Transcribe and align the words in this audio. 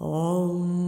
Om, 0.00 0.79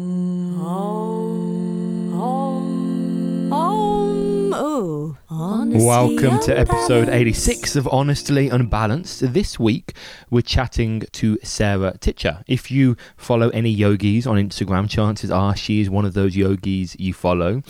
honestly, 5.74 5.86
Welcome 5.86 6.40
to 6.40 6.58
episode 6.58 7.08
86 7.08 7.76
of 7.76 7.88
Honestly 7.90 8.48
Unbalanced. 8.48 9.32
This 9.32 9.58
week, 9.58 9.94
we're 10.30 10.42
chatting 10.42 11.02
to 11.12 11.38
Sarah 11.42 11.96
Ticha. 11.98 12.42
If 12.46 12.70
you 12.70 12.96
follow 13.16 13.48
any 13.50 13.70
yogis 13.70 14.26
on 14.26 14.36
Instagram, 14.36 14.88
chances 14.88 15.30
are 15.30 15.56
she 15.56 15.80
is 15.80 15.88
one 15.88 16.04
of 16.04 16.14
those 16.14 16.36
yogis 16.36 16.98
you 16.98 17.14
follow. 17.14 17.62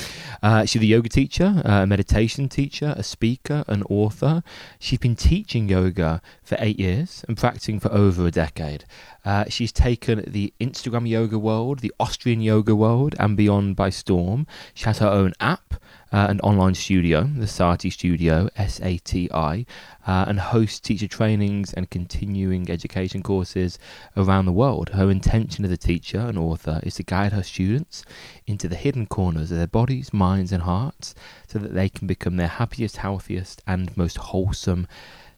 Uh, 0.42 0.64
she's 0.64 0.82
a 0.82 0.86
yoga 0.86 1.08
teacher, 1.08 1.62
a 1.64 1.86
meditation 1.86 2.48
teacher, 2.48 2.94
a 2.96 3.02
speaker, 3.02 3.64
an 3.68 3.82
author. 3.84 4.42
She's 4.78 4.98
been 4.98 5.16
teaching 5.16 5.68
yoga 5.68 6.20
for 6.42 6.56
eight 6.58 6.80
years 6.80 7.24
and 7.28 7.36
practicing 7.36 7.78
for 7.78 7.92
over 7.92 8.26
a 8.26 8.30
decade. 8.30 8.84
Uh, 9.24 9.44
she's 9.48 9.70
taken 9.70 10.24
the 10.26 10.52
Instagram 10.60 11.08
yoga 11.08 11.38
world, 11.38 11.78
the 11.78 11.92
Austrian 12.00 12.40
yoga 12.40 12.74
world, 12.74 13.14
and 13.20 13.36
beyond 13.36 13.76
by 13.76 13.90
storm. 13.90 14.46
She 14.74 14.84
has 14.86 14.98
her 14.98 15.08
own 15.08 15.32
app 15.38 15.74
uh, 16.12 16.26
an 16.28 16.40
online 16.40 16.74
studio, 16.74 17.24
the 17.36 17.46
Sati 17.46 17.90
Studio, 17.90 18.48
S 18.56 18.80
A 18.82 18.98
T 18.98 19.30
I, 19.32 19.66
uh, 20.06 20.26
and 20.28 20.38
hosts 20.38 20.80
teacher 20.80 21.08
trainings 21.08 21.72
and 21.72 21.88
continuing 21.90 22.70
education 22.70 23.22
courses 23.22 23.78
around 24.16 24.46
the 24.46 24.52
world. 24.52 24.90
Her 24.90 25.10
intention 25.10 25.64
as 25.64 25.70
a 25.70 25.76
teacher 25.76 26.18
and 26.18 26.38
author 26.38 26.80
is 26.82 26.96
to 26.96 27.02
guide 27.02 27.32
her 27.32 27.42
students 27.42 28.04
into 28.46 28.68
the 28.68 28.76
hidden 28.76 29.06
corners 29.06 29.50
of 29.50 29.58
their 29.58 29.66
bodies, 29.66 30.12
minds, 30.12 30.52
and 30.52 30.62
hearts 30.62 31.14
so 31.46 31.58
that 31.58 31.74
they 31.74 31.88
can 31.88 32.06
become 32.06 32.36
their 32.36 32.48
happiest, 32.48 32.98
healthiest, 32.98 33.62
and 33.66 33.96
most 33.96 34.16
wholesome 34.18 34.86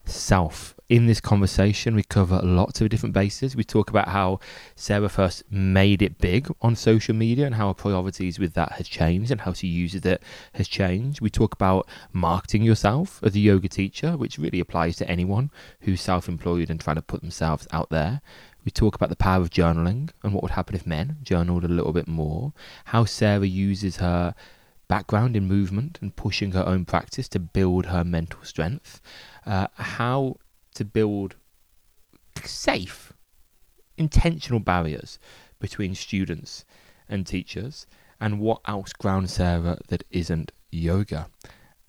self. 0.05 0.74
In 0.91 1.07
this 1.07 1.21
conversation, 1.21 1.95
we 1.95 2.03
cover 2.03 2.43
lots 2.43 2.83
of 2.83 2.91
different 2.91 3.15
bases. 3.15 3.57
We 3.57 3.65
talk 3.65 3.89
about 3.89 4.09
how 4.09 4.39
Sarah 4.77 5.09
first 5.09 5.51
made 5.51 6.03
it 6.03 6.19
big 6.19 6.53
on 6.61 6.77
social 6.77 7.15
media 7.15 7.47
and 7.47 7.55
how 7.55 7.69
her 7.69 7.75
priorities 7.75 8.39
with 8.39 8.53
that 8.53 8.73
has 8.73 8.87
changed 8.87 9.31
and 9.31 9.41
how 9.41 9.55
she 9.55 9.67
uses 9.67 10.05
it 10.05 10.23
has 10.53 10.69
changed. 10.69 11.23
We 11.23 11.31
talk 11.31 11.55
about 11.55 11.89
marketing 12.13 12.65
yourself 12.65 13.19
as 13.23 13.35
a 13.35 13.41
yoga 13.41 13.67
teacher, 13.67 14.19
which 14.19 14.37
really 14.37 14.61
applies 14.61 14.97
to 14.97 15.09
anyone 15.09 15.51
who's 15.81 16.03
self 16.03 16.29
employed 16.29 16.69
and 16.69 16.79
trying 16.79 16.97
to 16.97 17.03
put 17.03 17.23
themselves 17.23 17.67
out 17.73 17.89
there. 17.89 18.21
We 18.67 18.71
talk 18.71 18.95
about 18.95 19.09
the 19.09 19.17
power 19.17 19.41
of 19.41 19.49
journaling 19.49 20.11
and 20.23 20.35
what 20.35 20.43
would 20.43 20.53
happen 20.53 20.75
if 20.75 20.87
men 20.87 21.17
journaled 21.23 21.65
a 21.65 21.69
little 21.69 21.95
bit 21.95 22.09
more, 22.09 22.53
how 22.87 23.07
Sarah 23.07 23.47
uses 23.47 23.97
her 23.97 24.35
background 24.87 25.35
in 25.35 25.49
movement 25.49 25.99
and 26.03 26.15
pushing 26.15 26.53
her 26.53 26.67
own 26.67 26.85
practice 26.85 27.27
to 27.29 27.39
build 27.39 27.87
her 27.87 28.05
mental 28.05 28.43
strength, 28.43 29.01
uh, 29.47 29.69
how 29.77 30.37
to 30.75 30.85
build 30.85 31.37
safe, 32.43 33.13
intentional 33.97 34.61
barriers 34.61 35.19
between 35.61 35.95
students 35.95 36.65
and 37.09 37.27
teachers, 37.27 37.87
and 38.21 38.41
what 38.41 38.61
else 38.67 38.93
grounds 38.93 39.35
Sarah 39.35 39.79
that 39.89 40.05
isn't 40.11 40.53
yoga. 40.71 41.29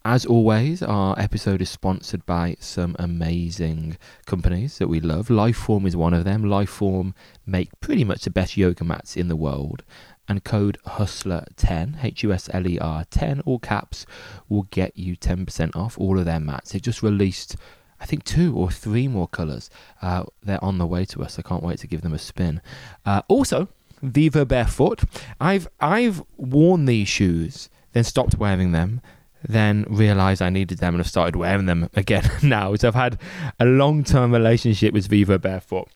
As 0.08 0.24
always, 0.24 0.84
our 0.84 1.20
episode 1.20 1.64
is 1.64 1.70
sponsored 1.72 2.28
by 2.28 2.58
some 2.60 2.96
amazing 3.00 3.98
companies 4.28 4.78
that 4.78 4.88
we 4.88 5.00
love. 5.00 5.30
Liforme 5.30 5.88
is 5.88 5.96
one 5.96 6.14
of 6.14 6.26
them. 6.26 6.44
Liforme 6.44 7.16
make 7.44 7.72
pretty 7.80 8.04
much 8.04 8.24
the 8.24 8.30
best 8.30 8.56
yoga 8.56 8.84
mats 8.84 9.18
in 9.18 9.30
the 9.30 9.36
world. 9.36 9.84
And 10.28 10.44
code 10.44 10.78
HUSLER10, 10.86 12.04
H 12.04 12.22
U 12.22 12.32
S 12.32 12.52
L 12.54 12.68
E 12.68 12.78
R 12.78 13.04
10, 13.10 13.42
all 13.42 13.58
caps, 13.58 14.06
will 14.48 14.68
get 14.70 14.96
you 14.96 15.18
10% 15.18 15.76
off 15.76 15.98
all 15.98 16.20
of 16.20 16.26
their 16.26 16.40
mats. 16.40 16.74
They 16.74 16.80
just 16.80 17.02
released, 17.02 17.56
I 18.00 18.06
think, 18.06 18.24
two 18.24 18.56
or 18.56 18.70
three 18.72 19.08
more 19.08 19.28
colours. 19.28 19.70
Uh, 20.02 20.26
they're 20.44 20.64
on 20.64 20.78
the 20.78 20.86
way 20.86 21.06
to 21.06 21.24
us. 21.24 21.40
I 21.40 21.42
can't 21.42 21.64
wait 21.64 21.80
to 21.80 21.88
give 21.88 22.02
them 22.02 22.14
a 22.14 22.20
spin. 22.20 22.62
Uh, 23.06 23.22
also, 23.28 23.70
Vivo 24.02 24.46
Barefoot. 24.46 25.04
I've 25.40 25.68
I've 25.80 26.24
worn 26.38 26.86
these 26.86 27.08
shoes, 27.08 27.70
then 27.94 28.04
stopped 28.04 28.36
wearing 28.36 28.72
them, 28.72 29.02
then 29.48 29.86
realised 29.90 30.42
I 30.42 30.50
needed 30.50 30.80
them 30.80 30.96
and 30.96 31.00
have 31.00 31.10
started 31.10 31.36
wearing 31.36 31.66
them 31.66 31.90
again 31.94 32.30
now. 32.44 32.76
So 32.76 32.88
I've 32.88 32.96
had 32.96 33.20
a 33.60 33.66
long 33.66 34.04
term 34.04 34.34
relationship 34.34 34.94
with 34.94 35.08
Vivo 35.08 35.38
Barefoot. 35.38 35.90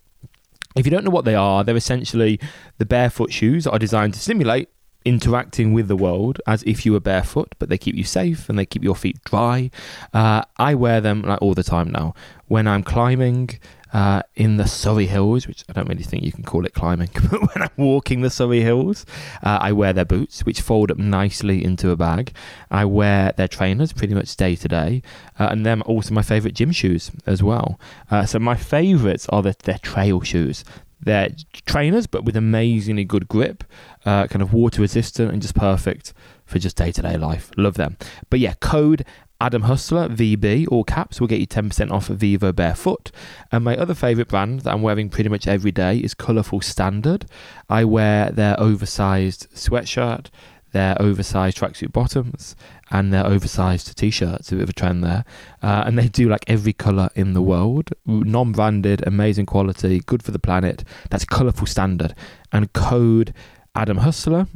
If 0.75 0.85
you 0.85 0.91
don't 0.91 1.03
know 1.03 1.11
what 1.11 1.25
they 1.25 1.35
are, 1.35 1.63
they're 1.63 1.75
essentially 1.75 2.39
the 2.77 2.85
barefoot 2.85 3.33
shoes 3.33 3.63
that 3.63 3.71
are 3.71 3.79
designed 3.79 4.13
to 4.13 4.19
simulate 4.19 4.69
interacting 5.05 5.73
with 5.73 5.87
the 5.87 5.95
world 5.95 6.39
as 6.45 6.63
if 6.63 6.85
you 6.85 6.93
were 6.93 6.99
barefoot, 6.99 7.55
but 7.59 7.69
they 7.69 7.77
keep 7.77 7.95
you 7.95 8.03
safe 8.03 8.49
and 8.49 8.57
they 8.57 8.65
keep 8.65 8.83
your 8.83 8.95
feet 8.95 9.23
dry. 9.23 9.71
Uh, 10.13 10.43
I 10.57 10.75
wear 10.75 11.01
them 11.01 11.21
like 11.21 11.41
all 11.41 11.53
the 11.53 11.63
time 11.63 11.91
now 11.91 12.13
when 12.47 12.67
I'm 12.67 12.83
climbing. 12.83 13.59
Uh, 13.91 14.21
in 14.35 14.57
the 14.57 14.67
Surrey 14.67 15.07
Hills, 15.07 15.47
which 15.47 15.65
I 15.67 15.73
don't 15.73 15.89
really 15.89 16.03
think 16.03 16.21
you 16.23 16.31
can 16.31 16.43
call 16.43 16.63
it 16.63 16.75
climbing, 16.75 17.09
but 17.31 17.41
when 17.41 17.63
I'm 17.63 17.71
walking 17.75 18.21
the 18.21 18.29
Surrey 18.29 18.61
Hills, 18.61 19.03
uh, 19.41 19.57
I 19.59 19.71
wear 19.71 19.93
their 19.93 20.05
boots, 20.05 20.45
which 20.45 20.61
fold 20.61 20.91
up 20.91 20.99
nicely 20.99 21.63
into 21.65 21.89
a 21.89 21.95
bag. 21.95 22.31
I 22.69 22.85
wear 22.85 23.31
their 23.35 23.47
trainers 23.47 23.91
pretty 23.91 24.13
much 24.13 24.35
day 24.35 24.55
to 24.57 24.67
day, 24.67 25.01
uh, 25.39 25.47
and 25.49 25.65
them 25.65 25.81
also 25.87 26.13
my 26.13 26.21
favourite 26.21 26.53
gym 26.53 26.71
shoes 26.71 27.09
as 27.25 27.41
well. 27.41 27.79
Uh, 28.11 28.27
so 28.27 28.37
my 28.37 28.55
favourites 28.55 29.27
are 29.29 29.41
the, 29.41 29.55
their 29.63 29.79
trail 29.79 30.21
shoes. 30.21 30.63
They're 31.01 31.29
trainers, 31.65 32.07
but 32.07 32.25
with 32.25 32.35
amazingly 32.35 33.05
good 33.05 33.27
grip, 33.27 33.63
uh, 34.05 34.27
kind 34.27 34.41
of 34.41 34.53
water 34.53 34.81
resistant 34.81 35.31
and 35.31 35.41
just 35.41 35.55
perfect 35.55 36.13
for 36.45 36.59
just 36.59 36.75
day 36.75 36.91
to 36.91 37.01
day 37.01 37.17
life. 37.17 37.51
Love 37.57 37.75
them. 37.75 37.97
But 38.29 38.39
yeah, 38.39 38.53
code 38.59 39.05
Adam 39.41 39.63
Husler 39.63 40.13
VB, 40.13 40.67
all 40.69 40.83
caps, 40.83 41.21
will 41.21 41.27
get 41.27 41.39
you 41.39 41.47
10% 41.47 41.91
off 41.91 42.07
Vivo 42.07 42.51
Barefoot. 42.51 43.09
And 43.51 43.63
my 43.63 43.77
other 43.77 43.93
favourite 43.93 44.27
brand 44.27 44.61
that 44.61 44.73
I'm 44.73 44.81
wearing 44.81 45.09
pretty 45.09 45.29
much 45.29 45.47
every 45.47 45.71
day 45.71 45.97
is 45.97 46.13
Colourful 46.13 46.59
Standard. 46.59 47.25
I 47.69 47.85
wear 47.85 48.31
their 48.31 48.59
oversized 48.59 49.47
sweatshirt, 49.53 50.27
their 50.73 51.01
oversized 51.01 51.57
tracksuit 51.57 51.93
bottoms, 51.93 52.57
and 52.91 53.13
their 53.13 53.25
oversized 53.25 53.95
t-shirts. 53.97 54.51
A 54.51 54.55
bit 54.55 54.63
of 54.63 54.69
a 54.69 54.73
trend 54.73 55.03
there, 55.03 55.25
uh, 55.61 55.83
and 55.85 55.97
they 55.97 56.07
do 56.07 56.29
like 56.29 56.43
every 56.47 56.73
color 56.73 57.09
in 57.15 57.33
the 57.33 57.41
world, 57.41 57.91
non-branded, 58.05 59.05
amazing 59.05 59.45
quality, 59.45 59.99
good 60.05 60.23
for 60.23 60.31
the 60.31 60.39
planet. 60.39 60.83
That's 61.09 61.25
colourful 61.25 61.67
standard, 61.67 62.15
and 62.51 62.71
code 62.73 63.33
Adam 63.75 63.99
Husler. 63.99 64.47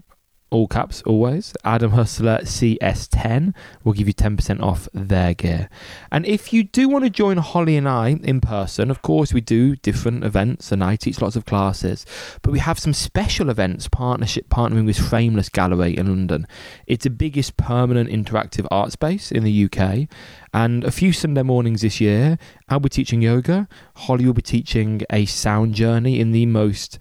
All 0.53 0.67
caps, 0.67 1.01
always. 1.07 1.51
Adam 1.63 1.93
Husler 1.93 2.41
CS10 2.43 3.55
will 3.83 3.93
give 3.93 4.05
you 4.05 4.13
10% 4.13 4.61
off 4.61 4.87
their 4.93 5.33
gear. 5.33 5.67
And 6.11 6.27
if 6.27 6.53
you 6.53 6.63
do 6.63 6.87
want 6.87 7.05
to 7.05 7.09
join 7.09 7.37
Holly 7.37 7.75
and 7.75 7.89
I 7.89 8.09
in 8.09 8.39
person, 8.39 8.91
of 8.91 9.01
course, 9.01 9.33
we 9.33 9.41
do 9.41 9.75
different 9.75 10.23
events 10.23 10.71
and 10.71 10.83
I 10.83 10.95
teach 10.95 11.19
lots 11.19 11.35
of 11.35 11.45
classes, 11.45 12.05
but 12.43 12.51
we 12.51 12.59
have 12.59 12.77
some 12.77 12.93
special 12.93 13.49
events 13.49 13.87
partnership 13.87 14.47
partnering 14.49 14.85
with 14.85 14.99
Frameless 14.99 15.49
Gallery 15.49 15.97
in 15.97 16.05
London. 16.05 16.45
It's 16.85 17.05
the 17.05 17.09
biggest 17.09 17.57
permanent 17.57 18.11
interactive 18.11 18.67
art 18.69 18.91
space 18.91 19.31
in 19.31 19.43
the 19.43 19.65
UK. 19.65 20.07
And 20.53 20.83
a 20.83 20.91
few 20.91 21.13
Sunday 21.13 21.41
mornings 21.41 21.81
this 21.81 21.99
year, 21.99 22.37
I'll 22.69 22.79
be 22.79 22.89
teaching 22.89 23.23
yoga. 23.23 23.67
Holly 23.95 24.27
will 24.27 24.33
be 24.33 24.43
teaching 24.43 25.01
a 25.09 25.25
sound 25.25 25.73
journey 25.73 26.19
in 26.19 26.31
the 26.31 26.45
most 26.45 26.99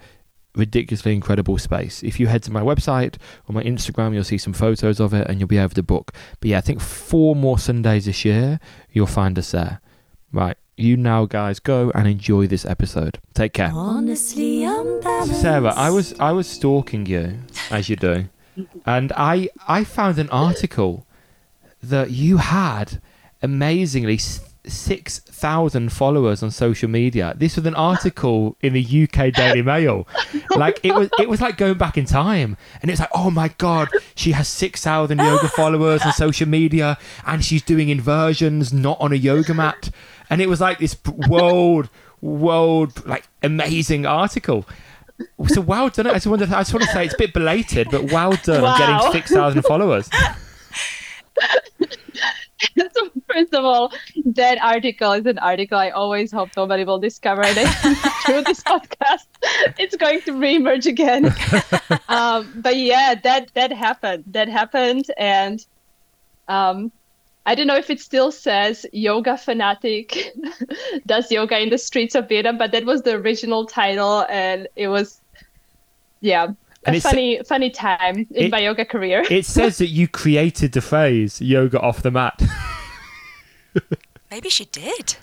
ridiculously 0.55 1.15
incredible 1.15 1.59
space. 1.59 2.03
If 2.03 2.21
you 2.21 2.27
head 2.27 2.43
to 2.45 2.51
my 2.51 2.61
website 2.61 3.17
or 3.49 3.55
my 3.55 3.63
Instagram, 3.63 4.15
you'll 4.15 4.25
see 4.25 4.39
some 4.39 4.53
photos 4.53 5.01
of 5.01 5.15
it 5.15 5.27
and 5.29 5.41
you'll 5.41 5.49
be 5.49 5.59
able 5.59 5.71
to 5.71 5.83
book. 5.83 6.13
But 6.41 6.51
yeah, 6.51 6.59
I 6.59 6.61
think 6.61 6.81
four 6.81 7.35
more 7.35 7.59
Sundays 7.59 8.05
this 8.05 8.25
year, 8.25 8.61
you'll 8.91 9.07
find 9.07 9.39
us 9.39 9.53
there. 9.53 9.81
Right. 10.33 10.57
You 10.77 10.97
now 10.97 11.27
guys 11.27 11.61
go 11.61 11.93
and 11.95 12.09
enjoy 12.09 12.47
this 12.47 12.65
episode. 12.65 13.19
Take 13.35 13.53
care. 13.53 13.71
Honestly. 13.73 14.67
Sarah, 15.27 15.75
I 15.77 15.91
was 15.91 16.19
I 16.19 16.33
was 16.33 16.49
stalking 16.49 17.05
you 17.07 17.41
as 17.71 17.91
you 17.91 17.97
do, 17.97 18.29
and 18.87 19.13
I 19.15 19.51
I 19.69 19.85
found 19.85 20.19
an 20.19 20.31
article 20.31 21.07
that 21.83 22.11
you 22.11 22.39
had 22.39 23.03
amazingly 23.43 24.19
six 24.65 25.19
thousand 25.19 25.93
followers 25.93 26.43
on 26.43 26.51
social 26.51 26.89
media. 26.89 27.35
This 27.37 27.57
was 27.57 27.67
an 27.67 27.75
article 27.75 28.57
in 28.61 28.73
the 28.75 28.83
UK 29.09 29.33
Daily 29.33 29.63
Mail. 29.73 30.07
Like 30.57 30.81
it 30.83 30.95
was 30.95 31.09
it 31.19 31.29
was 31.29 31.41
like 31.41 31.57
going 31.57 31.79
back 31.79 31.99
in 31.99 32.05
time, 32.05 32.57
and 32.81 32.91
it's 32.91 33.01
like 33.01 33.11
oh 33.15 33.31
my 33.31 33.49
god, 33.59 33.89
she 34.15 34.33
has 34.33 34.49
six 34.49 34.83
thousand 34.83 35.19
yoga 35.19 35.49
followers 35.49 36.03
on 36.03 36.13
social 36.13 36.49
media, 36.49 36.97
and 37.27 37.45
she's 37.45 37.63
doing 37.63 37.89
inversions 37.89 38.73
not 38.73 39.01
on 39.01 39.13
a 39.13 39.17
yoga 39.17 39.55
mat, 39.55 39.91
and 40.31 40.41
it 40.41 40.49
was 40.49 40.61
like 40.61 40.79
this 40.79 40.97
world 41.29 41.89
world 42.21 43.05
like 43.07 43.27
amazing 43.43 44.07
article. 44.07 44.65
So 45.49 45.61
well 45.61 45.89
done. 45.89 46.07
I 46.07 46.15
just 46.15 46.27
wanted. 46.27 46.53
I 46.53 46.61
just 46.61 46.73
want 46.73 46.85
to 46.85 46.91
say 46.93 47.05
it's 47.05 47.15
a 47.15 47.19
bit 47.19 47.33
belated, 47.33 47.89
but 47.91 48.11
well 48.13 48.33
done 48.43 48.63
Wow. 48.63 48.79
getting 48.79 49.13
six 49.13 49.31
thousand 49.31 49.63
followers. 49.63 50.09
so 52.77 53.11
first 53.33 53.55
of 53.55 53.65
all, 53.65 53.93
that 54.25 54.59
article 54.63 55.13
is 55.13 55.27
an 55.27 55.39
article 55.39 55.79
I 55.79 55.91
always 55.91 56.33
hope 56.33 56.51
nobody 56.57 56.85
will 56.85 56.99
discover. 56.99 57.43
And 57.45 57.59
I- 57.59 57.67
through 58.25 58.43
this 58.43 58.63
podcast, 58.63 59.27
it's 59.79 59.97
going 59.97 60.21
to 60.23 60.33
reemerge 60.33 60.87
again. 60.87 61.27
um, 62.09 62.53
but 62.57 62.77
yeah, 62.77 63.15
that 63.23 63.53
that 63.55 63.73
happened. 63.73 64.25
That 64.29 64.49
happened, 64.49 65.07
and 65.17 65.65
um, 66.49 66.93
I 67.47 67.55
don't 67.55 67.67
know 67.67 67.77
if 67.77 67.91
it 67.91 68.01
still 68.01 68.31
says 68.31 68.87
yoga 68.93 69.37
fanatic 69.37 70.33
does 71.07 71.31
yoga 71.31 71.59
in 71.61 71.71
the 71.71 71.79
streets 71.79 72.15
of 72.15 72.29
Vietnam, 72.29 72.59
but 72.59 72.73
that 72.73 72.85
was 72.85 73.03
the 73.03 73.15
original 73.17 73.67
title, 73.67 74.25
and 74.29 74.69
it 74.77 74.89
was 74.89 75.21
yeah, 76.21 76.49
And 76.85 76.95
a 76.95 76.99
it's- 76.99 77.03
funny 77.03 77.41
funny 77.47 77.71
time 77.71 78.27
in 78.31 78.45
It- 78.47 78.51
my 78.51 78.59
yoga 78.61 78.85
career. 78.85 79.25
It 79.31 79.47
says 79.47 79.79
that 79.79 79.89
you 79.89 80.09
created 80.09 80.73
the 80.73 80.81
phrase 80.81 81.41
yoga 81.41 81.81
off 81.81 82.03
the 82.03 82.11
mat. 82.11 82.41
Maybe 84.31 84.49
she 84.49 84.65
did. 84.67 85.17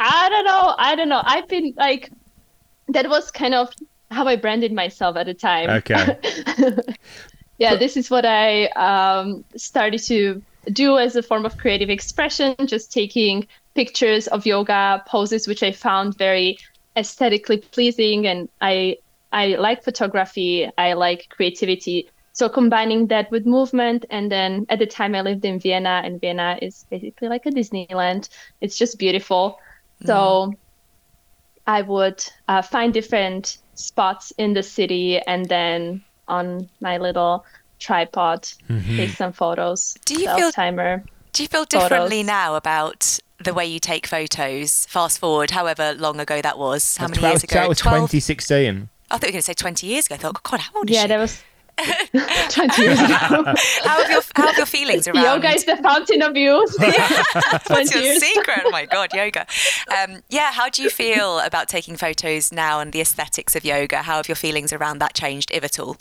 I 0.00 0.28
don't 0.28 0.44
know. 0.44 0.74
I 0.78 0.94
don't 0.94 1.08
know. 1.08 1.22
I've 1.24 1.48
been 1.48 1.74
like, 1.76 2.10
that 2.88 3.08
was 3.08 3.30
kind 3.30 3.54
of 3.54 3.72
how 4.10 4.26
I 4.26 4.36
branded 4.36 4.72
myself 4.72 5.16
at 5.16 5.26
the 5.26 5.34
time. 5.34 5.70
Okay. 5.70 6.18
yeah, 7.58 7.76
this 7.76 7.96
is 7.96 8.10
what 8.10 8.24
I 8.24 8.66
um, 8.68 9.44
started 9.56 10.00
to 10.04 10.42
do 10.72 10.98
as 10.98 11.16
a 11.16 11.22
form 11.22 11.44
of 11.44 11.56
creative 11.56 11.90
expression, 11.90 12.54
just 12.66 12.92
taking 12.92 13.46
pictures 13.74 14.26
of 14.28 14.46
yoga 14.46 15.02
poses, 15.06 15.48
which 15.48 15.62
I 15.62 15.72
found 15.72 16.16
very 16.16 16.58
aesthetically 16.96 17.58
pleasing. 17.58 18.26
And 18.26 18.48
I, 18.60 18.96
I 19.32 19.56
like 19.56 19.82
photography, 19.82 20.70
I 20.78 20.92
like 20.92 21.28
creativity. 21.30 22.08
So 22.34 22.48
combining 22.48 23.08
that 23.08 23.30
with 23.30 23.44
movement, 23.44 24.06
and 24.10 24.30
then 24.30 24.66
at 24.68 24.78
the 24.78 24.86
time 24.86 25.14
I 25.14 25.20
lived 25.20 25.44
in 25.44 25.58
Vienna, 25.58 26.00
and 26.04 26.20
Vienna 26.20 26.58
is 26.62 26.86
basically 26.90 27.28
like 27.28 27.44
a 27.46 27.50
Disneyland. 27.50 28.28
It's 28.60 28.78
just 28.78 28.98
beautiful. 28.98 29.58
So 30.04 30.54
I 31.66 31.82
would 31.82 32.24
uh, 32.48 32.62
find 32.62 32.92
different 32.92 33.58
spots 33.74 34.32
in 34.38 34.52
the 34.54 34.62
city 34.62 35.18
and 35.20 35.46
then 35.46 36.02
on 36.28 36.68
my 36.80 36.98
little 36.98 37.44
tripod 37.78 38.48
take 38.96 39.10
some 39.10 39.32
photos. 39.32 39.96
Do 40.04 40.20
you 40.20 40.34
feel- 40.34 40.52
timer? 40.52 41.04
Do 41.32 41.42
you 41.42 41.48
feel 41.48 41.64
differently 41.64 42.18
Photos. 42.18 42.26
now 42.26 42.56
about 42.56 43.18
the 43.42 43.54
way 43.54 43.64
you 43.64 43.80
take 43.80 44.06
photos? 44.06 44.84
Fast 44.86 45.18
forward, 45.18 45.50
however 45.50 45.94
long 45.94 46.20
ago 46.20 46.42
that 46.42 46.58
was. 46.58 46.98
How 46.98 47.08
many 47.08 47.22
that 47.22 47.28
years 47.28 47.34
was, 47.36 47.44
ago? 47.44 47.54
that 47.54 47.68
was 47.70 47.78
2016. 47.78 48.90
I 49.12 49.18
thought 49.18 49.22
you 49.24 49.28
were 49.28 49.32
going 49.32 49.40
to 49.40 49.42
say 49.42 49.54
20 49.54 49.86
years 49.86 50.06
ago. 50.06 50.14
I 50.14 50.18
thought, 50.18 50.42
God, 50.42 50.60
how 50.60 50.70
old 50.76 50.90
is 50.90 50.96
she? 50.96 51.00
Yeah, 51.00 51.02
she? 51.02 51.08
that 51.08 51.18
was 51.18 51.42
20 52.54 52.82
years 52.82 53.00
ago. 53.00 53.14
how, 53.14 53.44
have 53.44 54.10
your, 54.10 54.22
how 54.34 54.46
have 54.48 54.56
your 54.56 54.66
feelings 54.66 55.08
around 55.08 55.24
Yoga 55.24 55.54
is 55.54 55.64
the 55.64 55.76
fountain 55.78 56.22
of 56.22 56.36
youth. 56.36 56.74
What's 56.78 57.90
20 57.90 57.94
your 57.94 58.02
years. 58.04 58.22
secret? 58.22 58.60
Oh 58.64 58.70
my 58.70 58.86
god, 58.86 59.12
yoga. 59.14 59.46
Um, 59.96 60.22
yeah, 60.28 60.52
how 60.52 60.68
do 60.68 60.82
you 60.82 60.90
feel 60.90 61.40
about 61.40 61.68
taking 61.68 61.96
photos 61.96 62.52
now 62.52 62.80
and 62.80 62.92
the 62.92 63.00
aesthetics 63.00 63.56
of 63.56 63.64
yoga? 63.64 64.02
How 64.02 64.16
have 64.16 64.28
your 64.28 64.36
feelings 64.36 64.72
around 64.72 64.98
that 64.98 65.14
changed, 65.14 65.50
if 65.52 65.64
at 65.64 65.78
all? 65.78 65.96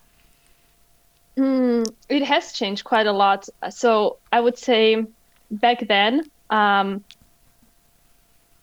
Mm, 1.38 1.90
it 2.10 2.24
has 2.24 2.52
changed 2.52 2.84
quite 2.84 3.08
a 3.08 3.14
lot. 3.14 3.48
So 3.70 4.18
I 4.32 4.42
would 4.42 4.58
say 4.58 5.06
back 5.52 5.88
then, 5.88 6.30
um, 6.50 7.04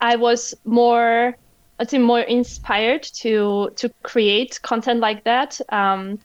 I 0.01 0.17
was 0.17 0.55
more, 0.65 1.37
I'd 1.79 1.91
say, 1.91 1.99
more 1.99 2.21
inspired 2.21 3.03
to 3.23 3.71
to 3.77 3.91
create 4.03 4.61
content 4.63 5.01
like 5.01 5.25
that, 5.25 5.61
um, 5.71 6.19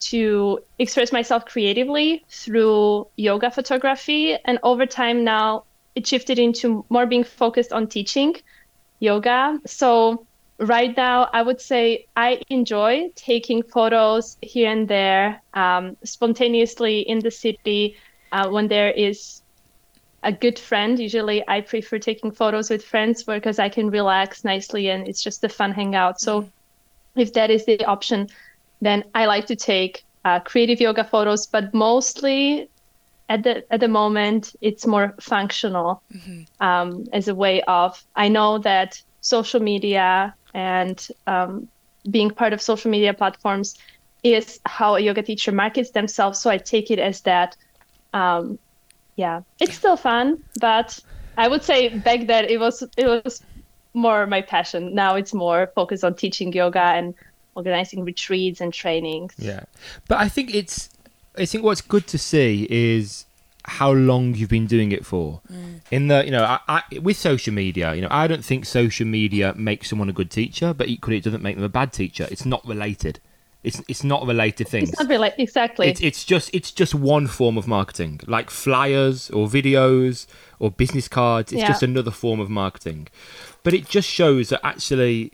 to 0.00 0.60
express 0.78 1.12
myself 1.12 1.44
creatively 1.46 2.24
through 2.28 3.08
yoga 3.16 3.50
photography. 3.50 4.36
And 4.44 4.58
over 4.62 4.86
time, 4.86 5.24
now 5.24 5.64
it 5.94 6.06
shifted 6.06 6.38
into 6.38 6.84
more 6.90 7.06
being 7.06 7.24
focused 7.24 7.72
on 7.72 7.88
teaching 7.88 8.34
yoga. 9.00 9.58
So 9.66 10.26
right 10.60 10.94
now 10.94 11.26
i 11.32 11.40
would 11.40 11.60
say 11.60 12.06
i 12.16 12.38
enjoy 12.50 13.08
taking 13.16 13.62
photos 13.62 14.36
here 14.42 14.70
and 14.70 14.88
there 14.88 15.42
um, 15.54 15.96
spontaneously 16.04 17.00
in 17.00 17.18
the 17.20 17.30
city 17.30 17.96
uh, 18.32 18.48
when 18.48 18.68
there 18.68 18.90
is 18.90 19.39
a 20.22 20.32
good 20.32 20.58
friend 20.58 20.98
usually 20.98 21.42
i 21.48 21.60
prefer 21.60 21.98
taking 21.98 22.30
photos 22.30 22.70
with 22.70 22.84
friends 22.84 23.22
because 23.22 23.58
i 23.58 23.68
can 23.68 23.90
relax 23.90 24.44
nicely 24.44 24.90
and 24.90 25.08
it's 25.08 25.22
just 25.22 25.42
a 25.44 25.48
fun 25.48 25.72
hangout 25.72 26.20
so 26.20 26.48
if 27.16 27.32
that 27.32 27.50
is 27.50 27.64
the 27.66 27.84
option 27.84 28.28
then 28.80 29.04
i 29.14 29.26
like 29.26 29.46
to 29.46 29.56
take 29.56 30.04
uh, 30.24 30.38
creative 30.40 30.80
yoga 30.80 31.04
photos 31.04 31.46
but 31.46 31.72
mostly 31.72 32.68
at 33.28 33.42
the 33.42 33.64
at 33.72 33.80
the 33.80 33.88
moment 33.88 34.54
it's 34.60 34.86
more 34.86 35.14
functional 35.20 36.02
um, 36.60 37.04
as 37.12 37.28
a 37.28 37.34
way 37.34 37.62
of 37.62 38.02
i 38.16 38.28
know 38.28 38.58
that 38.58 39.00
social 39.20 39.60
media 39.60 40.34
and 40.54 41.08
um, 41.26 41.68
being 42.10 42.30
part 42.30 42.52
of 42.52 42.62
social 42.62 42.90
media 42.90 43.14
platforms 43.14 43.76
is 44.22 44.60
how 44.64 44.96
a 44.96 45.00
yoga 45.00 45.22
teacher 45.22 45.52
markets 45.52 45.90
themselves. 45.90 46.40
So 46.40 46.50
I 46.50 46.58
take 46.58 46.90
it 46.90 46.98
as 46.98 47.22
that. 47.22 47.56
Um, 48.12 48.58
yeah, 49.16 49.42
it's 49.60 49.74
still 49.74 49.96
fun, 49.96 50.42
but 50.60 50.98
I 51.36 51.48
would 51.48 51.62
say 51.62 51.88
back 51.88 52.26
then 52.26 52.46
it 52.46 52.58
was 52.58 52.82
it 52.96 53.06
was 53.06 53.42
more 53.94 54.26
my 54.26 54.42
passion. 54.42 54.94
Now 54.94 55.16
it's 55.16 55.34
more 55.34 55.70
focused 55.74 56.04
on 56.04 56.14
teaching 56.14 56.52
yoga 56.52 56.80
and 56.80 57.14
organizing 57.54 58.04
retreats 58.04 58.60
and 58.60 58.72
trainings. 58.72 59.34
Yeah, 59.38 59.64
but 60.08 60.18
I 60.18 60.28
think 60.28 60.54
it's. 60.54 60.90
I 61.36 61.46
think 61.46 61.62
what's 61.62 61.80
good 61.80 62.06
to 62.08 62.18
see 62.18 62.66
is 62.68 63.24
how 63.64 63.92
long 63.92 64.34
you've 64.34 64.50
been 64.50 64.66
doing 64.66 64.92
it 64.92 65.06
for. 65.06 65.40
Mm. 65.52 65.80
In 65.90 66.08
the, 66.08 66.24
you 66.24 66.30
know, 66.30 66.44
I, 66.44 66.58
I, 66.68 66.98
with 66.98 67.16
social 67.16 67.54
media, 67.54 67.94
you 67.94 68.02
know, 68.02 68.08
I 68.10 68.26
don't 68.26 68.44
think 68.44 68.64
social 68.64 69.06
media 69.06 69.54
makes 69.54 69.88
someone 69.88 70.08
a 70.08 70.12
good 70.12 70.30
teacher, 70.30 70.74
but 70.74 70.88
equally 70.88 71.18
it 71.18 71.24
doesn't 71.24 71.42
make 71.42 71.56
them 71.56 71.64
a 71.64 71.68
bad 71.68 71.92
teacher. 71.92 72.26
It's 72.30 72.44
not 72.44 72.66
related. 72.66 73.20
It's 73.62 73.82
it's 73.88 74.02
not 74.02 74.26
related 74.26 74.68
things. 74.68 74.88
It's 74.90 75.02
not 75.02 75.38
exactly. 75.38 75.88
It's 75.88 76.00
it's 76.00 76.24
just 76.24 76.48
it's 76.54 76.70
just 76.70 76.94
one 76.94 77.26
form 77.26 77.58
of 77.58 77.66
marketing, 77.68 78.20
like 78.26 78.48
flyers 78.48 79.28
or 79.30 79.46
videos 79.48 80.26
or 80.58 80.70
business 80.70 81.08
cards. 81.08 81.52
It's 81.52 81.60
Yeah. 81.60 81.68
just 81.68 81.82
another 81.82 82.10
form 82.10 82.40
of 82.40 82.48
marketing, 82.48 83.08
but 83.62 83.74
it 83.74 83.86
just 83.86 84.08
shows 84.08 84.48
that 84.48 84.64
actually, 84.64 85.32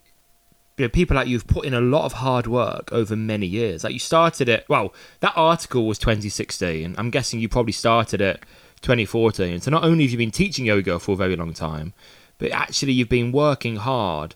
you 0.76 0.84
know, 0.86 0.88
people 0.88 1.14
like 1.14 1.28
you've 1.28 1.46
put 1.46 1.64
in 1.64 1.72
a 1.72 1.80
lot 1.80 2.04
of 2.04 2.14
hard 2.14 2.48
work 2.48 2.92
over 2.92 3.14
many 3.14 3.46
years. 3.46 3.84
Like 3.84 3.92
you 3.92 4.00
started 4.00 4.48
it. 4.48 4.64
Well, 4.68 4.92
that 5.20 5.32
article 5.36 5.86
was 5.86 5.96
2016. 5.98 6.96
I'm 6.98 7.10
guessing 7.10 7.38
you 7.38 7.48
probably 7.48 7.72
started 7.72 8.20
it 8.20 8.40
2014. 8.82 9.60
So 9.60 9.70
not 9.70 9.84
only 9.84 10.02
have 10.02 10.10
you 10.10 10.18
been 10.18 10.32
teaching 10.32 10.66
yoga 10.66 10.98
for 10.98 11.12
a 11.12 11.16
very 11.16 11.36
long 11.36 11.54
time, 11.54 11.92
but 12.38 12.50
actually 12.50 12.92
you've 12.92 13.08
been 13.08 13.30
working 13.30 13.76
hard. 13.76 14.34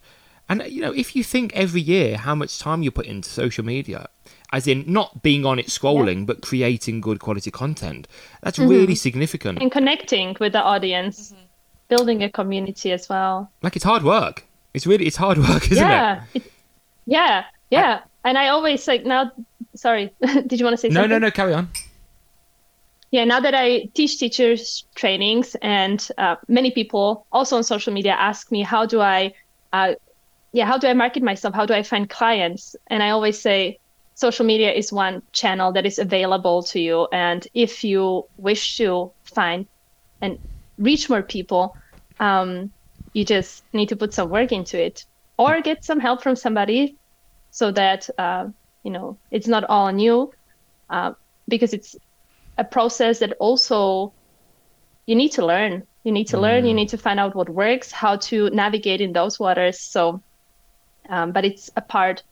And 0.50 0.62
you 0.66 0.80
know, 0.82 0.92
if 0.92 1.14
you 1.16 1.22
think 1.24 1.52
every 1.54 1.80
year 1.80 2.16
how 2.18 2.34
much 2.34 2.58
time 2.58 2.82
you 2.82 2.90
put 2.90 3.06
into 3.06 3.28
social 3.30 3.64
media, 3.64 4.08
as 4.52 4.66
in 4.66 4.84
not 4.86 5.22
being 5.22 5.46
on 5.46 5.58
it 5.60 5.66
scrolling, 5.68 6.26
but 6.26 6.42
creating 6.42 7.00
good 7.00 7.20
quality 7.20 7.50
content, 7.52 8.08
that's 8.42 8.58
really 8.58 8.96
significant. 8.96 9.62
and 9.62 9.70
connecting 9.70 10.36
with 10.40 10.52
the 10.52 10.62
audience, 10.62 11.32
building 11.88 12.22
a 12.24 12.28
community 12.30 12.90
as 12.92 13.08
well. 13.08 13.50
Like 13.62 13.76
it's 13.76 13.84
hard 13.84 14.02
work. 14.02 14.44
It's 14.74 14.86
really 14.86 15.06
it's 15.06 15.16
hard 15.16 15.38
work, 15.38 15.64
isn't 15.72 15.78
it? 15.78 15.88
yeah. 15.88 16.22
It, 16.34 16.42
yeah, 17.06 17.44
yeah. 17.70 18.00
and 18.24 18.36
I 18.36 18.48
always 18.48 18.86
like 18.88 19.04
now. 19.06 19.30
Sorry, 19.76 20.12
did 20.46 20.58
you 20.58 20.64
want 20.66 20.74
to 20.74 20.80
say 20.82 20.88
No, 20.88 21.02
something? 21.02 21.10
no, 21.10 21.18
no. 21.18 21.30
Carry 21.30 21.54
on. 21.54 21.68
Yeah, 23.12 23.24
now 23.24 23.40
that 23.40 23.54
I 23.54 23.88
teach 23.94 24.18
teachers 24.18 24.84
trainings, 24.94 25.56
and 25.62 26.06
uh, 26.18 26.36
many 26.48 26.70
people 26.70 27.26
also 27.32 27.56
on 27.56 27.64
social 27.64 27.92
media 27.92 28.12
ask 28.12 28.50
me, 28.52 28.62
how 28.62 28.86
do 28.86 29.00
I, 29.00 29.32
uh, 29.72 29.94
yeah, 30.52 30.66
how 30.66 30.78
do 30.78 30.88
I 30.88 30.94
market 30.94 31.22
myself? 31.22 31.54
How 31.54 31.66
do 31.66 31.74
I 31.74 31.82
find 31.82 32.08
clients? 32.08 32.74
And 32.88 33.02
I 33.02 33.10
always 33.10 33.40
say, 33.40 33.78
social 34.14 34.44
media 34.44 34.72
is 34.72 34.92
one 34.92 35.22
channel 35.32 35.72
that 35.72 35.86
is 35.86 35.98
available 35.98 36.62
to 36.64 36.80
you, 36.80 37.08
and 37.12 37.46
if 37.54 37.84
you 37.84 38.24
wish 38.36 38.76
to 38.76 39.12
find 39.24 39.66
and 40.20 40.38
reach 40.76 41.08
more 41.08 41.22
people, 41.22 41.74
um, 42.18 42.72
you 43.14 43.24
just 43.24 43.64
need 43.72 43.88
to 43.88 43.96
put 43.96 44.12
some 44.12 44.28
work 44.28 44.52
into 44.52 44.78
it, 44.78 45.04
or 45.38 45.62
get 45.62 45.84
some 45.84 46.00
help 46.00 46.22
from 46.22 46.36
somebody, 46.36 46.98
so 47.50 47.70
that 47.72 48.10
uh, 48.18 48.46
you 48.82 48.90
know 48.90 49.18
it's 49.30 49.48
not 49.48 49.64
all 49.64 49.86
on 49.86 49.98
you, 49.98 50.32
uh, 50.90 51.12
because 51.48 51.72
it's 51.72 51.96
a 52.58 52.64
process 52.64 53.20
that 53.20 53.32
also 53.40 54.14
you 55.06 55.16
need 55.16 55.30
to 55.32 55.46
learn. 55.46 55.82
You 56.04 56.12
need 56.12 56.28
to 56.28 56.38
learn. 56.38 56.66
You 56.66 56.74
need 56.74 56.90
to 56.90 56.98
find 56.98 57.18
out 57.18 57.34
what 57.34 57.48
works, 57.48 57.90
how 57.90 58.16
to 58.16 58.50
navigate 58.50 59.00
in 59.00 59.12
those 59.12 59.38
waters. 59.38 59.80
So, 59.80 60.22
um, 61.10 61.32
but 61.32 61.44
it's 61.44 61.70
a 61.76 61.82
part 61.82 62.22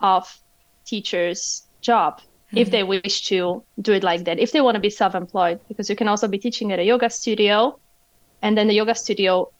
of 0.00 0.40
teachers' 0.84 1.62
job 1.80 2.20
if 2.54 2.70
they 2.70 2.84
wish 2.84 3.26
to 3.26 3.64
do 3.80 3.92
it 3.92 4.04
like 4.04 4.24
that. 4.24 4.38
If 4.38 4.52
they 4.52 4.60
want 4.60 4.76
to 4.76 4.80
be 4.80 4.90
self-employed, 4.90 5.60
because 5.68 5.90
you 5.90 5.96
can 5.96 6.08
also 6.08 6.28
be 6.28 6.38
teaching 6.38 6.72
at 6.72 6.78
a 6.78 6.84
yoga 6.84 7.10
studio, 7.10 7.78
and 8.40 8.56
then 8.56 8.68
the 8.68 8.74
yoga 8.74 8.94
studio 8.94 9.50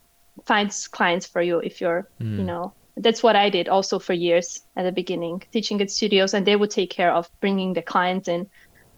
finds 0.44 0.86
clients 0.86 1.26
for 1.26 1.42
you 1.42 1.58
if 1.58 1.80
you're, 1.80 2.08
you 2.38 2.44
know. 2.44 2.72
That's 2.98 3.22
what 3.22 3.36
I 3.36 3.50
did 3.50 3.68
also 3.68 3.98
for 3.98 4.12
years 4.14 4.62
at 4.76 4.84
the 4.84 4.92
beginning, 4.92 5.42
teaching 5.52 5.80
at 5.80 5.90
studios, 5.90 6.32
and 6.32 6.46
they 6.46 6.56
would 6.56 6.70
take 6.70 6.90
care 6.90 7.12
of 7.12 7.28
bringing 7.40 7.72
the 7.74 7.82
clients 7.82 8.28
in. 8.28 8.48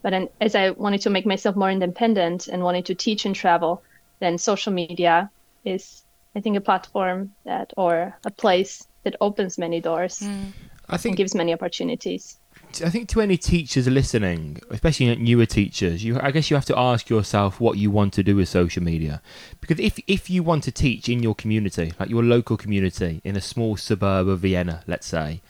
But 0.03 0.11
then, 0.11 0.29
as 0.41 0.55
I 0.55 0.71
wanted 0.71 1.01
to 1.03 1.11
make 1.11 1.27
myself 1.27 1.57
more 1.57 1.71
independent 1.71 2.49
and 2.49 2.63
wanted 2.63 2.87
to 2.87 2.95
teach 2.95 3.27
and 3.27 3.35
travel, 3.35 3.83
then 4.21 4.39
social 4.39 4.73
media 4.73 5.31
is, 5.65 6.05
I 6.37 6.41
think, 6.41 6.57
a 6.57 6.61
platform 6.61 7.33
that 7.45 7.73
or 7.77 8.17
a 8.25 8.31
place 8.31 8.87
that 9.05 9.17
opens 9.21 9.59
many 9.59 9.81
doors 9.81 10.21
mm. 10.21 10.53
I 10.89 10.95
and 10.95 11.03
think 11.03 11.17
gives 11.17 11.35
many 11.35 11.53
opportunities. 11.53 12.39
I 12.85 12.91
think 12.91 13.09
to 13.11 13.21
any 13.21 13.37
teachers 13.37 13.89
listening, 13.89 14.61
especially 14.71 15.15
newer 15.17 15.47
teachers, 15.47 16.05
you 16.05 16.19
I 16.21 16.31
guess 16.31 16.51
you 16.51 16.57
have 16.57 16.67
to 16.67 16.79
ask 16.79 17.09
yourself 17.09 17.61
what 17.61 17.79
you 17.79 17.91
want 17.91 18.13
to 18.15 18.23
do 18.23 18.37
with 18.37 18.49
social 18.49 18.83
media, 18.83 19.23
because 19.61 19.79
if 19.79 19.99
if 20.07 20.29
you 20.29 20.43
want 20.43 20.65
to 20.65 20.73
teach 20.73 21.09
in 21.09 21.23
your 21.23 21.35
community, 21.35 21.93
like 21.99 22.11
your 22.11 22.23
local 22.23 22.57
community 22.57 23.21
in 23.25 23.37
a 23.37 23.41
small 23.41 23.77
suburb 23.77 24.29
of 24.29 24.41
Vienna, 24.41 24.83
let's 24.87 25.07
say, 25.07 25.41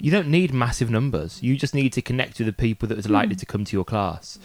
You 0.00 0.10
don't 0.10 0.28
need 0.28 0.52
massive 0.52 0.90
numbers. 0.90 1.42
You 1.42 1.56
just 1.56 1.74
need 1.74 1.92
to 1.94 2.02
connect 2.02 2.38
with 2.38 2.46
the 2.46 2.52
people 2.52 2.86
that 2.88 3.04
are 3.04 3.08
likely 3.08 3.34
mm. 3.34 3.40
to 3.40 3.46
come 3.46 3.64
to 3.64 3.76
your 3.76 3.84
class. 3.84 4.38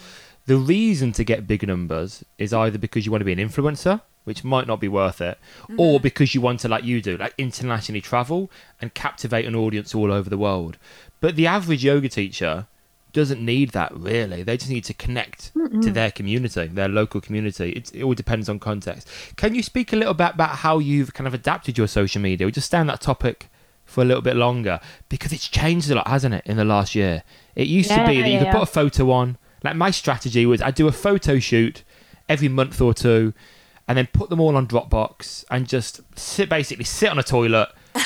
The 0.46 0.56
reason 0.56 1.12
to 1.12 1.24
get 1.24 1.46
big 1.46 1.66
numbers 1.66 2.24
is 2.38 2.52
either 2.52 2.78
because 2.78 3.06
you 3.06 3.12
want 3.12 3.20
to 3.20 3.24
be 3.24 3.32
an 3.32 3.38
influencer, 3.38 4.02
which 4.24 4.42
might 4.42 4.66
not 4.66 4.80
be 4.80 4.88
worth 4.88 5.20
it, 5.20 5.38
mm. 5.68 5.78
or 5.78 6.00
because 6.00 6.34
you 6.34 6.40
want 6.40 6.60
to, 6.60 6.68
like 6.68 6.84
you 6.84 7.00
do, 7.00 7.16
like 7.16 7.34
internationally 7.38 8.00
travel 8.00 8.50
and 8.80 8.94
captivate 8.94 9.44
an 9.44 9.54
audience 9.54 9.94
all 9.94 10.10
over 10.12 10.28
the 10.28 10.38
world. 10.38 10.76
But 11.20 11.36
the 11.36 11.46
average 11.46 11.84
yoga 11.84 12.08
teacher 12.08 12.66
doesn't 13.14 13.42
need 13.42 13.70
that 13.70 13.96
really. 13.96 14.42
They 14.42 14.56
just 14.56 14.70
need 14.70 14.84
to 14.84 14.94
connect 14.94 15.52
to 15.54 15.90
their 15.90 16.10
community, 16.10 16.66
their 16.66 16.88
local 16.88 17.20
community. 17.20 17.70
It, 17.70 17.94
it 17.94 18.02
all 18.02 18.12
depends 18.12 18.48
on 18.48 18.58
context. 18.58 19.08
Can 19.36 19.54
you 19.54 19.62
speak 19.62 19.92
a 19.92 19.96
little 19.96 20.14
bit 20.14 20.34
about 20.34 20.56
how 20.56 20.80
you've 20.80 21.14
kind 21.14 21.26
of 21.26 21.32
adapted 21.32 21.78
your 21.78 21.86
social 21.86 22.20
media? 22.20 22.44
We 22.44 22.52
just 22.52 22.66
stay 22.66 22.78
on 22.78 22.88
that 22.88 23.00
topic 23.00 23.48
for 23.84 24.02
a 24.02 24.04
little 24.04 24.22
bit 24.22 24.36
longer 24.36 24.80
because 25.08 25.32
it's 25.32 25.48
changed 25.48 25.90
a 25.90 25.94
lot, 25.94 26.08
hasn't 26.08 26.34
it, 26.34 26.42
in 26.44 26.56
the 26.56 26.64
last 26.64 26.94
year? 26.94 27.22
It 27.54 27.68
used 27.68 27.90
to 27.90 28.06
be 28.06 28.20
that 28.20 28.28
you 28.28 28.34
yeah, 28.34 28.44
could 28.44 28.52
put 28.52 28.62
a 28.62 28.66
photo 28.66 29.10
on. 29.12 29.38
Like 29.62 29.76
my 29.76 29.90
strategy 29.90 30.44
was 30.44 30.60
I'd 30.60 30.74
do 30.74 30.88
a 30.88 30.92
photo 30.92 31.38
shoot 31.38 31.84
every 32.28 32.48
month 32.48 32.80
or 32.80 32.92
two 32.92 33.32
and 33.88 33.98
then 33.98 34.08
put 34.12 34.30
them 34.30 34.40
all 34.40 34.56
on 34.56 34.66
Dropbox 34.66 35.44
and 35.50 35.68
just 35.68 36.00
sit 36.18 36.48
basically 36.48 36.84
sit 36.84 37.10
on 37.10 37.18
a 37.18 37.22
toilet 37.22 37.68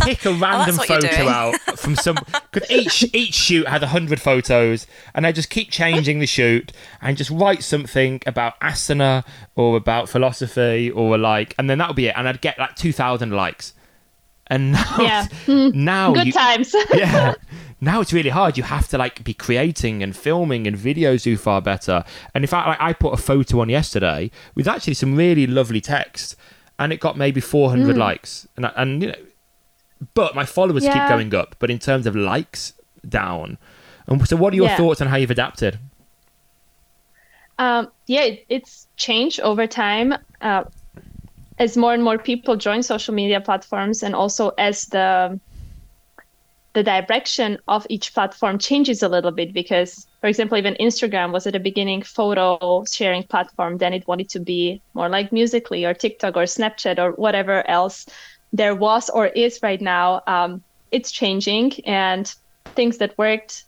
pick 0.00 0.24
a 0.24 0.28
oh, 0.28 0.38
random 0.38 0.76
what 0.76 0.88
you're 0.88 1.00
photo 1.00 1.28
out 1.28 1.54
from 1.78 1.96
some 1.96 2.16
because 2.52 2.70
each 2.70 3.04
each 3.14 3.34
shoot 3.34 3.66
had 3.66 3.82
a 3.82 3.88
hundred 3.88 4.20
photos 4.20 4.86
and 5.14 5.26
I 5.26 5.32
just 5.32 5.50
keep 5.50 5.70
changing 5.70 6.20
the 6.20 6.26
shoot 6.26 6.72
and 7.00 7.16
just 7.16 7.30
write 7.30 7.62
something 7.62 8.20
about 8.26 8.58
asana 8.60 9.24
or 9.56 9.76
about 9.76 10.08
philosophy 10.08 10.90
or 10.90 11.18
like 11.18 11.54
and 11.58 11.68
then 11.68 11.78
that 11.78 11.88
would 11.88 11.96
be 11.96 12.06
it 12.06 12.14
and 12.16 12.28
I'd 12.28 12.40
get 12.40 12.58
like 12.58 12.76
two 12.76 12.92
thousand 12.92 13.32
likes 13.32 13.74
and 14.46 14.72
now 14.72 14.96
Yeah. 15.00 15.26
now 15.74 16.12
Good 16.14 16.26
you, 16.26 16.32
times. 16.32 16.74
yeah. 16.94 17.34
Now 17.80 18.00
it's 18.00 18.12
really 18.12 18.30
hard. 18.30 18.56
You 18.56 18.64
have 18.64 18.88
to 18.88 18.98
like 18.98 19.22
be 19.22 19.34
creating 19.34 20.02
and 20.02 20.16
filming, 20.16 20.66
and 20.66 20.76
videos 20.76 21.22
do 21.22 21.36
far 21.36 21.60
better. 21.62 22.04
And 22.34 22.42
in 22.42 22.48
fact, 22.48 22.66
like, 22.66 22.80
I 22.80 22.92
put 22.92 23.14
a 23.14 23.16
photo 23.16 23.60
on 23.60 23.68
yesterday 23.68 24.30
with 24.54 24.66
actually 24.66 24.94
some 24.94 25.14
really 25.14 25.46
lovely 25.46 25.80
text, 25.80 26.34
and 26.78 26.92
it 26.92 26.98
got 27.00 27.16
maybe 27.16 27.40
400 27.40 27.96
likes. 27.96 28.48
And 28.56 28.70
and 28.76 29.02
you 29.02 29.08
know, 29.08 29.14
but 30.14 30.34
my 30.34 30.44
followers 30.44 30.84
keep 30.88 31.06
going 31.08 31.32
up. 31.34 31.56
But 31.60 31.70
in 31.70 31.78
terms 31.78 32.06
of 32.06 32.16
likes, 32.16 32.72
down. 33.08 33.58
And 34.08 34.26
so, 34.26 34.36
what 34.36 34.52
are 34.52 34.56
your 34.56 34.66
Yeah. 34.66 34.76
thoughts 34.76 35.00
on 35.00 35.06
how 35.08 35.16
you've 35.16 35.30
adapted? 35.30 35.78
Um, 37.58 37.90
yeah, 38.06 38.22
it, 38.22 38.44
it's 38.48 38.86
changed 38.96 39.40
over 39.40 39.66
time 39.66 40.14
uh, 40.40 40.64
as 41.58 41.76
more 41.76 41.92
and 41.92 42.04
more 42.04 42.18
people 42.18 42.56
join 42.56 42.82
social 42.82 43.14
media 43.14 43.40
platforms, 43.40 44.02
and 44.02 44.14
also 44.14 44.50
as 44.58 44.86
the 44.86 45.38
the 46.78 46.84
direction 46.84 47.58
of 47.66 47.84
each 47.88 48.14
platform 48.14 48.56
changes 48.56 49.02
a 49.02 49.08
little 49.08 49.32
bit. 49.32 49.52
Because, 49.52 50.06
for 50.20 50.28
example, 50.28 50.56
even 50.56 50.76
Instagram 50.78 51.32
was 51.32 51.46
at 51.46 51.54
the 51.54 51.60
beginning 51.60 52.02
photo 52.02 52.84
sharing 52.84 53.24
platform, 53.24 53.78
then 53.78 53.92
it 53.92 54.06
wanted 54.06 54.28
to 54.30 54.38
be 54.38 54.80
more 54.94 55.08
like 55.08 55.32
Musically 55.32 55.84
or 55.84 55.92
TikTok 55.92 56.36
or 56.36 56.44
Snapchat 56.44 56.98
or 56.98 57.12
whatever 57.12 57.68
else 57.68 58.06
there 58.52 58.76
was 58.76 59.10
or 59.10 59.26
is 59.26 59.58
right 59.60 59.80
now. 59.80 60.22
Um, 60.28 60.62
it's 60.92 61.10
changing, 61.10 61.72
and 61.84 62.32
things 62.76 62.98
that 62.98 63.18
worked 63.18 63.64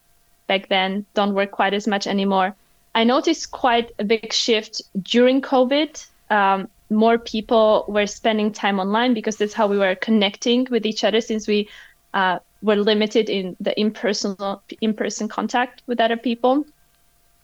back 0.46 0.68
then 0.68 1.04
don't 1.14 1.34
work 1.34 1.50
quite 1.50 1.74
as 1.74 1.86
much 1.88 2.06
anymore. 2.06 2.54
I 2.94 3.02
noticed 3.04 3.50
quite 3.50 3.90
a 3.98 4.04
big 4.04 4.32
shift 4.32 4.82
during 5.02 5.42
COVID. 5.42 6.06
Um, 6.30 6.68
more 6.90 7.18
people 7.18 7.84
were 7.88 8.06
spending 8.06 8.52
time 8.52 8.78
online 8.78 9.14
because 9.14 9.36
that's 9.36 9.52
how 9.52 9.66
we 9.66 9.78
were 9.78 9.96
connecting 9.96 10.66
with 10.70 10.86
each 10.86 11.02
other 11.04 11.20
since 11.20 11.46
we 11.46 11.68
uh, 12.14 12.38
were 12.62 12.76
limited 12.76 13.28
in 13.30 13.56
the 13.60 13.78
in-person 13.78 14.36
in-person 14.80 15.28
contact 15.28 15.82
with 15.86 16.00
other 16.00 16.16
people. 16.16 16.64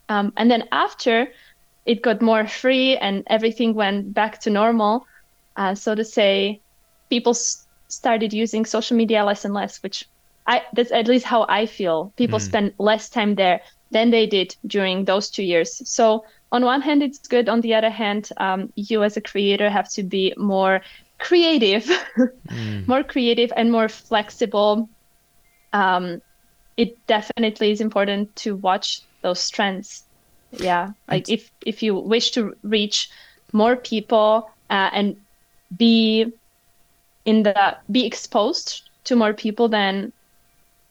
Um, 0.09 0.33
and 0.37 0.51
then 0.51 0.65
after 0.73 1.29
it 1.85 2.03
got 2.03 2.23
more 2.23 2.47
free 2.47 2.97
and 2.97 3.25
everything 3.29 3.75
went 3.75 4.13
back 4.15 4.41
to 4.43 4.51
normal, 4.51 5.07
uh, 5.57 5.75
so 5.75 5.95
to 5.95 6.05
say, 6.05 6.63
people 7.11 7.31
s- 7.31 7.67
started 7.89 8.33
using 8.33 8.65
social 8.65 8.97
media 8.97 9.25
less 9.25 9.45
and 9.45 9.55
less, 9.55 9.79
which 9.83 10.05
I 10.47 10.63
that's 10.75 10.93
at 10.93 11.09
least 11.09 11.27
how 11.27 11.47
I 11.49 11.67
feel. 11.67 12.13
People 12.17 12.39
spend 12.41 12.75
less 12.79 13.09
time 13.11 13.35
there 13.35 13.63
than 13.91 14.11
they 14.11 14.27
did 14.27 14.55
during 14.67 15.05
those 15.05 15.31
two 15.31 15.45
years. 15.45 15.81
So 15.91 16.25
on 16.53 16.65
one 16.65 16.83
hand, 16.83 17.03
it's 17.03 17.19
good. 17.19 17.49
On 17.49 17.61
the 17.61 17.75
other 17.75 17.91
hand, 17.91 18.23
um, 18.31 18.65
you 18.77 18.97
as 19.03 19.17
a 19.17 19.21
creator 19.21 19.69
have 19.69 19.89
to 19.93 20.03
be 20.03 20.35
more 20.37 20.83
creative, 21.19 21.89
more 22.87 23.03
creative 23.03 23.53
and 23.57 23.71
more 23.73 23.89
flexible. 23.89 24.89
Um, 25.73 26.21
it 26.77 27.07
definitely 27.07 27.71
is 27.71 27.81
important 27.81 28.35
to 28.37 28.57
watch 28.57 29.01
those 29.23 29.49
trends. 29.51 30.05
Yeah, 30.53 30.91
like 31.09 31.29
if 31.29 31.51
if 31.65 31.83
you 31.83 31.95
wish 31.95 32.31
to 32.33 32.57
reach 32.63 33.11
more 33.53 33.77
people 33.77 34.51
uh, 34.71 34.91
and 34.93 35.17
be 35.77 36.33
in 37.25 37.43
the 37.43 37.77
be 37.91 38.07
exposed 38.07 38.89
to 39.05 39.17
more 39.17 39.35
people, 39.35 39.69
then 39.69 40.13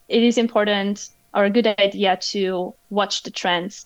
it 0.07 0.23
is 0.23 0.37
important 0.37 1.09
or 1.33 1.45
a 1.45 1.49
good 1.49 1.67
idea 1.79 2.17
to 2.17 2.73
watch 2.89 3.23
the 3.23 3.31
trends. 3.31 3.85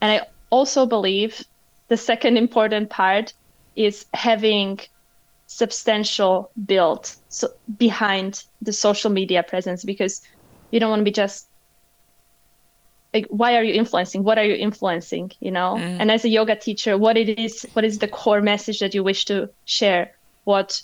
And 0.00 0.12
I 0.12 0.26
also 0.50 0.86
believe 0.86 1.44
the 1.88 1.96
second 1.96 2.36
important 2.36 2.90
part 2.90 3.34
is 3.76 4.06
having 4.14 4.80
substantial 5.54 6.50
build 6.66 7.14
so 7.28 7.48
behind 7.78 8.42
the 8.60 8.72
social 8.72 9.08
media 9.08 9.40
presence 9.40 9.84
because 9.84 10.20
you 10.72 10.80
don't 10.80 10.90
want 10.90 10.98
to 10.98 11.04
be 11.04 11.12
just 11.12 11.46
like 13.12 13.26
why 13.28 13.56
are 13.56 13.62
you 13.62 13.72
influencing? 13.72 14.24
What 14.24 14.36
are 14.36 14.44
you 14.44 14.56
influencing 14.56 15.30
you 15.38 15.52
know? 15.52 15.76
Mm. 15.78 16.00
And 16.00 16.10
as 16.10 16.24
a 16.24 16.28
yoga 16.28 16.56
teacher 16.56 16.98
what 16.98 17.16
it 17.16 17.38
is 17.38 17.64
what 17.74 17.84
is 17.84 17.98
the 18.00 18.08
core 18.08 18.42
message 18.42 18.80
that 18.80 18.94
you 18.94 19.04
wish 19.04 19.26
to 19.26 19.48
share? 19.64 20.16
What 20.42 20.82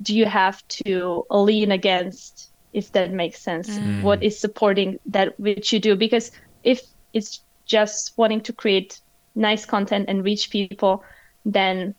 do 0.00 0.14
you 0.14 0.26
have 0.26 0.66
to 0.68 1.26
lean 1.28 1.72
against 1.72 2.50
if 2.72 2.92
that 2.92 3.10
makes 3.10 3.42
sense? 3.42 3.68
Mm. 3.68 4.02
What 4.02 4.22
is 4.22 4.38
supporting 4.38 5.00
that 5.06 5.38
which 5.40 5.72
you 5.72 5.80
do? 5.80 5.96
Because 5.96 6.30
if 6.62 6.80
it's 7.12 7.40
just 7.66 8.16
wanting 8.16 8.42
to 8.42 8.52
create 8.52 9.00
nice 9.34 9.66
content 9.66 10.04
and 10.08 10.24
reach 10.24 10.50
people 10.50 11.02
then 11.44 11.96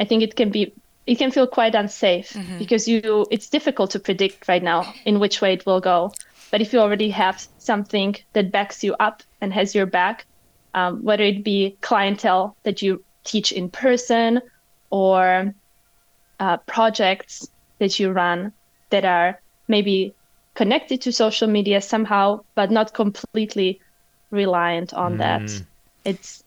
i 0.00 0.04
think 0.04 0.22
it 0.22 0.34
can 0.36 0.50
be 0.50 0.72
it 1.06 1.16
can 1.16 1.30
feel 1.30 1.46
quite 1.46 1.74
unsafe 1.74 2.36
because 2.58 2.86
you 2.86 3.26
it's 3.30 3.48
difficult 3.48 3.90
to 3.90 3.98
predict 3.98 4.48
right 4.48 4.62
now 4.62 4.92
in 5.04 5.18
which 5.18 5.40
way 5.40 5.52
it 5.52 5.64
will 5.66 5.80
go 5.80 6.12
but 6.50 6.60
if 6.60 6.72
you 6.72 6.78
already 6.78 7.10
have 7.10 7.46
something 7.58 8.14
that 8.32 8.50
backs 8.50 8.84
you 8.84 8.94
up 9.00 9.22
and 9.40 9.52
has 9.52 9.74
your 9.74 9.86
back 9.86 10.26
um, 10.74 11.02
whether 11.02 11.24
it 11.24 11.42
be 11.42 11.76
clientele 11.80 12.56
that 12.62 12.82
you 12.82 13.02
teach 13.24 13.52
in 13.52 13.70
person 13.70 14.40
or 14.90 15.54
uh, 16.40 16.56
projects 16.58 17.48
that 17.78 17.98
you 17.98 18.10
run 18.10 18.52
that 18.90 19.04
are 19.04 19.40
maybe 19.66 20.14
connected 20.54 21.00
to 21.02 21.12
social 21.12 21.46
media 21.48 21.80
somehow, 21.80 22.40
but 22.54 22.70
not 22.70 22.92
completely 22.92 23.80
reliant 24.30 24.92
on 24.92 25.18
that. 25.18 25.42
It's 26.04 26.42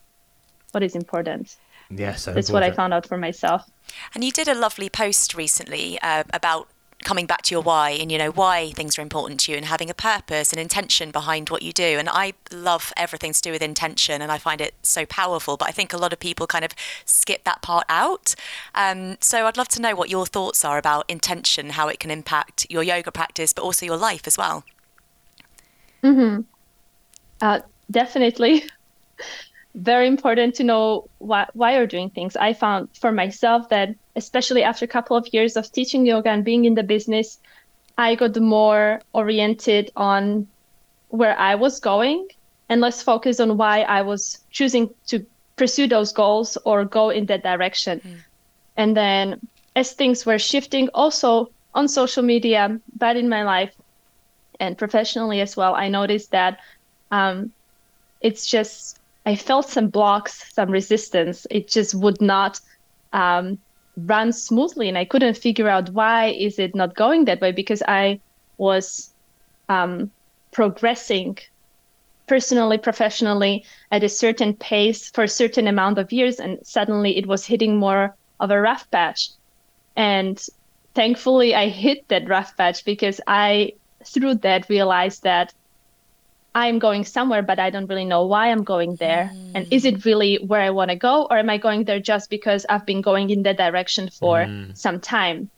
what 0.72 0.84
is 0.84 0.96
important. 0.96 1.56
Yeah, 1.94 2.16
so 2.16 2.34
That's 2.34 2.50
what 2.50 2.64
I 2.64 2.72
found 2.72 2.94
out 2.94 3.06
for 3.06 3.18
myself. 3.18 3.70
And 4.16 4.24
you 4.24 4.32
did 4.32 4.48
a 4.48 4.56
lovely 4.56 4.90
post 4.90 5.36
recently 5.36 6.00
uh, 6.02 6.24
about 6.34 6.70
coming 7.04 7.26
back 7.26 7.42
to 7.42 7.56
your 7.56 7.62
why 7.62 7.90
and 7.90 8.12
you 8.12 8.18
know 8.18 8.30
why 8.30 8.72
things 8.72 8.98
are 8.98 9.02
important 9.02 9.40
to 9.40 9.52
you 9.52 9.58
and 9.58 9.66
having 9.66 9.90
a 9.90 9.94
purpose 9.94 10.52
and 10.52 10.60
intention 10.60 11.12
behind 11.12 11.50
what 11.50 11.64
you 11.64 11.74
do. 11.74 11.98
And 11.98 12.08
i 12.08 12.34
love 12.52 12.94
everything 12.96 13.34
to 13.34 13.42
do 13.42 13.52
with 13.52 13.62
intention 13.62 14.22
and 14.22 14.32
i 14.32 14.38
find 14.38 14.62
it 14.62 14.76
so 14.84 15.06
powerful 15.06 15.58
but 15.58 15.68
i 15.68 15.72
think 15.72 15.94
a 15.94 15.98
lot 15.98 16.14
of 16.14 16.20
people 16.20 16.46
kind 16.46 16.64
of 16.64 16.72
skip 17.06 17.44
that 17.44 17.62
part 17.64 17.86
out. 17.90 18.36
Um, 18.76 19.18
so 19.20 19.48
i'd 19.48 19.58
love 19.58 19.68
to 19.70 19.82
know 19.82 19.96
what 19.96 20.10
your 20.10 20.26
thoughts 20.26 20.64
are 20.64 20.78
about 20.78 21.06
intention 21.10 21.72
how 21.72 21.88
it 21.88 22.00
can 22.00 22.12
impact 22.12 22.68
your 22.70 22.84
yoga 22.84 23.12
practice 23.12 23.52
but 23.52 23.64
also 23.64 23.86
your 23.86 23.98
life 23.98 24.28
as 24.28 24.38
well. 24.38 24.64
Uh, 27.42 27.62
definitely 27.90 28.64
very 29.76 30.08
important 30.08 30.56
to 30.56 30.64
know 30.64 31.10
why, 31.20 31.48
why 31.54 31.76
you're 31.76 31.88
doing 31.88 32.10
things. 32.10 32.36
I 32.36 32.54
found 32.54 32.90
for 33.00 33.12
myself 33.12 33.70
that, 33.70 33.96
especially 34.16 34.64
after 34.64 34.86
a 34.86 34.88
couple 34.88 35.16
of 35.16 35.28
years 35.34 35.56
of 35.56 35.72
teaching 35.72 36.06
yoga 36.06 36.30
and 36.30 36.44
being 36.44 36.66
in 36.66 36.76
the 36.76 36.84
business, 36.84 37.40
I 37.98 38.16
got 38.16 38.36
more 38.38 39.02
oriented 39.14 39.92
on 39.96 40.48
where 41.10 41.38
I 41.38 41.56
was 41.56 41.80
going 41.80 42.28
and 42.70 42.82
less 42.82 43.04
focused 43.04 43.42
on 43.42 43.58
why 43.58 43.82
I 43.82 44.02
was 44.02 44.40
choosing 44.50 44.90
to 45.08 45.26
pursue 45.58 45.88
those 45.88 46.14
goals 46.14 46.58
or 46.66 46.86
go 46.86 47.10
in 47.10 47.26
that 47.28 47.44
direction. 47.44 48.02
And 48.78 48.96
then 48.96 49.40
as 49.76 49.92
things 49.92 50.26
were 50.26 50.40
shifting 50.40 50.90
also 50.94 51.52
on 51.74 51.88
social 51.88 52.24
media, 52.24 52.80
but 52.98 53.18
in 53.18 53.30
my 53.30 53.44
life 53.44 53.74
and 54.60 54.78
professionally 54.78 55.42
as 55.42 55.58
well, 55.58 55.76
I 55.76 55.90
noticed 55.90 56.32
that 56.32 56.60
um, 57.12 57.52
it's 58.22 58.46
just 58.46 59.01
I 59.26 59.36
felt 59.36 59.70
some 59.70 59.88
blocks, 59.88 60.52
some 60.54 60.72
resistance. 60.72 61.46
It 61.52 61.68
just 61.68 61.94
would 61.96 62.22
not 62.22 62.60
um, 63.14 63.60
run 63.98 64.34
smoothly, 64.34 64.90
and 64.90 64.98
I 64.98 65.06
couldn't 65.06 65.38
figure 65.38 65.70
out 65.70 65.90
why 65.92 66.28
is 66.28 66.58
it 66.58 66.76
not 66.76 66.96
going 66.96 67.26
that 67.26 67.42
way 67.42 67.52
because 67.52 67.84
I 67.88 68.20
was 68.58 69.14
um, 69.70 70.12
progressing 70.52 71.38
personally, 72.28 72.78
professionally 72.78 73.66
at 73.92 74.04
a 74.04 74.10
certain 74.10 74.54
pace 74.56 75.10
for 75.10 75.24
a 75.24 75.28
certain 75.28 75.68
amount 75.68 75.98
of 75.98 76.12
years, 76.12 76.40
and 76.40 76.66
suddenly 76.66 77.18
it 77.18 77.28
was 77.28 77.46
hitting 77.46 77.78
more 77.78 78.16
of 78.40 78.52
a 78.52 78.62
rough 78.62 78.90
patch. 78.90 79.30
And 79.96 80.44
thankfully, 80.96 81.54
I 81.54 81.68
hit 81.68 82.08
that 82.08 82.28
rough 82.28 82.56
patch 82.58 82.86
because 82.86 83.20
I, 83.28 83.74
through 84.06 84.36
that, 84.36 84.70
realized 84.70 85.24
that 85.24 85.54
I'm 86.54 86.80
going 86.80 87.06
somewhere, 87.06 87.42
but 87.42 87.60
I 87.60 87.70
don't 87.70 87.88
really 87.88 88.06
know 88.06 88.26
why 88.26 88.52
I'm 88.52 88.64
going 88.64 88.96
there. 88.96 89.32
Mm. 89.34 89.52
And 89.56 89.68
is 89.72 89.86
it 89.86 90.04
really 90.04 90.36
where 90.36 90.62
I 90.62 90.70
want 90.70 90.92
to 90.92 90.98
go, 90.98 91.28
or 91.30 91.38
am 91.38 91.50
I 91.50 91.58
going 91.58 91.86
there 91.86 92.00
just 92.00 92.30
because 92.30 92.66
I've 92.68 92.86
been 92.86 93.02
going 93.02 93.30
in 93.30 93.44
that 93.44 93.58
direction 93.58 94.10
for 94.10 94.40
mm. 94.40 94.76
some 94.78 95.00
time? 95.00 95.50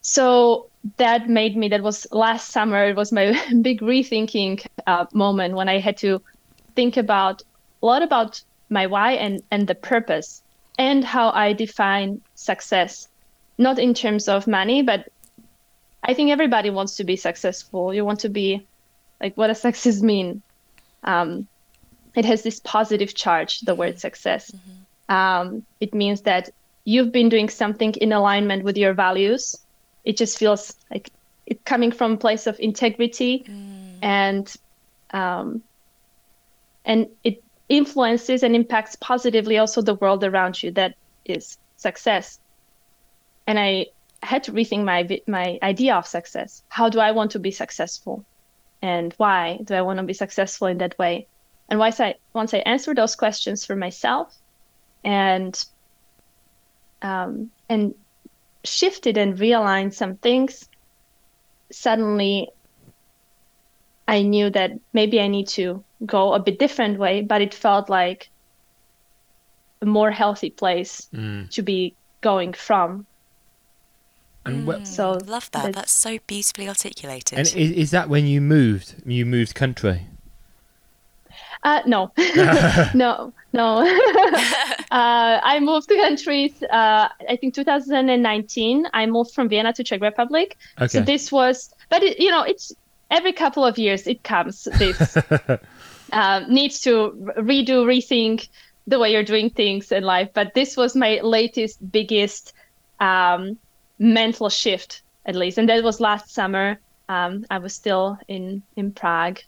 So 0.00 0.68
that 0.96 1.28
made 1.28 1.56
me, 1.56 1.68
that 1.68 1.82
was 1.82 2.06
last 2.10 2.50
summer, 2.50 2.84
it 2.86 2.96
was 2.96 3.12
my 3.12 3.38
big 3.62 3.80
rethinking 3.80 4.64
uh, 4.86 5.06
moment 5.12 5.54
when 5.54 5.68
I 5.68 5.78
had 5.78 5.96
to 5.98 6.22
think 6.74 6.96
about 6.96 7.42
a 7.82 7.86
lot 7.86 8.02
about 8.02 8.42
my 8.70 8.86
why 8.86 9.12
and, 9.12 9.42
and 9.50 9.66
the 9.66 9.74
purpose 9.74 10.42
and 10.78 11.04
how 11.04 11.30
I 11.30 11.52
define 11.52 12.22
success. 12.34 13.08
Not 13.58 13.78
in 13.78 13.92
terms 13.92 14.26
of 14.28 14.46
money, 14.46 14.82
but 14.82 15.08
I 16.02 16.14
think 16.14 16.30
everybody 16.30 16.70
wants 16.70 16.96
to 16.96 17.04
be 17.04 17.16
successful. 17.16 17.92
You 17.92 18.04
want 18.04 18.20
to 18.20 18.30
be 18.30 18.66
like 19.22 19.36
what 19.36 19.46
does 19.46 19.60
success 19.60 20.02
mean? 20.02 20.42
Um, 21.04 21.46
it 22.14 22.24
has 22.24 22.42
this 22.42 22.60
positive 22.60 23.14
charge 23.14 23.60
the 23.60 23.74
word 23.74 23.98
success. 24.00 24.50
Mm-hmm. 24.50 25.14
um, 25.14 25.62
it 25.80 25.94
means 25.94 26.22
that 26.22 26.50
you've 26.84 27.12
been 27.12 27.28
doing 27.28 27.48
something 27.48 27.94
in 27.94 28.12
alignment 28.12 28.64
with 28.64 28.76
your 28.76 28.92
values. 28.92 29.56
It 30.04 30.16
just 30.16 30.38
feels 30.38 30.74
like 30.90 31.10
it 31.46 31.64
coming 31.64 31.92
from 31.92 32.12
a 32.12 32.16
place 32.16 32.46
of 32.46 32.58
integrity 32.58 33.44
mm. 33.48 33.98
and 34.02 34.54
um, 35.12 35.62
and 36.84 37.06
it 37.22 37.42
influences 37.68 38.42
and 38.42 38.56
impacts 38.56 38.96
positively 38.96 39.56
also 39.58 39.80
the 39.80 39.94
world 39.94 40.24
around 40.24 40.62
you 40.62 40.72
that 40.72 40.94
is 41.24 41.56
success. 41.76 42.38
And 43.46 43.58
i 43.58 43.86
had 44.22 44.44
to 44.44 44.52
rethink 44.52 44.84
my 44.84 45.20
my 45.26 45.58
idea 45.62 45.94
of 45.94 46.06
success. 46.06 46.62
How 46.68 46.88
do 46.88 46.98
i 47.00 47.12
want 47.12 47.30
to 47.32 47.38
be 47.38 47.50
successful 47.50 48.24
and 48.82 49.14
why 49.16 49.60
do 49.64 49.74
I 49.74 49.82
want 49.82 49.98
to 49.98 50.02
be 50.02 50.12
successful 50.12 50.66
in 50.66 50.78
that 50.78 50.98
way? 50.98 51.26
And 51.68 51.78
once 51.78 52.00
I 52.00 52.16
once 52.34 52.52
I 52.52 52.58
answer 52.58 52.94
those 52.94 53.14
questions 53.14 53.64
for 53.64 53.76
myself, 53.76 54.36
and 55.04 55.64
um, 57.00 57.50
and 57.68 57.94
shifted 58.64 59.16
and 59.16 59.38
realigned 59.38 59.94
some 59.94 60.16
things, 60.16 60.68
suddenly 61.70 62.50
I 64.06 64.22
knew 64.22 64.50
that 64.50 64.72
maybe 64.92 65.20
I 65.20 65.28
need 65.28 65.48
to 65.48 65.82
go 66.04 66.34
a 66.34 66.40
bit 66.40 66.58
different 66.58 66.98
way, 66.98 67.22
but 67.22 67.40
it 67.40 67.54
felt 67.54 67.88
like 67.88 68.28
a 69.80 69.86
more 69.86 70.10
healthy 70.10 70.50
place 70.50 71.08
mm. 71.14 71.48
to 71.50 71.62
be 71.62 71.94
going 72.20 72.52
from 72.52 73.06
and 74.44 74.66
mm, 74.66 74.86
so 74.86 75.12
love 75.26 75.50
that. 75.52 75.72
That's 75.72 75.92
so 75.92 76.18
beautifully 76.26 76.68
articulated. 76.68 77.38
And 77.38 77.46
is, 77.46 77.56
is 77.56 77.90
that 77.92 78.08
when 78.08 78.26
you 78.26 78.40
moved? 78.40 78.94
You 79.06 79.24
moved 79.24 79.54
country? 79.54 80.06
Uh, 81.64 81.80
no, 81.86 82.10
no, 82.94 83.32
no. 83.52 83.78
uh, 84.90 85.40
I 85.42 85.60
moved 85.60 85.88
to 85.88 85.96
countries. 85.96 86.60
Uh, 86.64 87.08
I 87.28 87.36
think 87.36 87.54
2019. 87.54 88.88
I 88.92 89.06
moved 89.06 89.32
from 89.32 89.48
Vienna 89.48 89.72
to 89.74 89.84
Czech 89.84 90.00
Republic. 90.00 90.56
Okay. 90.78 90.88
So 90.88 91.00
this 91.00 91.30
was, 91.30 91.72
but 91.88 92.02
it, 92.02 92.18
you 92.18 92.30
know, 92.30 92.42
it's 92.42 92.72
every 93.12 93.32
couple 93.32 93.64
of 93.64 93.78
years 93.78 94.08
it 94.08 94.24
comes. 94.24 94.64
This 94.78 95.16
uh, 96.12 96.44
needs 96.48 96.80
to 96.80 97.12
redo, 97.38 97.84
rethink 97.86 98.48
the 98.88 98.98
way 98.98 99.12
you're 99.12 99.22
doing 99.22 99.48
things 99.48 99.92
in 99.92 100.02
life. 100.02 100.30
But 100.34 100.54
this 100.54 100.76
was 100.76 100.96
my 100.96 101.20
latest, 101.22 101.78
biggest 101.92 102.54
um, 102.98 103.56
mental 104.02 104.48
shift 104.50 105.02
at 105.24 105.36
least. 105.36 105.56
And 105.58 105.68
that 105.68 105.82
was 105.84 106.00
last 106.00 106.30
summer. 106.30 106.78
Um, 107.08 107.44
i 107.50 107.58
was 107.58 107.74
still 107.74 108.18
in 108.28 108.62
in 108.76 108.92
prague 108.92 109.40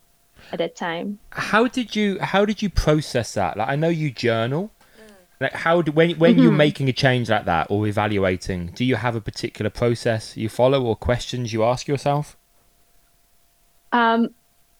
at 0.52 0.58
that 0.58 0.76
time. 0.76 1.18
How 1.30 1.66
did 1.66 1.96
you 1.96 2.18
how 2.20 2.44
did 2.44 2.62
you 2.62 2.70
process 2.70 3.34
that? 3.34 3.56
Like 3.56 3.68
i 3.68 3.76
know 3.76 3.88
you 3.88 4.10
journal. 4.10 4.70
Like 5.40 5.52
how 5.52 5.82
do 5.82 5.92
when 5.92 6.10
when 6.18 6.34
mm-hmm. 6.34 6.42
you're 6.42 6.52
making 6.52 6.88
a 6.88 6.92
change 6.92 7.28
like 7.30 7.44
that 7.46 7.66
or 7.70 7.86
evaluating 7.86 8.68
do 8.74 8.84
you 8.84 8.96
have 8.96 9.16
a 9.16 9.20
particular 9.20 9.70
process 9.70 10.36
you 10.36 10.48
follow 10.48 10.84
or 10.84 10.96
questions 10.96 11.52
you 11.52 11.64
ask 11.64 11.88
yourself? 11.88 12.36
Um 13.92 14.30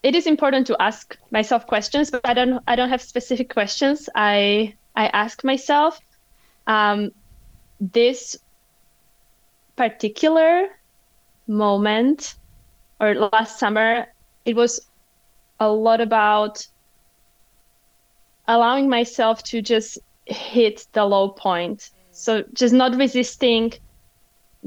it 0.03 0.15
is 0.15 0.27
important 0.27 0.67
to 0.67 0.77
ask 0.81 1.17
myself 1.31 1.67
questions 1.67 2.11
but 2.11 2.21
i 2.25 2.35
don't 2.35 2.63
i 2.69 2.77
don't 2.77 2.91
have 2.91 3.03
specific 3.03 3.49
questions 3.53 4.09
i 4.15 4.75
i 4.95 5.07
ask 5.09 5.43
myself. 5.43 6.01
Um 6.67 7.13
this 7.81 8.37
particular 9.77 10.69
moment 11.47 12.37
or 13.01 13.15
last 13.15 13.59
summer, 13.59 14.07
it 14.45 14.57
was 14.57 14.81
a 15.61 15.69
lot 15.69 16.01
about 16.01 16.67
allowing 18.47 18.89
myself 18.89 19.43
to 19.45 19.63
just 19.63 19.99
hit 20.27 20.87
the 20.93 21.05
low 21.05 21.29
point. 21.31 21.91
So 22.13 22.45
just 22.53 22.75
not 22.75 22.97
resisting 22.97 23.73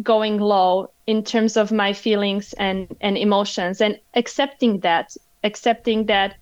going 0.04 0.39
low 0.39 0.91
in 1.08 1.24
terms 1.24 1.58
of 1.58 1.72
my 1.72 1.93
feelings 1.93 2.54
and, 2.54 2.96
and 3.02 3.17
emotions 3.17 3.82
and 3.82 4.00
accepting 4.13 4.80
that, 4.82 5.15
accepting 5.43 6.06
that 6.08 6.36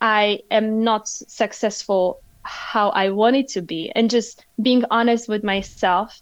I 0.00 0.40
am 0.50 0.84
not 0.84 1.08
successful 1.08 2.20
how 2.42 2.90
I 2.90 3.10
want 3.10 3.36
it 3.36 3.48
to 3.48 3.62
be 3.62 3.90
and 3.94 4.08
just 4.08 4.44
being 4.62 4.84
honest 4.90 5.28
with 5.28 5.44
myself 5.44 6.20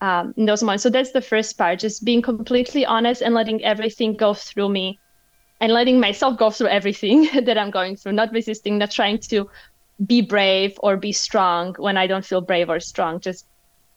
um, 0.00 0.34
in 0.36 0.46
those 0.46 0.62
moments. 0.62 0.82
So 0.82 0.90
that's 0.90 1.12
the 1.12 1.20
first 1.20 1.58
part, 1.58 1.80
just 1.80 2.04
being 2.04 2.22
completely 2.22 2.86
honest 2.86 3.22
and 3.22 3.34
letting 3.34 3.64
everything 3.64 4.16
go 4.16 4.34
through 4.34 4.68
me 4.68 5.00
and 5.60 5.72
letting 5.72 6.00
myself 6.00 6.38
go 6.38 6.50
through 6.50 6.68
everything 6.68 7.28
that 7.44 7.58
I'm 7.58 7.70
going 7.70 7.96
through, 7.96 8.12
not 8.12 8.32
resisting, 8.32 8.78
not 8.78 8.90
trying 8.90 9.18
to 9.30 9.48
be 10.04 10.20
brave 10.20 10.74
or 10.80 10.96
be 10.96 11.12
strong 11.12 11.74
when 11.78 11.96
I 11.96 12.06
don't 12.06 12.24
feel 12.24 12.40
brave 12.40 12.70
or 12.70 12.80
strong, 12.80 13.20
just 13.20 13.46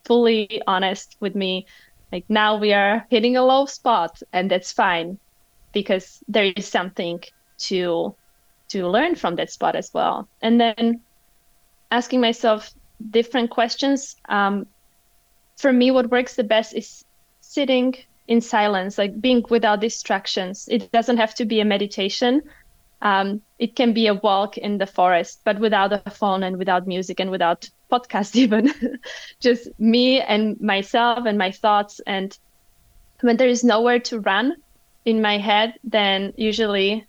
fully 0.05 0.61
honest 0.67 1.15
with 1.19 1.35
me. 1.35 1.67
Like 2.11 2.25
now 2.27 2.57
we 2.57 2.73
are 2.73 3.05
hitting 3.09 3.37
a 3.37 3.45
low 3.45 3.65
spot 3.65 4.19
and 4.33 4.49
that's 4.49 4.71
fine 4.71 5.19
because 5.73 6.23
there 6.27 6.51
is 6.55 6.67
something 6.67 7.21
to 7.59 8.15
to 8.69 8.87
learn 8.87 9.15
from 9.15 9.35
that 9.35 9.51
spot 9.51 9.75
as 9.75 9.91
well. 9.93 10.29
And 10.41 10.59
then 10.59 11.01
asking 11.91 12.21
myself 12.21 12.71
different 13.09 13.51
questions 13.51 14.15
um, 14.29 14.65
for 15.61 15.71
me, 15.71 15.91
what 15.91 16.09
works 16.09 16.35
the 16.35 16.43
best 16.43 16.73
is 16.73 17.05
sitting 17.39 17.95
in 18.27 18.41
silence, 18.41 18.97
like 18.97 19.21
being 19.21 19.45
without 19.49 19.79
distractions. 19.79 20.67
It 20.69 20.91
doesn't 20.91 21.17
have 21.17 21.35
to 21.35 21.45
be 21.45 21.59
a 21.59 21.65
meditation. 21.65 22.41
Um, 23.01 23.41
it 23.59 23.75
can 23.75 23.93
be 23.93 24.07
a 24.07 24.15
walk 24.15 24.57
in 24.57 24.77
the 24.77 24.87
forest, 24.87 25.41
but 25.45 25.59
without 25.59 25.93
a 25.93 26.09
phone 26.09 26.43
and 26.43 26.57
without 26.57 26.87
music 26.87 27.19
and 27.19 27.29
without 27.29 27.69
podcast 27.91 28.35
even. 28.43 28.73
Just 29.39 29.67
me 29.79 30.21
and 30.21 30.59
myself 30.59 31.25
and 31.25 31.37
my 31.37 31.51
thoughts. 31.51 32.01
And 32.07 32.37
when 33.21 33.37
there 33.37 33.49
is 33.49 33.63
nowhere 33.63 33.99
to 33.99 34.19
run 34.19 34.55
in 35.05 35.21
my 35.21 35.37
head, 35.37 35.75
then 35.83 36.33
usually 36.37 37.05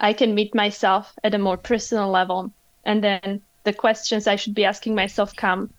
I 0.00 0.12
can 0.12 0.34
meet 0.34 0.54
myself 0.54 1.14
at 1.24 1.34
a 1.34 1.38
more 1.38 1.56
personal 1.56 2.10
level. 2.10 2.52
And 2.84 3.02
then 3.02 3.42
the 3.64 3.72
questions 3.72 4.26
I 4.26 4.36
should 4.36 4.54
be 4.54 4.64
asking 4.64 4.94
myself 4.94 5.34
come 5.34 5.70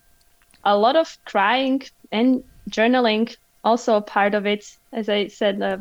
a 0.64 0.76
lot 0.76 0.96
of 0.96 1.18
crying 1.24 1.82
and 2.12 2.42
journaling 2.68 3.36
also 3.64 3.96
a 3.96 4.02
part 4.02 4.34
of 4.34 4.46
it. 4.46 4.76
As 4.92 5.08
i 5.08 5.28
said 5.28 5.62
uh, 5.62 5.78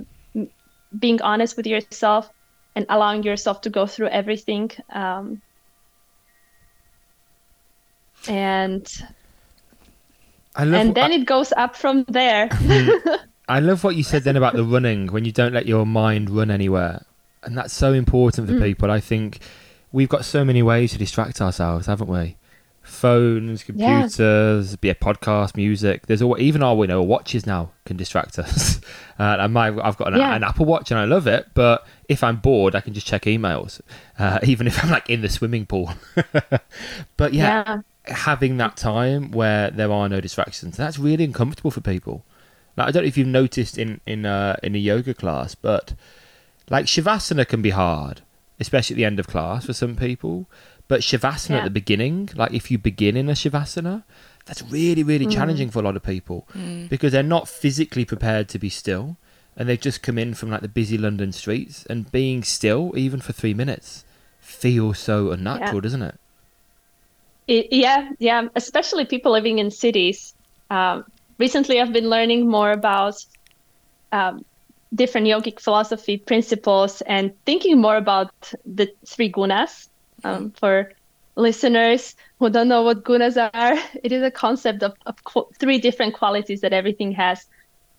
being 0.98 1.22
honest 1.22 1.58
with 1.58 1.68
yourself 1.68 2.30
and 2.76 2.86
allowing 2.90 3.24
yourself 3.24 3.62
to 3.62 3.70
go 3.70 3.86
through 3.86 4.08
everything 4.08 4.72
um, 4.92 5.42
and 8.28 8.88
and 10.56 10.74
then 10.96 11.12
I, 11.12 11.16
it 11.16 11.26
goes 11.26 11.54
up 11.54 11.76
from 11.76 12.06
there. 12.08 12.48
Mm-hmm. 12.48 13.16
i 13.48 13.60
love 13.60 13.84
what 13.84 13.96
you 13.96 14.04
said 14.04 14.24
then 14.24 14.36
about 14.36 14.54
the 14.54 14.64
running 14.64 15.08
when 15.08 15.26
you 15.26 15.32
don't 15.32 15.54
let 15.54 15.66
your 15.66 15.86
mind 15.86 16.30
run 16.30 16.52
anywhere. 16.52 17.06
And 17.44 17.58
that's 17.58 17.74
so 17.74 17.94
important 17.94 18.48
for 18.48 18.56
mm. 18.56 18.62
people. 18.62 18.92
I 18.92 19.00
think 19.00 19.40
we've 19.92 20.10
got 20.10 20.26
so 20.26 20.44
many 20.44 20.62
ways 20.62 20.92
to 20.92 20.98
distract 20.98 21.42
ourselves 21.42 21.88
haven't 21.88 22.10
we 22.10 22.36
phones, 22.90 23.64
computers, 23.64 24.72
yeah. 24.72 24.76
be 24.82 24.90
a 24.90 24.96
podcast, 24.96 25.56
music. 25.56 26.08
There's 26.08 26.22
all 26.22 26.40
even 26.40 26.64
our 26.64 26.76
you 26.76 26.88
know 26.88 27.02
watches 27.02 27.46
now 27.46 27.72
can 27.86 27.98
distract 27.98 28.38
us. 28.40 28.82
uh, 29.20 29.38
and 29.40 29.54
my 29.54 29.68
I've 29.68 29.98
got 29.98 30.14
an, 30.14 30.20
yeah. 30.20 30.36
an, 30.36 30.44
Apple 30.44 30.66
Watch 30.66 30.92
and 30.92 31.00
I 31.00 31.06
love 31.06 31.28
it, 31.28 31.48
but 31.54 31.86
if 32.08 32.24
I'm 32.24 32.38
bored, 32.38 32.76
I 32.76 32.82
can 32.82 32.94
just 32.94 33.08
check 33.08 33.24
emails, 33.24 33.82
uh, 34.18 34.40
even 34.44 34.68
if 34.68 34.84
I'm 34.84 34.90
like 34.90 35.10
in 35.10 35.22
the 35.22 35.30
swimming 35.30 35.66
pool. 35.66 35.92
but 37.18 37.34
yeah, 37.34 37.64
yeah, 37.66 37.82
having 38.06 38.58
that 38.58 38.76
time 38.76 39.32
where 39.32 39.72
there 39.72 39.92
are 39.92 40.10
no 40.10 40.20
distractions, 40.20 40.76
that's 40.76 41.00
really 41.00 41.24
uncomfortable 41.24 41.72
for 41.72 41.82
people. 41.82 42.24
Like, 42.76 42.88
I 42.88 42.92
don't 42.92 43.04
know 43.04 43.08
if 43.08 43.18
you've 43.18 43.28
noticed 43.28 43.78
in 43.78 44.02
in 44.06 44.26
uh, 44.26 44.58
in 44.64 44.76
a 44.76 44.80
yoga 44.80 45.14
class, 45.14 45.56
but 45.56 45.94
like 46.70 46.86
shavasana 46.86 47.48
can 47.48 47.62
be 47.62 47.72
hard, 47.72 48.22
especially 48.60 48.96
at 48.96 48.98
the 48.98 49.06
end 49.06 49.20
of 49.20 49.28
class 49.28 49.66
for 49.66 49.74
some 49.74 49.96
people. 49.96 50.48
But 50.90 51.00
shavasana 51.02 51.50
Yeah. 51.52 51.58
at 51.60 51.64
the 51.66 51.70
beginning, 51.82 52.30
like 52.36 52.52
if 52.54 52.70
you 52.72 52.78
begin 52.78 53.16
in 53.16 53.30
a 53.30 53.34
shavasana, 53.34 54.04
that's 54.46 54.62
really 54.64 55.04
really 55.04 55.28
Mm. 55.28 55.32
challenging 55.38 55.70
for 55.70 55.80
a 55.80 55.84
lot 55.84 55.96
of 55.96 56.04
people 56.04 56.46
because 56.90 57.12
they're 57.14 57.24
not 57.38 57.48
physically 57.48 58.04
prepared 58.04 58.50
to 58.50 58.60
be 58.60 58.70
still, 58.70 59.16
and 59.56 59.70
they've 59.70 59.80
just 59.90 60.02
come 60.02 60.18
in 60.18 60.34
from 60.34 60.50
like 60.50 60.62
the 60.62 60.68
busy 60.68 60.98
London 60.98 61.32
streets, 61.32 61.86
and 61.90 62.12
being 62.12 62.44
still 62.44 62.92
even 62.98 63.20
for 63.22 63.34
three 63.34 63.54
minutes 63.54 64.04
feels 64.42 64.98
so 65.00 65.30
unnatural, 65.32 65.76
Yeah. 65.76 65.82
doesn't 65.82 66.02
it? 66.02 66.16
It, 67.48 67.68
yeah, 67.72 68.10
yeah, 68.20 68.48
especially 68.56 69.06
people 69.06 69.32
living 69.32 69.60
in 69.60 69.70
cities. 69.72 70.34
Um, 70.72 71.04
recently, 71.38 71.80
I've 71.80 71.94
been 71.94 72.10
learning 72.10 72.48
more 72.48 72.72
about 72.72 73.24
um, 74.12 74.44
different 74.96 75.28
yogic 75.28 75.60
philosophy 75.60 76.18
principles 76.18 77.02
and 77.02 77.32
thinking 77.46 77.80
more 77.80 77.96
about 77.98 78.32
the 78.66 78.88
three 79.06 79.32
gunas. 79.32 79.88
Um, 80.24 80.52
for 80.52 80.92
listeners 81.36 82.16
who 82.40 82.50
don't 82.50 82.68
know 82.68 82.84
what 82.84 83.04
gunas 83.04 83.38
are, 83.38 83.78
it 84.04 84.12
is 84.12 84.24
a 84.24 84.32
concept 84.32 84.84
of, 84.84 84.94
of 85.06 85.24
qu- 85.24 85.48
three 85.60 85.80
different 85.80 86.14
qualities 86.14 86.62
that 86.62 86.74
everything 86.74 87.12
has. 87.14 87.46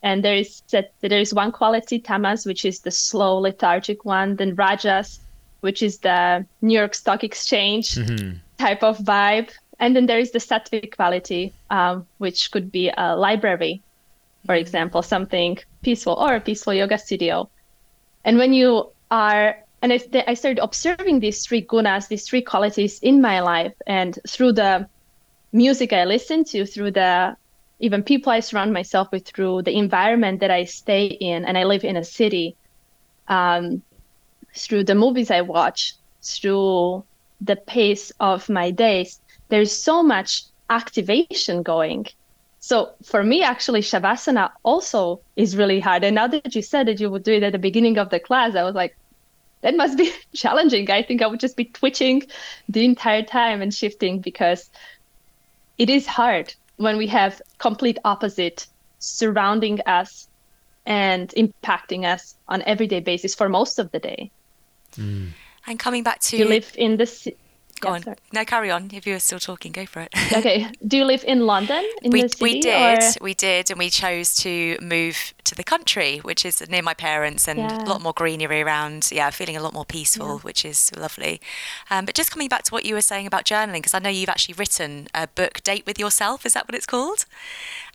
And 0.03 0.25
there 0.25 0.35
is 0.35 0.63
that 0.73 0.93
there 1.01 1.21
is 1.21 1.35
one 1.35 1.53
quality, 1.53 1.99
tamas, 1.99 2.47
which 2.47 2.65
is 2.65 2.81
the 2.81 2.91
slow, 2.91 3.39
lethargic 3.39 4.05
one. 4.05 4.37
Then 4.37 4.55
rajas, 4.55 5.21
which 5.61 5.83
is 5.83 5.99
the 5.99 6.47
New 6.63 6.79
York 6.79 6.95
Stock 6.95 7.23
Exchange 7.23 7.99
type 8.59 8.83
of 8.83 8.99
vibe. 8.99 9.51
And 9.79 9.97
then 9.97 10.07
there 10.07 10.19
is 10.19 10.33
the 10.33 10.39
sattvic 10.39 10.97
quality, 10.97 11.55
um, 11.71 12.07
which 12.19 12.51
could 12.51 12.71
be 12.71 12.91
a 12.97 13.17
library, 13.17 13.83
for 14.47 14.55
example, 14.55 15.03
something 15.03 15.59
peaceful 15.83 16.15
or 16.15 16.35
a 16.35 16.41
peaceful 16.41 16.75
yoga 16.75 16.99
studio. 16.99 17.51
And 18.25 18.39
when 18.39 18.53
you 18.53 18.93
are, 19.11 19.57
and 19.83 19.93
I, 19.93 20.01
I 20.27 20.35
started 20.35 20.63
observing 20.63 21.21
these 21.21 21.45
three 21.45 21.65
gunas, 21.65 22.09
these 22.09 22.27
three 22.27 22.43
qualities 22.43 22.99
in 23.01 23.21
my 23.21 23.41
life, 23.41 23.73
and 23.87 24.19
through 24.29 24.53
the 24.53 24.89
music 25.53 25.93
I 25.93 26.05
listen 26.05 26.45
to, 26.45 26.67
through 26.67 26.93
the 26.93 27.37
even 27.81 28.03
people 28.03 28.31
I 28.31 28.41
surround 28.41 28.73
myself 28.73 29.09
with, 29.11 29.27
through 29.27 29.63
the 29.63 29.77
environment 29.77 30.41
that 30.41 30.51
I 30.51 30.65
stay 30.65 31.07
in, 31.07 31.45
and 31.47 31.57
I 31.57 31.65
live 31.65 31.83
in 31.83 31.97
a 31.97 32.05
city, 32.05 32.57
um, 33.29 33.83
through 34.55 34.85
the 34.85 34.95
movies 34.95 35.31
I 35.31 35.41
watch, 35.41 35.95
through 36.23 37.05
the 37.41 37.57
pace 37.57 38.13
of 38.21 38.49
my 38.49 38.71
days, 38.71 39.21
there's 39.49 39.73
so 39.73 40.03
much 40.03 40.45
activation 40.69 41.63
going. 41.63 42.07
So 42.59 42.93
for 43.03 43.23
me, 43.23 43.43
actually, 43.43 43.81
Shavasana 43.81 44.51
also 44.63 45.21
is 45.37 45.57
really 45.57 45.81
hard. 45.81 46.05
And 46.05 46.15
now 46.15 46.27
that 46.27 46.55
you 46.55 46.61
said 46.61 46.87
that 46.87 47.01
you 47.01 47.09
would 47.11 47.23
do 47.23 47.33
it 47.33 47.43
at 47.43 47.53
the 47.53 47.59
beginning 47.59 47.97
of 47.97 48.11
the 48.11 48.21
class, 48.21 48.55
I 48.55 48.63
was 48.63 48.75
like, 48.75 48.95
that 49.63 49.77
must 49.77 49.99
be 49.99 50.13
challenging. 50.35 50.91
I 50.91 51.03
think 51.03 51.23
I 51.23 51.27
would 51.27 51.41
just 51.41 51.57
be 51.57 51.67
twitching 51.67 52.23
the 52.69 52.85
entire 52.85 53.23
time 53.23 53.63
and 53.63 53.73
shifting 53.73 54.21
because 54.21 54.71
it 55.79 55.91
is 55.91 56.07
hard 56.07 56.55
when 56.77 56.97
we 56.97 57.07
have 57.09 57.41
complete 57.59 57.99
opposite 58.05 58.67
surrounding 58.99 59.81
us 59.83 60.29
and 60.87 61.29
impacting 61.31 62.05
us 62.05 62.37
on 62.49 62.63
everyday 62.63 63.01
basis 63.01 63.35
for 63.35 63.49
most 63.49 63.79
of 63.79 63.91
the 63.93 63.99
day. 63.99 64.31
Mm. 64.97 65.31
And 65.67 65.79
coming 65.79 66.03
back 66.03 66.21
to 66.21 66.37
You 66.37 66.47
live 66.47 66.73
in 66.77 66.97
the 66.97 67.07
ci- 67.07 67.37
go 67.81 67.89
Yeah, 67.89 67.95
on. 67.95 68.03
sorry. 68.03 68.17
No, 68.33 68.45
carry 68.45 68.71
on. 68.71 68.91
If 68.93 69.07
you 69.07 69.15
were 69.15 69.21
still 69.21 69.41
talking, 69.41 69.73
go 69.73 69.87
for 69.87 70.01
it. 70.01 70.11
okay. 70.37 70.69
Do 70.87 70.97
you 70.97 71.05
live 71.05 71.25
in 71.25 71.47
London 71.47 71.85
in 72.03 72.11
we 72.11 72.23
the 72.23 72.29
city? 72.29 72.43
we 72.45 72.61
did 72.61 73.03
or- 73.03 73.25
we 73.25 73.35
did 73.35 73.71
and 73.71 73.79
we 73.79 73.91
chose 73.91 74.35
to 74.37 74.77
move 74.81 75.35
to 75.45 75.55
the 75.57 75.65
country 75.65 76.19
which 76.19 76.45
is 76.45 76.63
near 76.69 76.83
my 76.83 76.95
parents 76.95 77.49
and 77.49 77.59
Yeah. 77.59 77.83
a 77.83 77.87
lot 77.87 78.01
more 78.01 78.13
greenery 78.13 78.61
around 78.63 79.09
yeah 79.11 79.31
feeling 79.31 79.57
a 79.57 79.61
lot 79.63 79.73
more 79.73 79.85
peaceful 79.85 80.39
which 80.41 80.65
is 80.65 80.93
lovely 80.97 81.41
um, 81.91 82.05
but 82.05 82.15
just 82.15 82.31
coming 82.31 82.47
back 82.49 82.63
to 82.65 82.73
what 82.73 82.85
you 82.85 82.95
were 82.95 83.01
saying 83.01 83.27
about 83.27 83.45
journaling 83.47 83.75
because 83.83 83.95
i 83.95 83.99
know 83.99 84.09
you've 84.11 84.29
actually 84.29 84.55
written 84.55 85.09
a 85.13 85.27
book 85.27 85.61
date 85.65 85.85
with 85.87 85.99
yourself 85.99 86.47
is 86.47 86.53
that 86.53 86.69
what 86.69 86.75
it's 86.77 86.87
called 86.87 87.25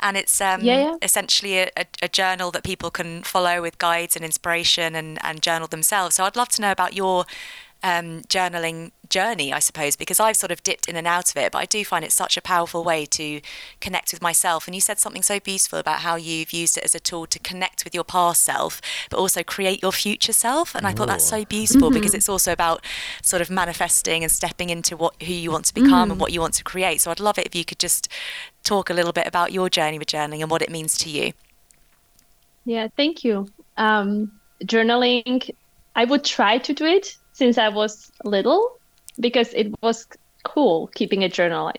and 0.01 0.17
it's 0.17 0.41
um, 0.41 0.61
Yeah, 0.63 0.79
yeah. 0.81 0.95
essentially 1.01 1.59
a, 1.59 1.69
a, 1.77 1.85
a 2.03 2.07
journal 2.09 2.51
that 2.51 2.63
people 2.63 2.91
can 2.91 3.23
follow 3.23 3.61
with 3.61 3.77
guides 3.77 4.17
and 4.17 4.25
inspiration 4.25 4.93
and, 4.95 5.17
and 5.23 5.41
journal 5.41 5.67
themselves 5.69 6.15
so 6.15 6.25
i'd 6.25 6.35
love 6.35 6.49
to 6.49 6.61
know 6.61 6.71
about 6.73 6.93
your 6.93 7.25
um, 7.85 8.21
journaling 8.23 8.91
journey, 9.09 9.53
I 9.53 9.59
suppose, 9.59 9.95
because 9.95 10.19
I've 10.19 10.35
sort 10.35 10.51
of 10.51 10.63
dipped 10.63 10.89
in 10.89 10.95
and 10.95 11.05
out 11.05 11.29
of 11.29 11.37
it, 11.37 11.51
but 11.51 11.59
I 11.59 11.65
do 11.65 11.85
find 11.85 12.03
it 12.03 12.11
such 12.11 12.35
a 12.35 12.41
powerful 12.41 12.83
way 12.83 13.05
to 13.05 13.41
connect 13.79 14.11
with 14.11 14.23
myself. 14.23 14.65
And 14.65 14.73
you 14.73 14.81
said 14.81 14.97
something 14.97 15.21
so 15.21 15.39
beautiful 15.39 15.77
about 15.77 15.99
how 15.99 16.15
you've 16.15 16.51
used 16.51 16.79
it 16.79 16.83
as 16.83 16.95
a 16.95 16.99
tool 16.99 17.27
to 17.27 17.37
connect 17.37 17.83
with 17.83 17.93
your 17.93 18.03
past 18.03 18.41
self, 18.41 18.81
but 19.11 19.19
also 19.19 19.43
create 19.43 19.83
your 19.83 19.91
future 19.91 20.33
self. 20.33 20.73
And 20.73 20.87
I 20.87 20.93
thought 20.93 21.07
that's 21.07 21.23
so 21.23 21.45
beautiful 21.45 21.91
because 21.91 22.15
it's 22.15 22.27
also 22.27 22.51
about 22.51 22.83
sort 23.21 23.43
of 23.43 23.51
manifesting 23.51 24.23
and 24.23 24.31
stepping 24.31 24.71
into 24.71 24.97
what 24.97 25.21
who 25.21 25.33
you 25.33 25.51
want 25.51 25.65
to 25.65 25.73
become 25.75 26.09
and 26.09 26.19
what 26.19 26.31
you 26.31 26.41
want 26.41 26.55
to 26.55 26.63
create. 26.63 27.01
So 27.01 27.11
I'd 27.11 27.19
love 27.19 27.37
it 27.37 27.45
if 27.45 27.53
you 27.53 27.65
could 27.65 27.77
just 27.77 28.07
talk 28.63 28.89
a 28.89 28.95
little 28.95 29.13
bit 29.13 29.27
about 29.27 29.51
your 29.51 29.69
journey 29.69 29.99
with 29.99 30.07
journaling 30.07 30.41
and 30.41 30.49
what 30.49 30.63
it 30.63 30.71
means 30.71 30.97
to 30.99 31.09
you. 31.11 31.33
Yeah, 32.65 32.87
thank 32.97 33.23
you. 33.23 33.47
Um, 33.77 34.31
journaling, 34.63 35.53
I 35.95 36.05
would 36.05 36.23
try 36.23 36.57
to 36.57 36.73
do 36.73 36.85
it 36.85 37.15
since 37.35 37.57
I 37.57 37.67
was 37.67 38.11
little 38.23 38.79
because 39.19 39.53
it 39.53 39.67
was 39.83 40.07
cool 40.43 40.87
keeping 40.95 41.23
a 41.23 41.29
journal. 41.29 41.71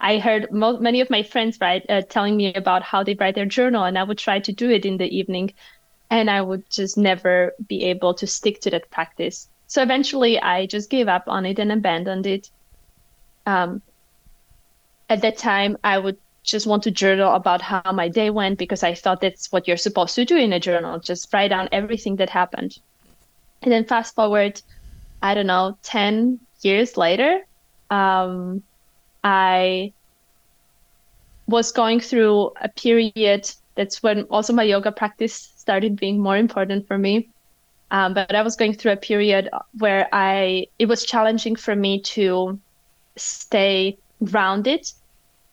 I 0.00 0.18
heard 0.18 0.52
mo- 0.52 0.78
many 0.78 1.00
of 1.00 1.08
my 1.08 1.22
friends 1.22 1.58
write, 1.60 1.86
uh, 1.88 2.02
telling 2.02 2.36
me 2.36 2.52
about 2.52 2.82
how 2.82 3.02
they 3.02 3.14
write 3.14 3.34
their 3.34 3.46
journal, 3.46 3.84
and 3.84 3.96
I 3.96 4.02
would 4.02 4.18
try 4.18 4.38
to 4.40 4.52
do 4.52 4.68
it 4.68 4.84
in 4.84 4.98
the 4.98 5.08
evening, 5.08 5.54
and 6.10 6.28
I 6.28 6.42
would 6.42 6.68
just 6.70 6.98
never 6.98 7.54
be 7.66 7.84
able 7.84 8.12
to 8.14 8.26
stick 8.26 8.60
to 8.62 8.70
that 8.70 8.90
practice. 8.90 9.48
So 9.66 9.82
eventually, 9.82 10.38
I 10.38 10.66
just 10.66 10.90
gave 10.90 11.08
up 11.08 11.24
on 11.26 11.46
it 11.46 11.58
and 11.58 11.72
abandoned 11.72 12.26
it. 12.26 12.50
Um, 13.46 13.80
at 15.08 15.22
that 15.22 15.38
time, 15.38 15.78
I 15.82 15.96
would 15.98 16.18
just 16.42 16.66
want 16.66 16.82
to 16.82 16.90
journal 16.90 17.32
about 17.32 17.62
how 17.62 17.92
my 17.92 18.08
day 18.08 18.28
went 18.28 18.58
because 18.58 18.82
I 18.82 18.94
thought 18.94 19.22
that's 19.22 19.50
what 19.52 19.66
you're 19.66 19.78
supposed 19.78 20.16
to 20.16 20.26
do 20.26 20.36
in 20.36 20.52
a 20.52 20.60
journal. 20.60 20.98
Just 20.98 21.32
write 21.32 21.48
down 21.48 21.70
everything 21.72 22.16
that 22.16 22.28
happened. 22.28 22.78
And 23.62 23.72
then 23.72 23.84
fast 23.84 24.14
forward, 24.14 24.60
I 25.22 25.34
don't 25.34 25.46
know, 25.46 25.78
10 25.82 26.40
years 26.62 26.96
later, 26.96 27.40
um, 27.90 28.62
I 29.24 29.92
was 31.46 31.72
going 31.72 32.00
through 32.00 32.52
a 32.60 32.68
period. 32.68 33.50
That's 33.74 34.02
when 34.02 34.24
also 34.24 34.52
my 34.52 34.64
yoga 34.64 34.92
practice 34.92 35.52
started 35.56 35.96
being 35.96 36.18
more 36.18 36.36
important 36.36 36.86
for 36.86 36.98
me. 36.98 37.28
Um, 37.90 38.14
but 38.14 38.34
I 38.34 38.42
was 38.42 38.56
going 38.56 38.74
through 38.74 38.92
a 38.92 38.96
period 38.96 39.50
where 39.78 40.08
I 40.12 40.66
it 40.78 40.86
was 40.86 41.04
challenging 41.04 41.56
for 41.56 41.76
me 41.76 42.00
to 42.00 42.58
stay 43.16 43.98
grounded 44.24 44.86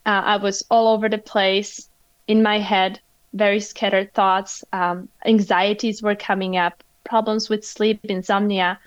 uh, 0.06 0.24
I 0.26 0.38
was 0.38 0.66
all 0.72 0.88
over 0.88 1.10
the 1.10 1.18
place 1.18 1.90
in 2.28 2.42
my 2.42 2.60
head, 2.60 3.00
very 3.34 3.60
scattered 3.60 4.14
thoughts. 4.14 4.64
Um, 4.74 5.10
anxieties 5.26 6.02
were 6.02 6.16
coming 6.16 6.58
up, 6.58 6.84
problems 7.04 7.50
with 7.50 7.64
sleep, 7.66 8.00
insomnia. 8.06 8.80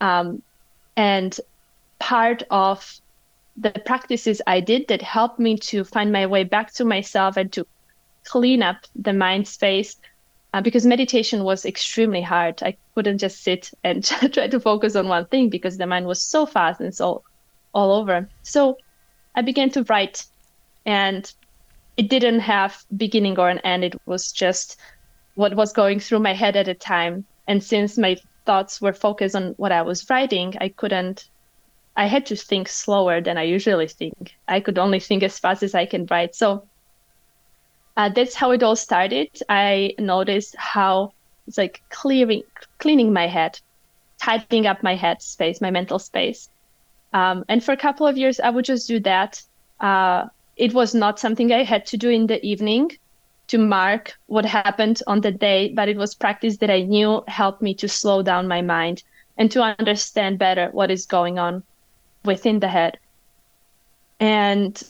Um, 0.00 0.42
and 0.96 1.38
part 1.98 2.42
of 2.50 3.00
the 3.56 3.70
practices 3.70 4.42
I 4.46 4.60
did 4.60 4.88
that 4.88 5.02
helped 5.02 5.38
me 5.38 5.56
to 5.58 5.84
find 5.84 6.12
my 6.12 6.26
way 6.26 6.44
back 6.44 6.72
to 6.74 6.84
myself 6.84 7.36
and 7.36 7.52
to 7.52 7.66
clean 8.24 8.62
up 8.62 8.76
the 8.94 9.12
mind 9.12 9.48
space 9.48 9.96
uh, 10.52 10.60
because 10.60 10.86
meditation 10.86 11.44
was 11.44 11.64
extremely 11.64 12.22
hard. 12.22 12.62
I 12.62 12.76
couldn't 12.94 13.18
just 13.18 13.42
sit 13.42 13.70
and 13.84 14.04
try 14.32 14.48
to 14.48 14.60
focus 14.60 14.96
on 14.96 15.08
one 15.08 15.26
thing 15.26 15.48
because 15.48 15.78
the 15.78 15.86
mind 15.86 16.06
was 16.06 16.22
so 16.22 16.46
fast 16.46 16.80
and 16.80 16.94
so 16.94 17.22
all 17.72 17.92
over. 17.92 18.28
So 18.42 18.78
I 19.34 19.42
began 19.42 19.70
to 19.70 19.84
write 19.84 20.24
and 20.84 21.30
it 21.96 22.08
didn't 22.08 22.40
have 22.40 22.84
beginning 22.96 23.38
or 23.38 23.48
an 23.48 23.58
end 23.60 23.84
it 23.84 23.94
was 24.06 24.32
just 24.32 24.78
what 25.34 25.54
was 25.54 25.72
going 25.72 26.00
through 26.00 26.20
my 26.20 26.32
head 26.32 26.56
at 26.56 26.66
the 26.66 26.74
time 26.74 27.24
and 27.46 27.62
since 27.62 27.98
my 27.98 28.16
thoughts 28.46 28.80
were 28.80 28.92
focused 28.92 29.36
on 29.36 29.54
what 29.56 29.72
i 29.72 29.82
was 29.82 30.08
writing 30.08 30.54
i 30.60 30.68
couldn't 30.68 31.28
i 31.96 32.06
had 32.06 32.24
to 32.26 32.36
think 32.36 32.68
slower 32.68 33.20
than 33.20 33.38
i 33.38 33.42
usually 33.42 33.88
think. 33.88 34.34
I 34.46 34.60
could 34.60 34.78
only 34.78 35.00
think 35.00 35.22
as 35.22 35.38
fast 35.38 35.62
as 35.62 35.74
i 35.74 35.86
can 35.86 36.06
write. 36.10 36.34
So 36.34 36.68
uh, 37.96 38.10
that's 38.10 38.34
how 38.34 38.50
it 38.50 38.62
all 38.62 38.76
started. 38.76 39.30
I 39.48 39.94
noticed 39.98 40.54
how 40.56 41.14
it's 41.46 41.56
like 41.56 41.82
clearing 41.88 42.42
cleaning 42.78 43.12
my 43.12 43.26
head 43.26 43.58
tidying 44.20 44.66
up 44.66 44.82
my 44.82 44.94
head 44.94 45.22
space 45.22 45.60
my 45.60 45.70
mental 45.70 45.98
space. 45.98 46.48
Um, 47.12 47.44
and 47.48 47.64
for 47.64 47.72
a 47.72 47.76
couple 47.76 48.06
of 48.06 48.18
years 48.18 48.40
i 48.40 48.50
would 48.50 48.64
just 48.64 48.88
do 48.88 49.00
that. 49.00 49.42
Uh, 49.80 50.26
it 50.56 50.72
was 50.72 50.94
not 50.94 51.18
something 51.18 51.52
I 51.52 51.64
had 51.64 51.84
to 51.86 51.96
do 51.98 52.08
in 52.08 52.26
the 52.26 52.44
evening 52.44 52.90
to 53.48 53.58
mark 53.58 54.16
what 54.26 54.44
happened 54.44 55.02
on 55.06 55.20
the 55.20 55.30
day, 55.30 55.68
but 55.68 55.88
it 55.88 55.96
was 55.96 56.14
practice 56.14 56.58
that 56.58 56.70
I 56.70 56.82
knew 56.82 57.22
helped 57.28 57.62
me 57.62 57.74
to 57.74 57.88
slow 57.88 58.22
down 58.22 58.48
my 58.48 58.62
mind 58.62 59.02
and 59.38 59.50
to 59.52 59.62
understand 59.62 60.38
better 60.38 60.68
what 60.72 60.90
is 60.90 61.06
going 61.06 61.38
on 61.38 61.62
within 62.24 62.60
the 62.60 62.68
head. 62.68 62.98
And 64.18 64.82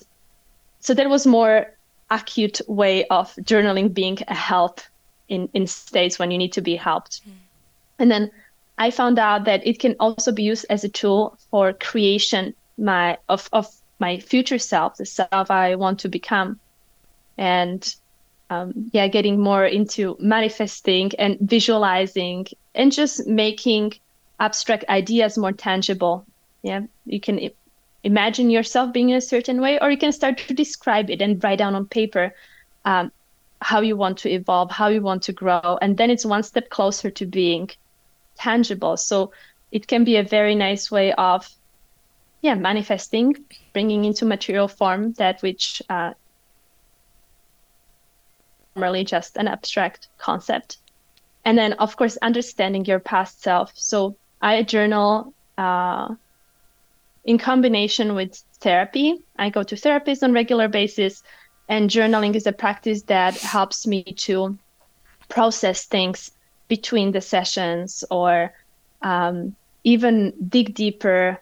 so 0.80 0.94
that 0.94 1.10
was 1.10 1.26
more 1.26 1.74
acute 2.10 2.60
way 2.68 3.04
of 3.06 3.34
journaling 3.36 3.92
being 3.92 4.18
a 4.28 4.34
help 4.34 4.80
in, 5.28 5.48
in 5.52 5.66
states 5.66 6.18
when 6.18 6.30
you 6.30 6.38
need 6.38 6.52
to 6.52 6.62
be 6.62 6.76
helped. 6.76 7.26
Mm. 7.26 7.32
And 7.98 8.10
then 8.10 8.30
I 8.78 8.90
found 8.90 9.18
out 9.18 9.44
that 9.44 9.66
it 9.66 9.80
can 9.80 9.96
also 9.98 10.32
be 10.32 10.42
used 10.42 10.66
as 10.70 10.84
a 10.84 10.88
tool 10.88 11.36
for 11.50 11.72
creation 11.72 12.54
my 12.78 13.18
of, 13.28 13.48
of 13.52 13.66
my 13.98 14.18
future 14.18 14.58
self, 14.58 14.96
the 14.96 15.06
self 15.06 15.50
I 15.50 15.74
want 15.74 15.98
to 16.00 16.08
become. 16.08 16.60
And 17.38 17.94
um, 18.50 18.90
yeah, 18.92 19.08
getting 19.08 19.40
more 19.40 19.66
into 19.66 20.16
manifesting 20.20 21.12
and 21.18 21.38
visualizing 21.40 22.46
and 22.74 22.92
just 22.92 23.26
making 23.26 23.94
abstract 24.38 24.84
ideas 24.88 25.36
more 25.36 25.52
tangible. 25.52 26.24
Yeah, 26.62 26.82
you 27.04 27.20
can 27.20 27.50
imagine 28.04 28.50
yourself 28.50 28.92
being 28.92 29.10
in 29.10 29.16
a 29.16 29.20
certain 29.20 29.60
way, 29.60 29.78
or 29.80 29.90
you 29.90 29.98
can 29.98 30.12
start 30.12 30.38
to 30.38 30.54
describe 30.54 31.10
it 31.10 31.20
and 31.20 31.42
write 31.42 31.58
down 31.58 31.74
on 31.74 31.86
paper 31.86 32.34
um, 32.84 33.10
how 33.60 33.80
you 33.80 33.96
want 33.96 34.18
to 34.18 34.30
evolve, 34.30 34.70
how 34.70 34.88
you 34.88 35.02
want 35.02 35.22
to 35.24 35.32
grow. 35.32 35.78
And 35.82 35.96
then 35.96 36.10
it's 36.10 36.24
one 36.24 36.42
step 36.42 36.68
closer 36.68 37.10
to 37.10 37.26
being 37.26 37.70
tangible. 38.36 38.96
So 38.96 39.32
it 39.72 39.86
can 39.86 40.04
be 40.04 40.16
a 40.16 40.22
very 40.22 40.54
nice 40.54 40.90
way 40.90 41.12
of 41.12 41.48
yeah 42.42 42.54
manifesting 42.54 43.34
bringing 43.72 44.04
into 44.04 44.24
material 44.24 44.68
form 44.68 45.12
that 45.14 45.42
which 45.42 45.82
uh, 45.88 46.12
merely 48.76 49.04
just 49.04 49.36
an 49.36 49.48
abstract 49.48 50.08
concept. 50.18 50.78
And 51.44 51.56
then 51.56 51.74
of 51.74 51.96
course 51.96 52.16
understanding 52.18 52.84
your 52.84 53.00
past 53.00 53.42
self. 53.42 53.72
So 53.74 54.16
i 54.42 54.62
journal 54.62 55.32
uh, 55.56 56.14
in 57.24 57.38
combination 57.38 58.14
with 58.14 58.36
therapy. 58.60 59.18
I 59.36 59.50
go 59.50 59.62
to 59.62 59.74
therapists 59.74 60.22
on 60.22 60.32
regular 60.32 60.68
basis 60.68 61.22
and 61.68 61.90
journaling 61.90 62.34
is 62.34 62.46
a 62.46 62.52
practice 62.52 63.02
that 63.02 63.34
helps 63.34 63.86
me 63.86 64.02
to 64.02 64.58
process 65.28 65.84
things 65.84 66.30
between 66.68 67.12
the 67.12 67.20
sessions 67.20 68.04
or 68.10 68.52
um, 69.02 69.56
even 69.84 70.32
dig 70.48 70.74
deeper 70.74 71.40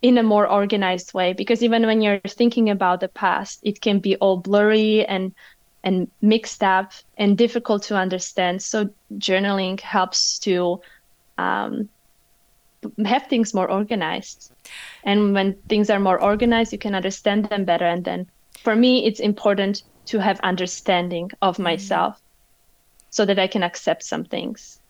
in 0.00 0.16
a 0.16 0.22
more 0.22 0.46
organized 0.46 1.12
way. 1.12 1.32
Because 1.32 1.62
even 1.62 1.84
when 1.84 2.00
you're 2.00 2.20
thinking 2.20 2.70
about 2.70 3.00
the 3.00 3.08
past 3.08 3.60
it 3.62 3.80
can 3.80 3.98
be 3.98 4.16
all 4.16 4.36
blurry 4.36 5.04
and 5.04 5.34
and 5.84 6.10
mixed 6.20 6.62
up 6.62 6.92
and 7.16 7.38
difficult 7.38 7.82
to 7.84 7.96
understand. 7.96 8.62
So 8.62 8.90
journaling 9.14 9.80
helps 9.80 10.38
to 10.40 10.80
um, 11.38 11.88
have 13.04 13.26
things 13.26 13.54
more 13.54 13.70
organized. 13.70 14.52
And 15.04 15.34
when 15.34 15.54
things 15.68 15.90
are 15.90 16.00
more 16.00 16.20
organized 16.20 16.72
you 16.72 16.78
can 16.78 16.94
understand 16.94 17.46
them 17.46 17.64
better. 17.64 17.86
And 17.86 18.04
then 18.04 18.26
for 18.62 18.74
me 18.74 19.06
it's 19.06 19.20
important 19.20 19.82
to 20.06 20.18
have 20.18 20.40
understanding 20.40 21.30
of 21.42 21.56
mm. 21.56 21.64
myself 21.64 22.20
so 23.10 23.24
that 23.24 23.38
i 23.38 23.46
can 23.46 23.62
accept 23.62 24.02
some 24.02 24.24
things 24.24 24.80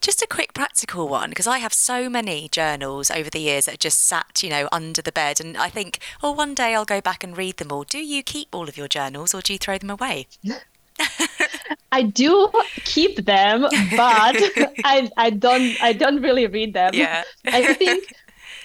just 0.00 0.22
a 0.22 0.26
quick 0.26 0.54
practical 0.54 1.08
one, 1.08 1.30
because 1.30 1.46
I 1.46 1.58
have 1.58 1.72
so 1.72 2.08
many 2.08 2.48
journals 2.48 3.10
over 3.10 3.30
the 3.30 3.40
years 3.40 3.66
that 3.66 3.80
just 3.80 4.04
sat, 4.04 4.42
you 4.42 4.50
know, 4.50 4.68
under 4.72 5.02
the 5.02 5.12
bed. 5.12 5.40
And 5.40 5.56
I 5.56 5.68
think, 5.68 5.98
oh, 6.22 6.32
one 6.32 6.54
day 6.54 6.74
I'll 6.74 6.84
go 6.84 7.00
back 7.00 7.24
and 7.24 7.36
read 7.36 7.56
them 7.56 7.72
all. 7.72 7.84
Do 7.84 7.98
you 7.98 8.22
keep 8.22 8.54
all 8.54 8.68
of 8.68 8.76
your 8.76 8.88
journals 8.88 9.34
or 9.34 9.40
do 9.40 9.52
you 9.52 9.58
throw 9.58 9.78
them 9.78 9.90
away? 9.90 10.26
I 11.92 12.02
do 12.02 12.50
keep 12.84 13.24
them, 13.24 13.62
but 13.62 13.72
I, 14.84 15.10
I 15.16 15.30
don't 15.30 15.82
I 15.82 15.92
don't 15.92 16.22
really 16.22 16.46
read 16.46 16.74
them. 16.74 16.92
Yeah. 16.94 17.22
I 17.46 17.74
think 17.74 18.12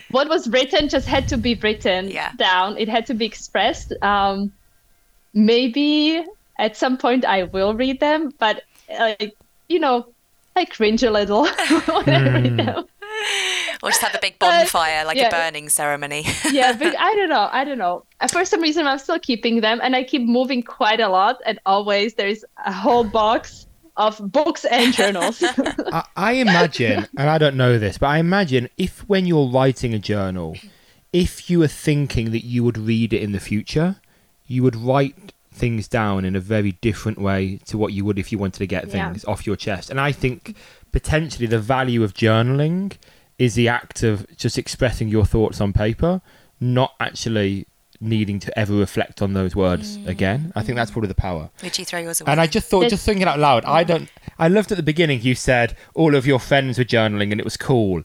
what 0.10 0.28
was 0.28 0.50
written 0.50 0.90
just 0.90 1.08
had 1.08 1.28
to 1.30 1.38
be 1.38 1.56
written 1.56 2.10
yeah. 2.10 2.34
down. 2.34 2.78
It 2.78 2.90
had 2.90 3.06
to 3.08 3.14
be 3.14 3.26
expressed. 3.26 3.94
Um, 4.02 4.52
maybe 5.34 6.24
at 6.60 6.76
some 6.78 6.98
point 6.98 7.26
I 7.26 7.44
will 7.44 7.74
read 7.74 8.00
them, 8.00 8.34
but 8.38 8.64
like 8.90 9.36
you 9.70 9.80
know, 9.80 10.08
I 10.56 10.66
cringe 10.66 11.04
a 11.04 11.12
little 11.12 11.46
when 11.46 12.10
I 12.10 12.42
read. 12.42 12.86
Or 13.84 13.90
just 13.90 14.02
have 14.02 14.16
a 14.16 14.20
big 14.22 14.38
bonfire, 14.38 15.02
uh, 15.02 15.06
like 15.06 15.18
yeah. 15.18 15.28
a 15.28 15.32
burning 15.32 15.70
ceremony. 15.70 16.26
yeah, 16.52 16.74
but 16.74 16.98
I 17.00 17.16
don't 17.16 17.30
know. 17.30 17.50
I 17.52 17.64
don't 17.64 17.78
know. 17.78 18.06
Uh, 18.20 18.28
for 18.28 18.46
some 18.46 18.62
reason, 18.62 18.86
I'm 18.86 19.00
still 19.00 19.20
keeping 19.20 19.62
them, 19.62 19.80
and 19.82 19.96
I 19.96 20.04
keep 20.04 20.22
moving 20.22 20.62
quite 20.62 21.00
a 21.00 21.10
lot. 21.10 21.42
And 21.46 21.60
always 21.66 22.14
there's 22.14 22.46
a 22.66 22.72
whole 22.72 23.04
box 23.04 23.68
of 23.98 24.32
books 24.32 24.66
and 24.66 24.94
journals. 24.94 25.44
I, 25.44 26.06
I 26.16 26.32
imagine, 26.34 27.08
and 27.18 27.30
I 27.30 27.38
don't 27.38 27.58
know 27.58 27.80
this, 27.80 27.98
but 27.98 28.08
I 28.08 28.18
imagine 28.20 28.70
if 28.78 29.00
when 29.10 29.26
you're 29.26 29.50
writing 29.50 29.94
a 29.94 30.00
journal, 30.00 30.56
if 31.12 31.50
you 31.50 31.60
were 31.60 31.68
thinking 31.68 32.32
that 32.32 32.46
you 32.46 32.64
would 32.64 32.78
read 32.78 33.14
it 33.14 33.22
in 33.22 33.32
the 33.32 33.40
future, 33.40 33.98
you 34.46 34.64
would 34.64 34.76
write 34.76 35.34
things 35.62 35.88
down 35.88 36.26
in 36.26 36.36
a 36.36 36.40
very 36.40 36.72
different 36.82 37.20
way 37.20 37.60
to 37.66 37.78
what 37.78 37.94
you 37.94 38.04
would 38.04 38.18
if 38.18 38.32
you 38.32 38.38
wanted 38.40 38.58
to 38.58 38.66
get 38.66 38.90
things 38.90 39.24
yeah. 39.24 39.32
off 39.32 39.46
your 39.46 39.56
chest. 39.56 39.92
And 39.92 40.02
I 40.02 40.12
think 40.12 40.56
potentially 40.92 41.46
the 41.46 41.60
value 41.60 42.04
of 42.04 42.16
journaling 42.16 42.98
is 43.38 43.54
the 43.54 43.68
act 43.68 44.02
of 44.02 44.26
just 44.36 44.58
expressing 44.58 45.08
your 45.08 45.24
thoughts 45.24 45.62
on 45.62 45.72
paper, 45.72 46.22
not 46.60 46.96
actually 47.00 47.68
needing 48.02 48.40
to 48.40 48.60
ever 48.60 48.74
reflect 48.74 49.22
on 49.22 49.34
those 49.34 49.56
words 49.56 49.98
mm. 49.98 50.08
again. 50.08 50.52
I 50.56 50.64
think 50.64 50.76
that's 50.76 50.92
probably 50.92 51.08
the 51.08 51.16
power. 51.16 51.50
Would 51.64 51.78
you 51.78 51.86
throw 51.86 52.00
yours 52.00 52.20
away? 52.20 52.32
And 52.32 52.42
I 52.42 52.48
just 52.48 52.68
thought, 52.68 52.90
just 52.90 53.06
thinking 53.06 53.28
out 53.28 53.40
loud, 53.40 53.64
I 53.66 53.84
don't. 53.84 54.10
I 54.40 54.48
loved 54.48 54.72
at 54.72 54.78
the 54.78 54.84
beginning 54.84 55.22
you 55.22 55.36
said 55.36 55.78
all 55.94 56.16
of 56.16 56.26
your 56.26 56.40
friends 56.40 56.80
were 56.80 56.84
journaling 56.84 57.32
and 57.32 57.40
it 57.40 57.44
was 57.44 57.58
cool. 57.58 58.02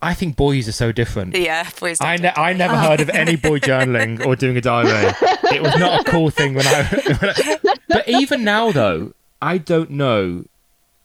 I 0.00 0.14
think 0.14 0.36
boys 0.36 0.68
are 0.68 0.72
so 0.72 0.92
different. 0.92 1.34
Yeah, 1.36 1.68
boys. 1.80 1.98
I, 2.00 2.16
ne- 2.16 2.32
I 2.36 2.52
never 2.52 2.76
heard 2.76 3.00
of 3.00 3.10
any 3.10 3.36
boy 3.36 3.58
journaling 3.60 4.24
or 4.24 4.36
doing 4.36 4.56
a 4.56 4.60
diary. 4.60 5.12
It 5.52 5.62
was 5.62 5.76
not 5.78 6.06
a 6.06 6.10
cool 6.10 6.30
thing 6.30 6.54
when 6.54 6.66
I, 6.66 6.84
when 7.20 7.30
I. 7.36 7.74
But 7.88 8.08
even 8.08 8.44
now, 8.44 8.70
though, 8.70 9.14
I 9.42 9.58
don't 9.58 9.90
know 9.90 10.44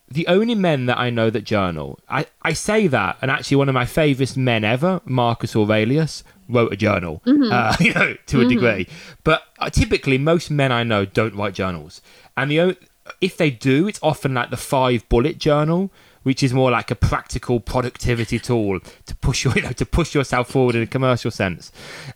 the 0.07 0.27
only 0.27 0.55
men 0.55 0.85
that 0.85 0.97
I 0.97 1.09
know 1.09 1.29
that 1.29 1.43
journal, 1.43 1.99
I, 2.07 2.27
I 2.41 2.53
say 2.53 2.87
that, 2.87 3.17
and 3.21 3.31
actually 3.31 3.57
one 3.57 3.69
of 3.69 3.73
my 3.73 3.85
favourite 3.85 4.37
men 4.37 4.63
ever, 4.63 5.01
Marcus 5.05 5.55
Aurelius, 5.55 6.23
wrote 6.47 6.71
a 6.71 6.75
journal, 6.75 7.21
mm-hmm. 7.25 7.51
uh, 7.51 7.75
you 7.79 7.93
know, 7.93 8.15
to 8.27 8.37
a 8.37 8.41
mm-hmm. 8.41 8.49
degree. 8.49 8.87
But 9.23 9.43
uh, 9.59 9.69
typically, 9.69 10.17
most 10.17 10.51
men 10.51 10.71
I 10.71 10.83
know 10.83 11.05
don't 11.05 11.35
write 11.35 11.53
journals, 11.53 12.01
and 12.37 12.51
the 12.51 12.77
if 13.21 13.37
they 13.37 13.49
do, 13.49 13.87
it's 13.87 13.99
often 14.01 14.33
like 14.33 14.49
the 14.49 14.57
five 14.57 15.07
bullet 15.09 15.37
journal, 15.37 15.91
which 16.23 16.41
is 16.41 16.53
more 16.53 16.71
like 16.71 16.89
a 16.89 16.95
practical 16.95 17.59
productivity 17.59 18.39
tool 18.39 18.79
to 19.05 19.15
push 19.15 19.43
your, 19.43 19.53
you 19.55 19.61
know, 19.61 19.71
to 19.71 19.85
push 19.85 20.15
yourself 20.15 20.49
forward 20.49 20.75
in 20.75 20.81
a 20.81 20.87
commercial 20.87 21.31
sense. 21.31 21.71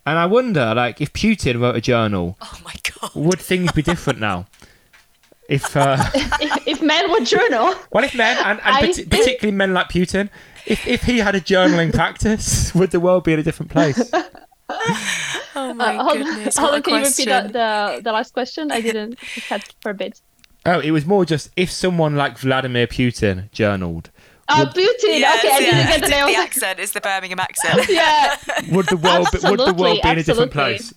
And 0.06 0.18
I 0.18 0.26
wonder, 0.26 0.74
like, 0.74 1.00
if 1.00 1.14
Putin 1.14 1.62
wrote 1.62 1.76
a 1.76 1.82
journal, 1.82 2.38
oh 2.42 2.58
my 2.66 2.74
god, 3.02 3.12
would 3.16 3.40
things 3.40 3.72
be 3.72 3.82
different 3.82 4.20
now? 4.20 4.48
If, 5.50 5.76
uh, 5.76 5.98
if, 6.14 6.68
if 6.68 6.82
men 6.82 7.10
would 7.10 7.26
journal, 7.26 7.74
well, 7.92 8.04
if 8.04 8.14
men 8.14 8.38
and, 8.38 8.62
and 8.64 9.10
particularly 9.10 9.52
men 9.52 9.74
like 9.74 9.90
Putin, 9.90 10.30
if 10.68 10.88
if 10.88 11.02
he 11.02 11.18
had 11.18 11.34
a 11.34 11.42
journaling 11.42 11.92
practice, 11.92 12.74
would 12.76 12.92
the 12.92 13.00
world 13.00 13.24
be 13.24 13.34
in 13.34 13.40
a 13.40 13.44
different 13.44 13.72
place? 13.72 14.12
oh 14.70 15.74
my 15.74 15.98
uh, 15.98 16.14
goodness! 16.14 16.56
Hold, 16.56 16.76
on, 16.76 16.84
can 16.84 16.94
you 16.94 17.00
repeat 17.00 17.26
the, 17.26 17.50
the, 17.52 18.02
the 18.04 18.12
last 18.12 18.32
question? 18.32 18.72
I 18.72 18.80
didn't 18.80 19.18
catch 19.20 19.74
for 19.82 19.90
a 19.90 19.96
bit. 19.96 20.22
Oh, 20.68 20.80
it 20.80 20.92
was 20.92 21.08
more 21.08 21.26
just 21.26 21.50
if 21.56 21.72
someone 21.72 22.16
like 22.16 22.38
Vladimir 22.38 22.86
Putin 22.86 23.52
journaled. 23.52 24.12
Oh, 24.50 24.60
would, 24.60 24.70
Putin. 24.70 25.20
Yes, 25.20 25.44
okay, 25.44 25.56
I 25.56 25.60
didn't 25.60 25.88
get 25.88 26.02
the 26.02 26.10
name. 26.10 26.28
The 26.28 26.36
accent 26.36 26.80
is 26.80 26.92
the 26.92 27.02
Birmingham 27.02 27.40
accent. 27.40 27.90
yeah. 27.90 28.38
Would 28.72 28.88
the 28.88 28.98
world 28.98 29.28
be, 29.32 29.40
would 29.50 29.60
the 29.60 29.74
world 29.74 30.00
be 30.04 30.10
in 30.10 30.20
a 30.20 30.24
different 30.24 30.52
place? 30.52 30.94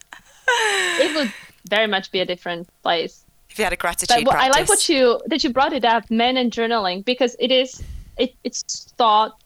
It 1.01 1.15
would 1.17 1.33
very 1.71 1.87
much 1.87 2.11
be 2.12 2.21
a 2.21 2.27
different 2.27 2.69
place. 2.83 3.25
If 3.53 3.59
you 3.59 3.65
had 3.65 3.75
a 3.75 3.77
gratitude 3.77 4.25
but, 4.25 4.35
I 4.35 4.49
like 4.49 4.67
what 4.67 4.88
you 4.88 5.21
that 5.27 5.45
you 5.45 5.51
brought 5.51 5.75
it 5.75 5.85
up, 5.85 6.11
men 6.11 6.38
and 6.38 6.51
journaling, 6.51 7.05
because 7.05 7.37
it 7.38 7.51
is 7.51 7.83
it, 8.17 8.35
it's 8.45 8.95
thought 8.97 9.43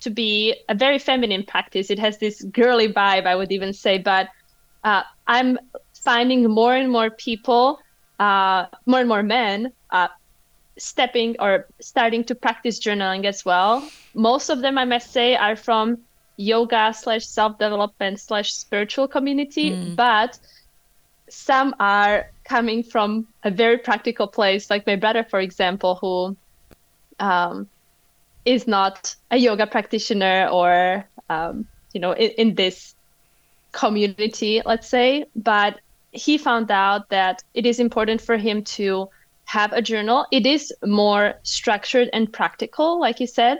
to 0.00 0.10
be 0.10 0.54
a 0.68 0.74
very 0.74 0.98
feminine 0.98 1.44
practice. 1.44 1.90
It 1.90 1.98
has 1.98 2.18
this 2.18 2.42
girly 2.42 2.92
vibe, 2.92 3.26
I 3.26 3.34
would 3.34 3.50
even 3.50 3.72
say. 3.72 3.96
But 3.96 4.28
uh, 4.84 5.04
I'm 5.26 5.58
finding 5.94 6.50
more 6.50 6.74
and 6.74 6.92
more 6.92 7.08
people, 7.08 7.80
uh, 8.18 8.66
more 8.84 9.00
and 9.00 9.08
more 9.08 9.22
men, 9.22 9.72
uh, 9.90 10.08
stepping 10.76 11.36
or 11.38 11.66
starting 11.80 12.24
to 12.24 12.34
practice 12.34 12.78
journaling 12.78 13.24
as 13.24 13.42
well. 13.46 13.88
Most 14.12 14.50
of 14.50 14.60
them, 14.60 14.76
I 14.76 14.84
must 14.84 15.12
say, 15.14 15.34
are 15.34 15.56
from 15.56 15.96
yoga 16.36 16.92
slash 16.92 17.24
self 17.24 17.58
development 17.58 18.20
slash 18.20 18.52
spiritual 18.52 19.08
community, 19.08 19.70
mm. 19.70 19.96
but 19.96 20.38
some 21.30 21.74
are 21.80 22.30
coming 22.50 22.82
from 22.82 23.28
a 23.44 23.50
very 23.50 23.78
practical 23.78 24.26
place, 24.26 24.70
like 24.70 24.84
my 24.84 24.96
brother, 24.96 25.22
for 25.22 25.38
example, 25.38 25.94
who 26.02 26.36
um, 27.20 27.68
is 28.44 28.66
not 28.66 29.14
a 29.30 29.36
yoga 29.36 29.66
practitioner 29.66 30.48
or 30.50 31.04
um, 31.28 31.66
you 31.92 32.00
know 32.00 32.12
in, 32.12 32.30
in 32.42 32.54
this 32.54 32.94
community 33.72 34.62
let's 34.66 34.88
say 34.88 35.24
but 35.36 35.80
he 36.12 36.38
found 36.38 36.70
out 36.70 37.08
that 37.10 37.42
it 37.54 37.66
is 37.66 37.78
important 37.78 38.20
for 38.20 38.36
him 38.36 38.64
to 38.64 39.08
have 39.44 39.72
a 39.72 39.82
journal. 39.82 40.26
It 40.32 40.44
is 40.44 40.72
more 40.84 41.34
structured 41.42 42.08
and 42.12 42.32
practical 42.32 42.98
like 42.98 43.20
you 43.20 43.28
said. 43.28 43.58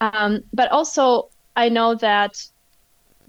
Um, 0.00 0.42
but 0.52 0.70
also 0.70 1.30
i 1.56 1.68
know 1.68 1.94
that 1.96 2.32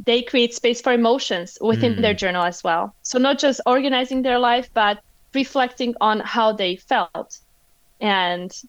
they 0.06 0.22
create 0.22 0.54
space 0.54 0.82
for 0.82 0.94
emotions 0.94 1.58
within 1.62 1.96
mm. 1.96 2.02
their 2.02 2.14
journal 2.14 2.44
as 2.44 2.64
well 2.64 2.94
so 3.04 3.20
not 3.20 3.40
just 3.40 3.62
organizing 3.66 4.22
their 4.22 4.40
life 4.40 4.70
but 4.74 5.00
reflecting 5.34 5.94
on 6.02 6.20
how 6.20 6.52
they 6.52 6.76
felt 6.76 7.40
and 8.00 8.64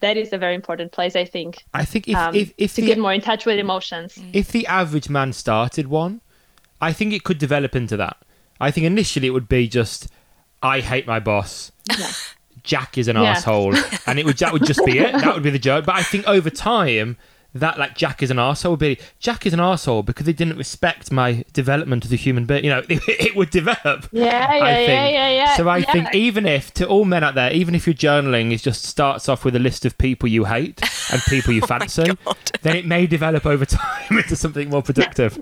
that 0.00 0.16
is 0.16 0.32
a 0.32 0.38
very 0.38 0.54
important 0.54 0.90
place 0.90 1.14
i 1.14 1.24
think 1.24 1.64
I 1.72 1.84
think 1.84 2.08
if 2.08 2.16
um, 2.16 2.34
if, 2.34 2.52
if 2.58 2.74
to 2.74 2.80
the 2.80 2.88
get 2.88 2.98
more 2.98 3.12
in 3.12 3.20
touch 3.20 3.46
with 3.46 3.58
emotions 3.58 4.18
if 4.32 4.50
the 4.52 4.66
average 4.66 5.08
man 5.08 5.32
started 5.32 5.88
one, 5.88 6.20
I 6.80 6.92
think 6.92 7.12
it 7.12 7.24
could 7.24 7.38
develop 7.38 7.74
into 7.74 7.96
that. 7.96 8.16
I 8.60 8.70
think 8.70 8.86
initially 8.86 9.26
it 9.26 9.30
would 9.30 9.48
be 9.48 9.68
just, 9.68 10.08
I 10.62 10.80
hate 10.80 11.06
my 11.06 11.20
boss. 11.20 11.72
Jack 12.62 12.98
is 12.98 13.08
an 13.08 13.16
Yeah. 13.16 13.22
asshole, 13.24 13.74
and 14.06 14.18
it 14.18 14.26
would 14.26 14.38
that 14.38 14.52
would 14.52 14.66
just 14.66 14.84
be 14.84 14.98
it. 14.98 15.12
That 15.12 15.34
would 15.34 15.42
be 15.42 15.50
the 15.50 15.58
joke. 15.58 15.86
But 15.86 15.94
I 15.94 16.02
think 16.02 16.26
over 16.26 16.50
time, 16.50 17.16
that 17.54 17.78
like 17.78 17.96
Jack 17.96 18.22
is 18.22 18.30
an 18.30 18.38
asshole 18.38 18.76
be 18.76 18.98
Jack 19.18 19.46
is 19.46 19.52
an 19.52 19.60
asshole 19.60 20.02
because 20.02 20.26
they 20.26 20.32
didn't 20.32 20.56
respect 20.56 21.10
my 21.10 21.44
development 21.52 22.04
as 22.04 22.12
a 22.12 22.16
human 22.16 22.44
being. 22.44 22.64
You 22.64 22.70
know, 22.70 22.82
it, 22.88 23.36
would 23.36 23.50
develop. 23.50 24.08
yeah 24.12 24.54
yeah 24.54 24.64
I 24.64 24.74
think. 24.74 24.88
yeah 24.88 25.08
yeah 25.08 25.30
yeah 25.30 25.56
So 25.56 25.68
I 25.68 25.78
yeah. 25.78 25.92
think 25.92 26.14
even 26.14 26.46
if 26.46 26.72
to 26.74 26.86
all 26.86 27.04
men 27.04 27.24
out 27.24 27.34
there, 27.34 27.52
even 27.52 27.74
if 27.74 27.86
your 27.86 27.94
journaling 27.94 28.52
is 28.52 28.62
just 28.62 28.84
starts 28.84 29.28
off 29.28 29.44
with 29.44 29.56
a 29.56 29.60
list 29.60 29.84
of 29.84 29.96
people 29.98 30.28
you 30.28 30.44
hate 30.44 30.80
and 31.12 31.22
people 31.28 31.52
you 31.52 31.60
Oh 31.64 31.66
fancy, 31.66 32.04
then 32.62 32.76
it 32.76 32.86
may 32.86 33.06
develop 33.06 33.46
over 33.46 33.64
time 33.66 34.18
into 34.18 34.36
something 34.36 34.70
more 34.70 34.82
productive. 34.82 35.38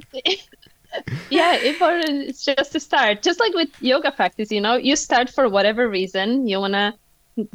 yeah 1.28 1.56
important 1.56 2.22
it's 2.22 2.44
just 2.44 2.70
to 2.70 2.78
start 2.78 3.20
just 3.20 3.40
like 3.40 3.52
with 3.54 3.68
yoga 3.80 4.12
practice 4.12 4.52
you 4.52 4.60
know 4.60 4.76
you 4.76 4.94
start 4.94 5.28
for 5.28 5.48
whatever 5.48 5.88
reason 5.88 6.46
you 6.46 6.60
want 6.60 6.72
to 6.72 6.94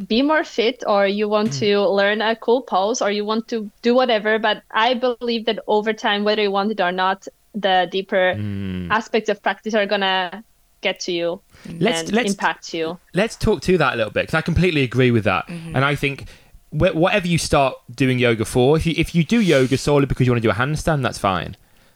be 0.08 0.22
more 0.22 0.44
fit 0.44 0.84
or 0.88 1.08
you 1.08 1.30
want 1.30 1.50
Mm. 1.52 1.60
to 1.60 1.80
learn 1.88 2.22
a 2.22 2.36
cool 2.36 2.62
pose 2.62 3.02
or 3.02 3.10
you 3.12 3.24
want 3.24 3.48
to 3.48 3.72
do 3.82 3.96
whatever 3.96 4.38
but 4.38 4.62
i 4.72 4.94
believe 4.94 5.46
that 5.46 5.60
over 5.68 5.94
time 5.94 6.24
whether 6.26 6.42
you 6.42 6.52
want 6.52 6.72
it 6.72 6.82
or 6.82 6.92
not 6.92 7.28
the 7.56 7.88
deeper 7.92 8.36
Mm. 8.36 8.90
aspects 8.92 9.30
of 9.30 9.42
practice 9.42 9.74
are 9.74 9.86
gonna 9.86 10.44
get 10.82 11.00
to 11.02 11.12
you 11.14 11.40
Let's- 11.80 12.02
and 12.02 12.12
let's- 12.14 12.32
impact 12.32 12.74
you 12.74 13.00
Let's 13.14 13.36
talk 13.38 13.62
to 13.62 13.78
that 13.78 13.94
a 13.94 13.96
little 13.98 14.12
bit 14.12 14.24
because 14.24 14.36
I 14.36 14.42
completely 14.42 14.84
agree 14.84 15.12
with 15.12 15.24
that, 15.26 15.48
and 15.50 15.84
I 15.86 15.96
think. 15.96 16.26
wh- 16.72 16.96
Whatever 16.96 17.28
you 17.28 17.40
start 17.40 17.74
doing 17.96 18.20
yoga 18.20 18.46
for, 18.46 18.78
if 18.78 18.86
you 18.86 18.94
if 18.96 19.16
you 19.16 19.24
do 19.24 19.40
yoga 19.42 19.76
solely 19.78 20.06
because 20.06 20.28
you 20.28 20.32
want 20.34 20.42
to 20.44 20.48
do 20.48 20.52
a 20.52 20.56
handstand, 20.64 21.02
that's 21.02 21.18
fine. 21.18 21.56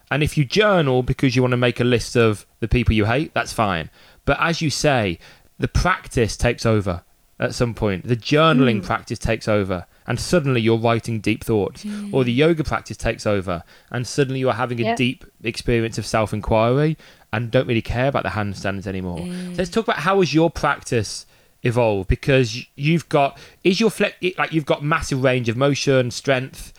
And 0.09 0.23
if 0.23 0.35
you 0.37 0.43
journal 0.45 1.03
because 1.03 1.35
you 1.35 1.43
want 1.43 1.51
to 1.51 1.57
make 1.67 1.79
a 1.79 1.83
list 1.83 2.15
of 2.17 2.45
the 2.59 2.67
people 2.67 2.93
you 2.95 3.05
hate, 3.05 3.33
that's 3.35 3.53
fine. 3.53 3.89
But 4.25 4.37
as 4.41 4.61
you 4.63 4.69
say, 4.71 5.19
the 5.59 5.67
practice 5.67 6.35
takes 6.35 6.65
over 6.65 7.03
at 7.39 7.53
some 7.55 7.73
point. 7.73 8.07
The 8.07 8.15
journaling 8.15 8.83
practice 8.83 9.19
takes 9.19 9.47
over, 9.47 9.85
and 10.07 10.19
suddenly 10.19 10.61
you're 10.61 10.77
writing 10.77 11.19
deep 11.19 11.43
thoughts. 11.43 11.85
Or 12.11 12.23
the 12.23 12.31
yoga 12.31 12.63
practice 12.63 12.97
takes 12.97 13.25
over, 13.25 13.63
and 13.91 14.05
suddenly 14.07 14.39
you're 14.39 14.53
having 14.53 14.79
a 14.79 14.83
Yeah. 14.85 14.95
deep 14.95 15.25
experience 15.43 15.97
of 15.97 16.05
self 16.05 16.33
inquiry 16.33 16.97
and 17.31 17.49
don't 17.49 17.67
really 17.67 17.81
care 17.81 18.07
about 18.07 18.23
the 18.23 18.29
handstands 18.29 18.85
anymore. 18.85 19.17
So 19.19 19.53
let's 19.57 19.69
talk 19.71 19.85
about 19.85 19.97
how 19.99 20.19
has 20.19 20.33
your 20.33 20.49
practice 20.51 21.25
evolved 21.63 22.09
because 22.09 22.65
you've 22.75 23.07
got 23.09 23.37
is 23.63 23.79
your 23.79 23.89
flex 23.89 24.15
like 24.37 24.51
you've 24.51 24.65
got 24.65 24.83
massive 24.83 25.23
range 25.23 25.49
of 25.49 25.57
motion, 25.57 26.11
strength, 26.11 26.73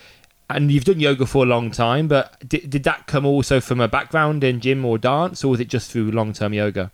and 0.50 0.70
you've 0.70 0.84
done 0.84 1.00
yoga 1.00 1.26
for 1.26 1.42
a 1.42 1.46
long 1.46 1.70
time. 1.72 2.06
But 2.06 2.46
did, 2.48 2.70
did 2.70 2.84
that 2.84 3.06
come 3.06 3.26
also 3.26 3.60
from 3.60 3.80
a 3.80 3.88
background 3.88 4.44
in 4.44 4.60
gym 4.60 4.84
or 4.84 4.96
dance, 4.98 5.42
or 5.42 5.48
was 5.48 5.58
it 5.60 5.68
just 5.68 5.90
through 5.90 6.10
long 6.12 6.32
term 6.32 6.52
yoga? 6.54 6.90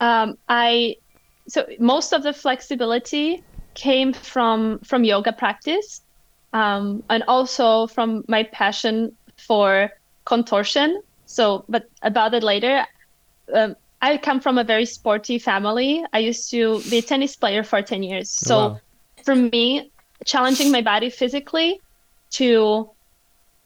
um, 0.00 0.38
i 0.48 0.94
so 1.48 1.66
most 1.78 2.12
of 2.12 2.22
the 2.22 2.32
flexibility 2.32 3.42
came 3.74 4.12
from 4.12 4.78
from 4.80 5.02
yoga 5.04 5.32
practice 5.32 6.02
um, 6.52 7.02
and 7.08 7.24
also 7.26 7.86
from 7.86 8.24
my 8.28 8.42
passion 8.42 9.16
for 9.36 9.90
contortion. 10.24 11.02
So 11.26 11.64
but 11.68 11.88
about 12.02 12.34
it 12.34 12.42
later 12.42 12.86
um, 13.54 13.76
i 14.02 14.16
come 14.16 14.40
from 14.40 14.58
a 14.58 14.64
very 14.64 14.84
sporty 14.84 15.38
family. 15.38 16.04
I 16.12 16.18
used 16.18 16.50
to 16.50 16.80
be 16.90 16.98
a 16.98 17.02
tennis 17.02 17.34
player 17.34 17.62
for 17.64 17.82
10 17.82 18.02
years. 18.02 18.30
So 18.30 18.56
wow. 18.56 18.80
for 19.24 19.34
me 19.34 19.90
challenging 20.24 20.70
my 20.70 20.82
body 20.82 21.10
physically 21.10 21.80
to 22.30 22.90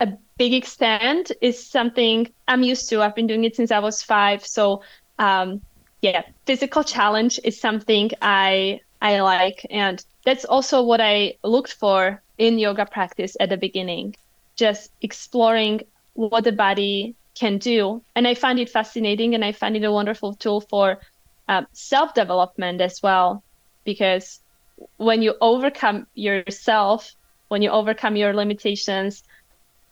a 0.00 0.08
big 0.38 0.52
extent 0.54 1.32
is 1.40 1.66
something 1.66 2.32
i'm 2.48 2.62
used 2.62 2.88
to. 2.90 3.02
I've 3.02 3.14
been 3.14 3.26
doing 3.26 3.44
it 3.44 3.56
since 3.56 3.70
i 3.70 3.78
was 3.78 4.02
five. 4.02 4.46
So 4.46 4.82
um, 5.18 5.60
yeah 6.02 6.22
physical 6.46 6.84
challenge 6.84 7.40
is 7.44 7.58
something 7.58 8.10
i 8.20 8.80
i 9.00 9.20
like 9.20 9.64
and 9.70 10.04
that's 10.24 10.44
also 10.44 10.82
what 10.82 11.00
i 11.00 11.34
looked 11.42 11.72
for 11.72 12.22
in 12.38 12.58
yoga 12.58 12.84
practice 12.84 13.36
at 13.40 13.48
the 13.48 13.56
beginning 13.56 14.14
just 14.56 14.92
exploring 15.00 15.80
what 16.14 16.44
the 16.44 16.52
body 16.52 17.16
can 17.34 17.58
do. 17.58 18.02
And 18.14 18.28
i 18.28 18.34
find 18.34 18.58
it 18.58 18.68
fascinating 18.68 19.34
and 19.34 19.44
i 19.44 19.52
find 19.52 19.76
it 19.76 19.84
a 19.84 19.92
wonderful 19.92 20.34
tool 20.34 20.60
for 20.60 21.00
um, 21.48 21.66
self-development 21.72 22.80
as 22.80 23.02
well 23.02 23.42
because 23.84 24.40
when 24.96 25.22
you 25.22 25.34
overcome 25.40 26.06
yourself 26.14 27.14
when 27.48 27.62
you 27.62 27.70
overcome 27.70 28.16
your 28.16 28.34
limitations 28.34 29.22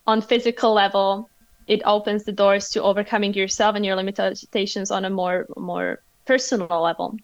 on 0.07 0.21
physical 0.21 0.73
level 0.73 1.30
it 1.71 1.83
opens 1.85 2.25
the 2.25 2.33
doors 2.33 2.71
to 2.71 2.83
overcoming 2.83 3.33
yourself 3.33 3.77
and 3.77 3.87
your 3.87 3.95
limitations 3.95 4.91
on 4.91 5.05
a 5.05 5.11
more 5.11 5.47
more 5.57 6.03
personal 6.27 6.83
level 6.83 7.17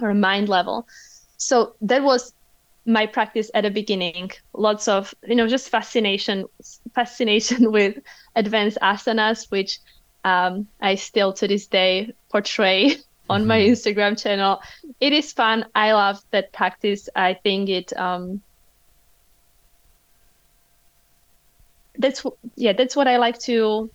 or 0.00 0.08
a 0.10 0.14
mind 0.14 0.48
level. 0.48 0.88
So 1.36 1.74
that 1.82 2.02
was 2.02 2.32
my 2.86 3.04
practice 3.04 3.50
at 3.54 3.64
the 3.64 3.70
beginning. 3.70 4.30
Lots 4.54 4.88
of 4.88 5.14
you 5.28 5.34
know 5.34 5.46
just 5.46 5.68
fascination 5.68 6.46
fascination 6.94 7.70
with 7.76 7.98
advanced 8.34 8.78
asanas 8.80 9.50
which 9.50 9.78
um, 10.24 10.66
i 10.80 10.94
still 10.94 11.32
to 11.32 11.46
this 11.48 11.66
day 11.66 12.12
portray 12.30 12.96
on 13.28 13.46
my 13.46 13.60
instagram 13.60 14.20
channel. 14.20 14.62
It 14.98 15.12
is 15.12 15.32
fun. 15.34 15.66
I 15.74 15.92
love 15.92 16.24
that 16.30 16.52
practice. 16.52 17.10
I 17.14 17.34
think 17.34 17.68
it 17.68 17.92
um, 17.96 18.40
that's 22.00 22.24
yeah 22.56 22.72
that's 22.72 22.96
what 22.96 23.06
i 23.06 23.16
like 23.16 23.38
to 23.38 23.90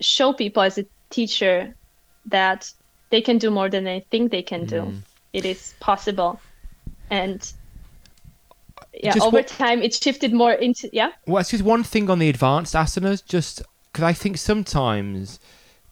show 0.00 0.32
people 0.32 0.62
as 0.62 0.78
a 0.78 0.86
teacher 1.10 1.74
that 2.26 2.72
they 3.10 3.20
can 3.20 3.38
do 3.38 3.50
more 3.50 3.68
than 3.68 3.84
they 3.84 4.04
think 4.10 4.30
they 4.30 4.42
can 4.42 4.64
do. 4.64 4.80
Mm. 4.80 5.02
It 5.32 5.44
is 5.44 5.74
possible. 5.80 6.40
And 7.10 7.52
yeah 8.94 9.12
Just 9.12 9.26
over 9.26 9.42
time 9.42 9.82
it 9.82 9.94
shifted 9.94 10.32
more 10.32 10.52
into 10.52 10.88
yeah? 10.92 11.12
Well, 11.26 11.38
it's 11.38 11.50
just 11.50 11.62
one 11.62 11.84
thing 11.84 12.10
on 12.10 12.18
the 12.18 12.28
advanced 12.28 12.74
asanas, 12.74 13.24
just 13.24 13.62
because 13.92 14.04
I 14.04 14.12
think 14.12 14.38
sometimes 14.38 15.38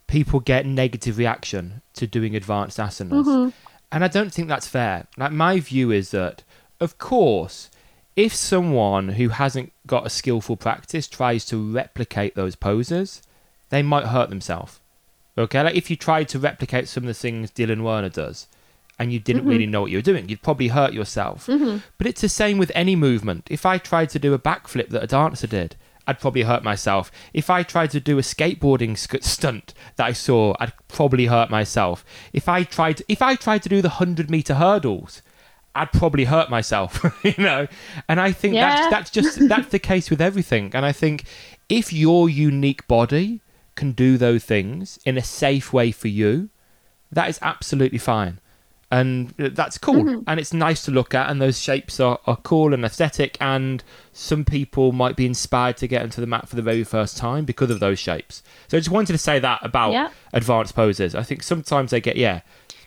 people 0.07 0.41
get 0.41 0.67
negative 0.67 1.19
reaction 1.19 1.83
to 1.95 2.07
doing 2.07 2.35
advanced 2.35 2.79
asanas, 2.79 3.25
mm-hmm. 3.25 3.51
and 3.93 4.05
I 4.05 4.09
don't 4.09 4.33
think 4.33 4.49
that's 4.49 4.67
fair. 4.67 5.07
Like 5.17 5.33
my 5.33 5.61
view 5.61 5.91
is 5.91 6.11
that, 6.11 6.43
of 6.81 6.99
course, 6.99 7.71
if 8.21 8.35
someone 8.35 9.09
who 9.11 9.31
hasn't 9.31 9.73
got 9.87 10.07
a 10.07 10.11
skillful 10.11 10.55
practice 10.55 11.09
tries 11.09 11.47
to 11.47 11.73
replicate 11.73 12.35
those 12.35 12.55
poses, 12.55 13.23
they 13.71 13.83
might 13.83 14.09
hurt 14.09 14.29
themselves. 14.29 14.79
Okay, 15.39 15.63
like 15.63 15.75
if 15.75 15.89
you 15.89 15.97
tried 15.97 16.29
to 16.29 16.39
replicate 16.39 16.87
some 16.87 17.05
of 17.05 17.09
the 17.09 17.15
things 17.15 17.51
Dylan 17.51 17.83
Werner 17.83 18.11
does, 18.11 18.47
and 18.99 19.11
you 19.11 19.19
didn't 19.19 19.43
mm-hmm. 19.43 19.51
really 19.51 19.67
know 19.67 19.81
what 19.81 19.91
you 19.91 19.97
were 19.97 20.03
doing, 20.03 20.29
you'd 20.29 20.43
probably 20.43 20.69
hurt 20.69 20.93
yourself. 20.93 21.47
Mm-hmm. 21.47 21.79
But 21.97 22.07
it's 22.07 22.21
the 22.21 22.29
same 22.29 22.59
with 22.59 22.71
any 22.75 22.95
movement. 22.95 23.49
If 23.51 23.65
I 23.65 23.79
tried 23.79 24.11
to 24.11 24.19
do 24.19 24.35
a 24.35 24.39
backflip 24.39 24.91
that 24.91 25.03
a 25.03 25.07
dancer 25.07 25.47
did, 25.47 25.77
I'd 26.07 26.21
probably 26.21 26.43
hurt 26.43 26.63
myself. 26.63 27.11
If 27.33 27.49
I 27.49 27.63
tried 27.63 27.91
to 27.93 28.01
do 28.01 28.19
a 28.19 28.23
skateboarding 28.23 28.99
sc- 28.99 29.23
stunt 29.25 29.73
that 29.97 30.05
I 30.05 30.13
saw, 30.13 30.55
I'd 30.61 30.75
probably 30.89 31.27
hurt 31.27 31.49
myself. 31.49 32.05
If 32.35 32.51
I 32.51 32.65
tried, 32.65 32.99
to, 32.99 33.05
if 33.09 33.23
I 33.23 33.35
tried 33.35 33.63
to 33.63 33.71
do 33.71 33.81
the 33.81 33.97
hundred 34.01 34.31
meter 34.31 34.57
hurdles, 34.57 35.23
I'd 35.75 35.93
probably 35.93 36.25
hurt 36.25 36.51
myself. 36.51 37.05
you 37.25 37.35
know, 37.39 37.67
and 38.09 38.21
I 38.21 38.33
think 38.33 38.55
Yeah. 38.55 38.69
that's 38.71 38.91
that's 38.91 39.11
just 39.11 39.49
that's 39.49 39.69
the 39.69 39.79
case 39.79 40.11
with 40.11 40.21
everything. 40.21 40.71
And 40.75 40.85
I 40.85 40.93
think 40.93 41.25
if 41.69 41.93
your 41.93 42.29
unique 42.29 42.87
body 42.89 43.41
can 43.77 43.93
do 43.93 44.19
those 44.19 44.45
things 44.45 44.99
in 45.05 45.17
a 45.17 45.23
safe 45.23 45.73
way 45.73 45.93
for 45.93 46.09
you, 46.09 46.49
that 47.13 47.29
is 47.29 47.39
absolutely 47.43 47.99
fine 47.99 48.41
and 48.93 49.33
uh, 49.41 49.49
that's 49.53 49.79
cool 49.79 50.25
and 50.27 50.41
it's 50.41 50.53
nice 50.53 50.85
to 50.85 50.91
look 50.91 51.14
at 51.14 51.31
and 51.31 51.41
those 51.41 51.61
shapes 51.61 52.01
are, 52.01 52.18
are 52.27 52.37
cool 52.39 52.75
and 52.75 52.85
aesthetic 52.85 53.37
and 53.41 53.85
some 54.12 54.45
people 54.45 54.91
might 54.91 55.14
be 55.14 55.25
inspired 55.27 55.77
to 55.77 55.87
get 55.87 56.03
into 56.03 56.21
the 56.21 56.27
mat 56.27 56.49
for 56.49 56.57
the 56.57 56.62
very 56.62 56.83
first 56.83 57.16
time 57.16 57.45
because 57.45 57.71
of 57.71 57.79
those 57.79 58.01
shapes 58.01 58.43
so 58.66 58.77
i 58.77 58.81
just 58.81 58.91
wanted 58.91 59.12
to 59.12 59.18
say 59.18 59.39
that 59.39 59.61
about 59.64 59.93
Yeah. 59.93 60.11
advanced 60.33 60.75
poses 60.75 61.14
i 61.14 61.23
think 61.23 61.45
sometimes 61.45 61.93
they 61.93 62.01
get 62.01 62.16
yeah 62.16 62.41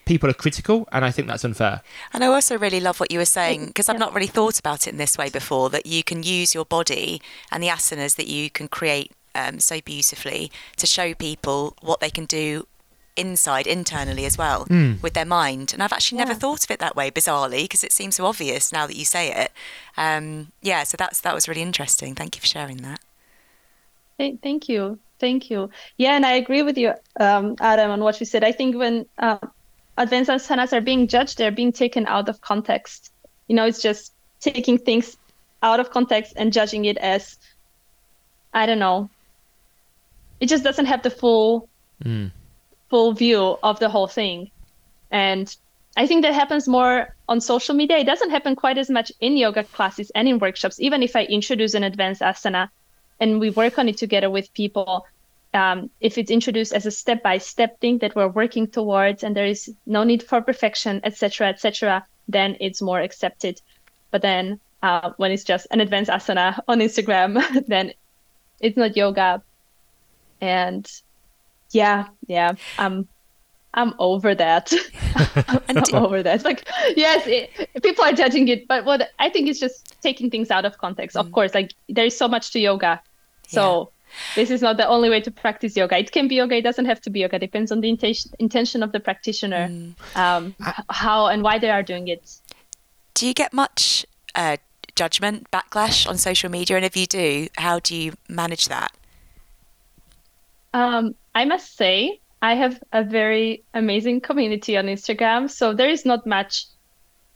people 0.06 0.30
are 0.30 0.34
critical 0.34 0.88
and 0.92 1.06
i 1.06 1.12
think 1.12 1.28
that's 1.28 1.46
unfair 1.46 1.82
And 2.14 2.24
I 2.24 2.28
also 2.28 2.58
really 2.58 2.80
love 2.80 3.00
what 3.00 3.12
you 3.12 3.20
were 3.20 3.26
saying 3.26 3.68
because 3.68 3.90
I've 3.90 4.00
not 4.00 4.14
really 4.14 4.28
thought 4.28 4.60
about 4.60 4.88
it 4.88 4.92
in 4.92 4.98
this 4.98 5.18
way 5.18 5.30
before 5.30 5.70
that 5.70 5.86
you 5.86 6.04
can 6.04 6.24
use 6.24 6.54
your 6.54 6.66
body 6.66 7.22
and 7.52 7.64
the 7.64 7.68
asanas 7.68 8.16
that 8.16 8.28
you 8.28 8.50
can 8.50 8.68
create 8.68 9.12
um, 9.36 9.60
so 9.60 9.82
beautifully 9.82 10.52
to 10.78 10.86
show 10.86 11.14
people 11.14 11.76
what 11.82 12.00
they 12.00 12.10
can 12.10 12.26
do 12.26 12.68
inside, 13.16 13.68
internally 13.68 14.26
as 14.26 14.38
well 14.38 14.66
with 15.02 15.14
their 15.14 15.26
mind. 15.26 15.74
And 15.74 15.84
I've 15.84 15.94
actually 15.94 16.18
never 16.18 16.34
thought 16.34 16.64
of 16.64 16.72
it 16.72 16.80
that 16.80 16.96
way, 16.96 17.12
bizarrely, 17.12 17.64
because 17.64 17.84
it 17.84 17.92
seems 17.92 18.16
so 18.16 18.26
obvious 18.26 18.72
now 18.72 18.88
that 18.88 18.96
you 18.96 19.06
say 19.06 19.32
it. 19.32 19.52
Um, 19.98 20.52
yeah, 20.62 20.84
so 20.84 20.98
that's 20.98 21.22
that 21.22 21.34
was 21.34 21.48
really 21.48 21.62
interesting. 21.62 22.16
Thank 22.16 22.36
you 22.36 22.42
for 22.42 22.48
sharing 22.48 22.78
that. 22.78 23.00
Thank, 24.18 24.42
thank 24.42 24.70
you, 24.70 25.00
thank 25.20 25.50
you. 25.50 25.70
Yeah, 25.98 26.16
and 26.16 26.26
I 26.26 26.34
agree 26.34 26.64
with 26.64 26.78
you, 26.78 26.94
um, 27.20 27.56
Adam, 27.60 27.92
on 27.92 28.02
what 28.02 28.20
you 28.20 28.26
said. 28.26 28.44
I 28.44 28.52
think 28.52 28.76
when 28.76 29.06
uh, 29.18 29.38
advanced 29.98 30.30
asanas 30.30 30.74
are 30.74 30.82
being 30.82 31.08
judged, 31.08 31.38
they're 31.38 31.52
being 31.52 31.72
taken 31.72 32.06
out 32.08 32.30
of 32.30 32.42
context. 32.42 33.12
You 33.48 33.56
know, 33.56 33.66
it's 33.66 33.82
just 33.82 34.14
taking 34.40 34.78
things 34.78 35.18
out 35.62 35.80
of 35.80 35.92
context 35.92 36.34
and 36.36 36.52
judging 36.52 36.86
it 36.86 36.98
as, 36.98 37.38
I 38.54 38.66
don't 38.66 38.80
know. 38.80 39.10
It 40.40 40.48
just 40.48 40.64
doesn't 40.64 40.86
have 40.86 41.04
the 41.04 41.10
full 41.10 41.70
Mm. 42.04 42.32
full 42.90 43.14
view 43.14 43.58
of 43.64 43.80
the 43.80 43.88
whole 43.88 44.08
thing. 44.08 44.52
And 45.10 45.56
I 45.96 46.06
think 46.08 46.24
that 46.24 46.34
happens 46.34 46.68
more 46.68 47.16
on 47.30 47.40
social 47.40 47.76
media. 47.76 47.98
It 47.98 48.06
doesn't 48.06 48.32
happen 48.32 48.56
quite 48.56 48.78
as 48.78 48.90
much 48.90 49.12
in 49.22 49.38
yoga 49.38 49.64
classes 49.64 50.12
and 50.16 50.28
in 50.28 50.40
workshops. 50.40 50.80
Even 50.82 51.02
if 51.02 51.16
I 51.16 51.24
introduce 51.24 51.76
an 51.76 51.84
advanced 51.84 52.22
asana 52.22 52.70
and 53.20 53.40
we 53.40 53.52
work 53.52 53.80
on 53.80 53.88
it 53.88 53.98
together 53.98 54.30
with 54.30 54.54
people, 54.54 55.06
um, 55.54 55.90
if 56.02 56.18
it's 56.18 56.32
introduced 56.32 56.74
as 56.74 56.86
a 56.86 56.92
step-by-step 56.92 57.80
thing 57.80 58.00
that 58.00 58.16
we're 58.16 58.28
working 58.28 58.68
towards, 58.68 59.24
and 59.24 59.36
there 59.36 59.46
is 59.46 59.74
no 59.86 60.04
need 60.04 60.24
for 60.24 60.42
perfection, 60.42 61.00
etc., 61.04 61.48
etc., 61.48 62.06
then 62.28 62.58
it's 62.60 62.82
more 62.82 63.00
accepted. 63.00 63.62
But 64.12 64.22
then 64.22 64.60
uh, 64.82 65.12
when 65.18 65.32
it's 65.32 65.44
just 65.44 65.68
an 65.72 65.80
advanced 65.80 66.12
asana 66.12 66.60
on 66.68 66.80
Instagram, 66.80 67.66
then 67.68 67.94
it's 68.60 68.78
not 68.78 68.98
yoga. 68.98 69.42
And 70.42 70.90
yeah, 71.72 72.08
yeah, 72.28 72.54
I'm 72.78 73.08
I'm 73.74 73.94
over 73.98 74.36
that. 74.36 74.72
I'm 75.70 75.84
over 75.94 76.22
that. 76.22 76.44
Like, 76.44 76.68
yes, 76.96 77.26
it, 77.26 77.50
people 77.82 78.04
are 78.04 78.14
judging 78.14 78.48
it, 78.48 78.68
but 78.68 78.86
what 78.86 79.10
I 79.20 79.30
think 79.30 79.48
is 79.48 79.60
just 79.60 80.02
taking 80.02 80.30
things 80.30 80.52
out 80.52 80.66
of 80.66 80.78
context. 80.78 81.16
Of 81.16 81.32
course, 81.32 81.54
like 81.54 81.74
there 81.90 82.06
is 82.06 82.18
so 82.18 82.28
much 82.28 82.52
to 82.52 82.60
yoga, 82.60 83.02
so 83.48 83.93
this 84.36 84.50
is 84.50 84.62
not 84.62 84.78
the 84.78 84.88
only 84.88 85.10
way 85.10 85.22
to 85.22 85.32
practice 85.32 85.76
yoga. 85.76 85.98
It 85.98 86.12
can 86.12 86.28
be 86.28 86.36
yoga. 86.36 86.56
It 86.56 86.62
doesn't 86.62 86.86
have 86.86 87.02
to 87.02 87.10
be 87.10 87.22
yoga. 87.22 87.36
It 87.36 87.40
Depends 87.40 87.72
on 87.72 87.82
the 87.82 87.90
intention 87.90 88.32
intention 88.40 88.84
of 88.84 88.92
the 88.92 89.00
practitioner, 89.00 89.70
um, 90.16 90.56
h- 90.66 90.74
how 90.90 91.28
and 91.28 91.44
why 91.44 91.60
they 91.60 91.70
are 91.70 91.84
doing 91.84 92.08
it. 92.08 92.40
Do 93.14 93.28
you 93.28 93.34
get 93.34 93.54
much 93.54 94.06
uh, 94.36 94.58
judgment, 94.96 95.50
backlash 95.52 96.08
on 96.08 96.18
social 96.18 96.50
media? 96.50 96.76
And 96.76 96.86
if 96.86 96.98
you 96.98 97.06
do, 97.06 97.48
how 97.58 97.80
do 97.80 97.96
you 97.96 98.14
manage 98.28 98.68
that? 98.68 98.92
Um, 100.74 101.16
I 101.36 101.46
must 101.46 101.78
say, 101.78 102.20
I 102.42 102.56
have 102.56 102.82
a 102.92 103.04
very 103.04 103.64
amazing 103.74 104.22
community 104.22 104.76
on 104.78 104.86
Instagram. 104.86 105.50
So 105.50 105.74
there 105.74 105.90
is 105.90 106.06
not 106.06 106.26
much, 106.26 106.66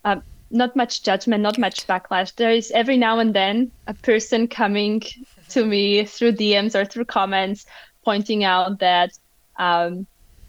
uh, 0.04 0.18
not 0.50 0.76
much 0.76 1.04
judgment, 1.04 1.44
not 1.44 1.58
much 1.58 1.88
backlash. 1.88 2.36
There 2.36 2.52
is 2.52 2.72
every 2.72 2.98
now 2.98 3.20
and 3.20 3.34
then 3.34 3.72
a 3.86 3.94
person 3.94 4.48
coming 4.48 5.04
to 5.50 5.66
me 5.66 6.06
through 6.06 6.34
DMs 6.34 6.76
or 6.76 6.86
through 6.86 7.06
comments, 7.06 7.66
pointing 8.04 8.44
out 8.44 8.80
that 8.80 9.12
um, 9.58 10.08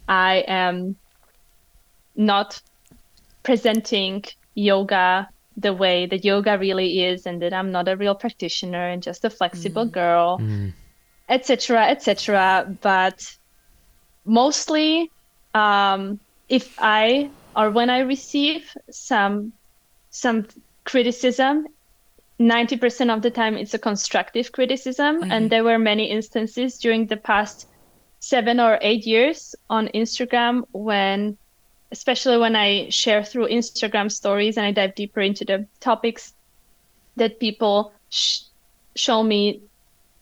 I 0.09 0.44
am 0.46 0.96
not 2.16 2.61
presenting 3.42 4.24
yoga 4.55 5.28
the 5.57 5.72
way 5.72 6.07
that 6.07 6.24
yoga 6.24 6.59
really 6.59 7.05
is, 7.05 7.26
and 7.26 7.42
that 7.42 7.53
I'm 7.53 7.72
not 7.72 7.88
a 7.88 7.96
real 7.96 8.14
practitioner 8.14 8.88
and 8.88 9.03
just 9.03 9.24
a 9.24 9.30
flexible 9.30 9.86
girl 9.86 10.40
etc 11.28 11.86
etc 11.88 12.76
but 12.80 13.36
mostly 14.24 15.11
um, 15.55 16.18
if 16.49 16.74
i 16.78 17.30
or 17.57 17.70
when 17.70 17.90
i 17.90 17.99
receive 18.01 18.70
some 18.90 19.53
some 20.11 20.46
criticism 20.84 21.66
90% 22.41 23.14
of 23.14 23.22
the 23.22 23.30
time 23.30 23.57
it's 23.57 23.74
a 23.74 23.78
constructive 23.78 24.53
criticism 24.53 25.20
mm-hmm. 25.20 25.32
and 25.32 25.51
there 25.51 25.64
were 25.64 25.78
many 25.78 26.11
instances 26.11 26.78
during 26.78 27.07
the 27.07 27.16
past 27.16 27.66
seven 28.20 28.61
or 28.61 28.78
eight 28.80 29.07
years 29.07 29.57
on 29.68 29.89
instagram 29.89 30.64
when 30.72 31.36
especially 31.91 32.39
when 32.39 32.55
i 32.55 32.89
share 32.91 33.24
through 33.24 33.49
instagram 33.49 34.11
stories 34.11 34.57
and 34.57 34.66
i 34.66 34.70
dive 34.70 34.95
deeper 34.95 35.20
into 35.20 35.45
the 35.45 35.66
topics 35.80 36.32
that 37.16 37.41
people 37.41 37.93
sh- 38.11 38.43
show 38.95 39.22
me 39.22 39.61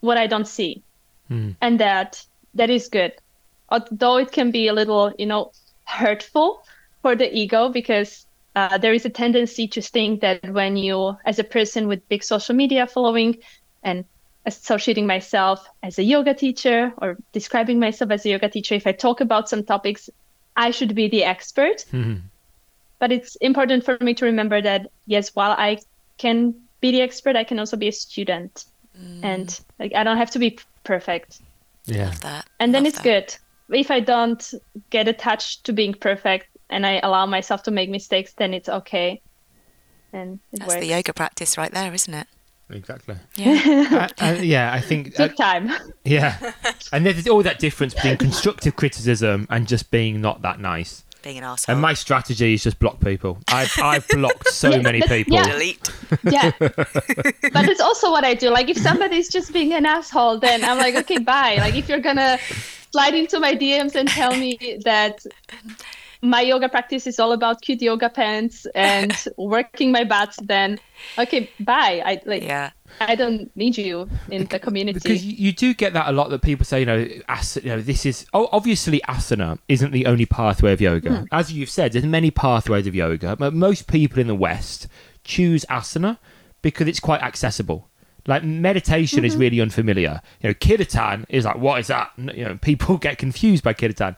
what 0.01 0.17
i 0.17 0.27
don't 0.27 0.49
see. 0.49 0.83
Mm-hmm. 1.31 1.53
And 1.61 1.81
that 1.81 2.25
that 2.55 2.71
is 2.71 2.89
good. 2.89 3.13
Although 3.69 4.19
it 4.19 4.33
can 4.33 4.51
be 4.51 4.69
a 4.69 4.73
little 4.73 5.13
you 5.19 5.27
know 5.27 5.53
hurtful 5.85 6.63
for 7.03 7.17
the 7.17 7.33
ego 7.37 7.69
because 7.69 8.26
uh, 8.57 8.79
there 8.79 8.95
is 8.95 9.05
a 9.05 9.11
tendency 9.11 9.69
to 9.69 9.83
think 9.83 10.23
that 10.23 10.41
when 10.51 10.77
you 10.77 11.17
as 11.27 11.39
a 11.39 11.45
person 11.45 11.87
with 11.89 12.09
big 12.09 12.25
social 12.25 12.55
media 12.57 12.87
following 12.87 13.37
and 13.83 14.05
associating 14.47 15.07
myself 15.07 15.69
as 15.83 15.99
a 15.99 16.03
yoga 16.03 16.33
teacher 16.33 16.93
or 16.99 17.17
describing 17.33 17.79
myself 17.79 18.11
as 18.11 18.25
a 18.25 18.31
yoga 18.31 18.49
teacher 18.49 18.75
if 18.75 18.87
i 18.87 18.93
talk 18.93 19.21
about 19.21 19.49
some 19.49 19.63
topics 19.65 20.09
i 20.57 20.71
should 20.71 20.95
be 20.95 21.09
the 21.09 21.23
expert 21.25 21.85
but 22.99 23.13
it's 23.13 23.37
important 23.37 23.85
for 23.85 23.99
me 24.01 24.15
to 24.15 24.25
remember 24.25 24.63
that 24.63 24.87
yes 25.07 25.35
while 25.35 25.51
i 25.59 25.77
can 26.19 26.55
be 26.81 26.93
the 26.93 27.03
expert 27.03 27.37
i 27.37 27.45
can 27.45 27.59
also 27.59 27.77
be 27.77 27.89
a 27.89 27.93
student 27.93 28.65
and 29.23 29.61
like 29.79 29.93
i 29.95 30.03
don't 30.05 30.17
have 30.17 30.31
to 30.31 30.39
be 30.39 30.59
perfect 30.85 31.41
Yeah. 31.85 32.07
Love 32.07 32.21
that. 32.23 32.47
and 32.61 32.75
then 32.75 32.85
Love 32.85 32.89
it's 32.95 33.03
that. 33.03 33.29
good 33.69 33.77
if 33.77 33.91
i 33.91 34.01
don't 34.01 34.55
get 34.91 35.09
attached 35.09 35.65
to 35.65 35.73
being 35.73 35.93
perfect 35.93 36.47
and 36.71 36.87
i 36.87 37.01
allow 37.03 37.27
myself 37.27 37.63
to 37.63 37.71
make 37.71 37.89
mistakes 37.91 38.33
then 38.35 38.53
it's 38.55 38.69
okay 38.69 39.21
and 40.13 40.39
it 40.53 40.61
That's 40.61 40.69
works 40.75 40.81
the 40.81 40.87
yoga 40.87 41.13
practice 41.13 41.59
right 41.59 41.71
there, 41.73 41.93
isn't 41.93 42.15
it? 42.15 42.27
Exactly. 42.71 43.17
Yeah. 43.37 44.09
Uh, 44.21 44.25
uh, 44.25 44.37
yeah, 44.41 44.73
I 44.73 44.81
think. 44.81 45.19
uh, 45.21 45.27
took 45.29 45.37
time 45.37 45.71
yeah, 46.05 46.53
and 46.93 47.05
there's 47.05 47.27
all 47.29 47.43
that 47.43 47.59
difference 47.59 47.93
between 47.95 48.17
constructive 48.29 48.77
criticism 48.77 49.47
and 49.51 49.67
just 49.69 49.91
being 49.91 50.21
not 50.21 50.43
that 50.43 50.59
nice. 50.61 51.05
Being 51.23 51.39
an 51.39 51.45
asshole. 51.45 51.73
And 51.75 51.83
my 51.83 51.93
strategy 51.95 52.55
is 52.55 52.63
just 52.63 52.79
block 52.79 53.01
people. 53.01 53.39
I've 53.49 53.73
I've 53.83 54.07
blocked 54.09 54.49
so 54.49 54.71
Yeah, 54.71 54.81
many 54.81 55.03
people. 55.03 55.35
yeah. 55.35 55.49
Delete. 55.53 55.91
yeah 56.23 56.53
but 56.61 57.69
it's 57.69 57.81
also 57.81 58.11
what 58.11 58.25
i 58.25 58.33
do 58.33 58.49
like 58.51 58.69
if 58.71 58.79
somebody's 58.79 59.29
just 59.29 59.53
being 59.53 59.73
an 59.73 59.85
asshole 59.85 60.39
then 60.39 60.63
i'm 60.65 60.79
like 60.79 60.95
okay 60.95 61.19
bye 61.19 61.57
like 61.59 61.75
if 61.75 61.89
you're 61.89 61.99
gonna 62.01 62.39
slide 62.93 63.15
into 63.15 63.41
my 63.41 63.55
dms 63.57 63.95
and 63.97 64.09
tell 64.09 64.35
me 64.37 64.79
that 64.85 65.19
my 66.23 66.41
yoga 66.41 66.69
practice 66.69 67.07
is 67.07 67.19
all 67.19 67.33
about 67.33 67.61
cute 67.61 67.83
yoga 67.83 68.09
pants 68.09 68.67
and 68.75 69.27
working 69.37 69.93
my 69.93 70.05
butt 70.05 70.35
then 70.43 70.79
okay 71.19 71.51
bye 71.61 72.03
i 72.05 72.21
like 72.25 72.43
Yeah. 72.43 72.71
i 73.01 73.15
don't 73.15 73.55
need 73.57 73.77
you 73.77 74.09
in 74.31 74.47
the 74.47 74.59
community 74.59 74.99
Because 74.99 75.25
you, 75.25 75.33
you 75.37 75.53
do 75.53 75.75
get 75.75 75.93
that 75.93 76.09
a 76.09 76.13
lot 76.13 76.31
that 76.31 76.43
people 76.43 76.65
say, 76.65 76.81
you 76.81 76.87
know, 76.87 77.07
as, 77.29 77.57
you 77.57 77.71
know, 77.71 77.81
this 77.81 78.07
is 78.07 78.27
oh, 78.33 78.49
obviously 78.53 79.01
asana 79.09 79.59
isn't 79.69 79.93
the 79.93 80.07
only 80.07 80.27
pathway 80.27 80.73
of 80.73 80.81
yoga. 80.81 81.19
Hmm. 81.19 81.25
As 81.33 81.53
you've 81.53 81.71
said, 81.71 81.93
there's 81.93 82.05
many 82.05 82.31
pathways 82.31 82.87
of 82.87 82.95
yoga, 82.95 83.37
but 83.37 83.53
most 83.53 83.87
people 83.87 84.19
in 84.19 84.27
the 84.27 84.35
West 84.35 84.89
choose 85.25 85.65
asana 85.69 86.19
because 86.63 86.89
it's 86.89 87.01
quite 87.01 87.23
accessible. 87.23 87.89
Like 88.27 88.43
meditation 88.43 89.25
is 89.25 89.33
mm-hmm. 89.33 89.41
really 89.41 89.61
unfamiliar. 89.61 90.21
You 90.41 90.51
know, 90.51 90.55
kirtan 90.55 91.27
is 91.29 91.45
like, 91.45 91.59
what 91.59 91.81
is 91.81 91.87
that? 91.89 92.11
You 92.17 92.45
know, 92.45 92.59
people 92.61 92.97
get 93.07 93.19
confused 93.19 93.63
by 93.63 93.73
kirtan, 93.73 94.17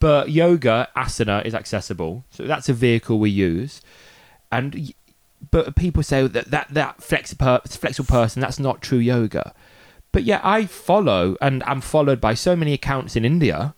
but 0.00 0.30
yoga 0.30 0.88
asana 0.96 1.44
is 1.44 1.54
accessible, 1.54 2.24
so 2.30 2.44
that's 2.44 2.68
a 2.68 2.72
vehicle 2.72 3.18
we 3.18 3.30
use. 3.30 3.80
And 4.50 4.92
but 5.50 5.76
people 5.76 6.02
say 6.02 6.26
that 6.26 6.50
that 6.50 6.68
that 6.70 7.02
flexible 7.02 7.60
flexible 7.66 8.06
person 8.06 8.40
that's 8.40 8.58
not 8.58 8.82
true 8.82 8.98
yoga. 8.98 9.54
But 10.12 10.24
yeah, 10.24 10.40
I 10.42 10.66
follow 10.66 11.36
and 11.40 11.62
I'm 11.64 11.80
followed 11.80 12.20
by 12.20 12.34
so 12.34 12.56
many 12.56 12.72
accounts 12.72 13.14
in 13.14 13.24
India, 13.24 13.74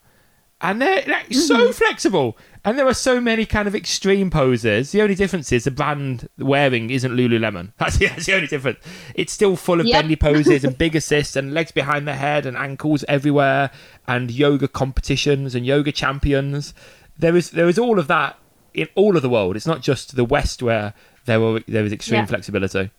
and 0.60 0.80
they're 0.80 1.04
like, 1.06 1.32
so 1.34 1.56
mm-hmm. 1.56 1.72
flexible. 1.72 2.38
And 2.64 2.78
there 2.78 2.86
are 2.86 2.94
so 2.94 3.20
many 3.20 3.44
kind 3.44 3.66
of 3.66 3.74
extreme 3.74 4.30
poses. 4.30 4.92
The 4.92 5.02
only 5.02 5.16
difference 5.16 5.50
is 5.50 5.64
the 5.64 5.72
brand 5.72 6.28
wearing 6.38 6.90
isn't 6.90 7.10
Lululemon. 7.10 7.72
That's, 7.78 8.00
yeah, 8.00 8.10
that's 8.10 8.26
the 8.26 8.34
only 8.34 8.46
difference. 8.46 8.78
It's 9.16 9.32
still 9.32 9.56
full 9.56 9.80
of 9.80 9.86
Yep. 9.86 10.00
bendy 10.02 10.14
poses 10.16 10.62
and 10.62 10.78
big 10.84 10.94
assists 10.94 11.34
and 11.34 11.52
legs 11.52 11.72
behind 11.72 12.06
the 12.06 12.14
head 12.14 12.46
and 12.46 12.56
ankles 12.56 13.04
everywhere 13.08 13.70
and 14.06 14.30
yoga 14.30 14.68
competitions 14.68 15.56
and 15.56 15.66
yoga 15.66 15.90
champions. 15.90 16.72
There 17.18 17.34
is 17.36 17.50
there 17.50 17.68
is 17.68 17.78
all 17.80 17.98
of 17.98 18.06
that 18.06 18.38
in 18.74 18.86
all 18.94 19.16
of 19.16 19.22
the 19.22 19.28
world. 19.28 19.56
It's 19.56 19.66
not 19.66 19.82
just 19.82 20.14
the 20.14 20.24
West 20.24 20.62
where 20.62 20.94
there 21.24 21.40
were 21.40 21.60
there 21.66 21.82
was 21.82 21.92
extreme 21.92 22.20
Yeah. 22.20 22.26
flexibility. 22.26 22.90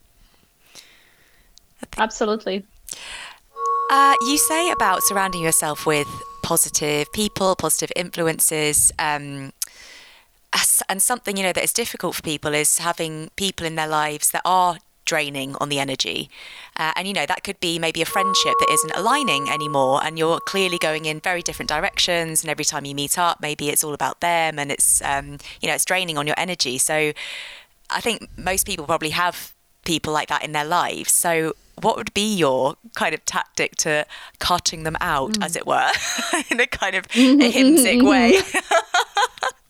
absolutely 1.96 2.64
Uh, 3.90 4.14
you 4.22 4.36
say 4.38 4.70
about 4.70 5.02
surrounding 5.02 5.42
yourself 5.42 5.84
with 5.86 6.06
positive 6.44 7.10
people, 7.12 7.56
positive 7.56 7.90
influences, 7.96 8.92
um, 8.98 9.52
and 10.88 11.02
something 11.02 11.36
you 11.36 11.42
know 11.42 11.52
that 11.52 11.64
is 11.64 11.72
difficult 11.72 12.14
for 12.14 12.22
people 12.22 12.54
is 12.54 12.78
having 12.78 13.30
people 13.34 13.66
in 13.66 13.74
their 13.74 13.88
lives 13.88 14.30
that 14.30 14.42
are 14.44 14.76
draining 15.06 15.56
on 15.56 15.68
the 15.68 15.80
energy, 15.80 16.30
uh, 16.76 16.92
and 16.96 17.08
you 17.08 17.14
know 17.14 17.26
that 17.26 17.42
could 17.42 17.58
be 17.60 17.78
maybe 17.78 18.02
a 18.02 18.04
friendship 18.04 18.54
that 18.60 18.70
isn't 18.70 18.92
aligning 18.94 19.48
anymore, 19.48 20.04
and 20.04 20.18
you're 20.18 20.38
clearly 20.38 20.78
going 20.78 21.06
in 21.06 21.18
very 21.18 21.42
different 21.42 21.70
directions, 21.70 22.42
and 22.42 22.50
every 22.50 22.64
time 22.64 22.84
you 22.84 22.94
meet 22.94 23.18
up, 23.18 23.40
maybe 23.40 23.70
it's 23.70 23.82
all 23.82 23.94
about 23.94 24.20
them, 24.20 24.58
and 24.58 24.70
it's 24.70 25.02
um, 25.02 25.38
you 25.60 25.66
know 25.66 25.74
it's 25.74 25.86
draining 25.86 26.18
on 26.18 26.26
your 26.26 26.36
energy. 26.38 26.76
So, 26.78 27.12
I 27.88 28.00
think 28.00 28.28
most 28.36 28.66
people 28.66 28.84
probably 28.84 29.10
have 29.10 29.54
people 29.84 30.12
like 30.12 30.28
that 30.28 30.44
in 30.44 30.52
their 30.52 30.64
lives. 30.64 31.12
So, 31.12 31.54
what 31.80 31.96
would 31.96 32.12
be 32.14 32.34
your 32.34 32.76
kind 32.94 33.14
of 33.14 33.24
tactic 33.24 33.76
to 33.76 34.06
cutting 34.38 34.84
them 34.84 34.96
out, 35.00 35.36
as 35.42 35.56
it 35.56 35.66
were, 35.66 35.90
in 36.50 36.60
a 36.60 36.66
kind 36.66 36.94
of 36.94 37.06
ahimsic 37.08 38.02
way? 38.08 38.40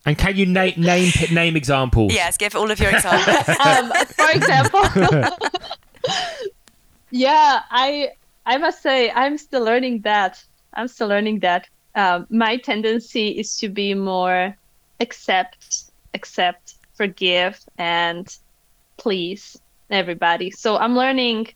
And 0.06 0.18
can 0.18 0.36
you 0.36 0.44
name 0.44 0.74
name 0.76 1.10
name 1.32 1.56
examples? 1.56 2.12
Yes, 2.12 2.36
give 2.36 2.54
all 2.54 2.70
of 2.70 2.78
your 2.78 2.90
examples. 2.90 3.48
um, 3.58 3.90
for 4.08 4.30
example, 4.32 4.82
yeah, 7.10 7.62
I 7.70 8.10
I 8.44 8.58
must 8.58 8.82
say 8.82 9.10
I'm 9.10 9.38
still 9.38 9.64
learning 9.64 10.02
that. 10.02 10.44
I'm 10.74 10.88
still 10.88 11.08
learning 11.08 11.38
that. 11.40 11.68
Um, 11.94 12.26
my 12.28 12.58
tendency 12.58 13.28
is 13.30 13.56
to 13.60 13.70
be 13.70 13.94
more 13.94 14.54
accept, 15.00 15.84
accept, 16.12 16.74
forgive, 16.94 17.58
and 17.78 18.36
please 18.98 19.58
everybody. 19.90 20.50
So 20.50 20.76
I'm 20.76 20.96
learning 20.96 21.48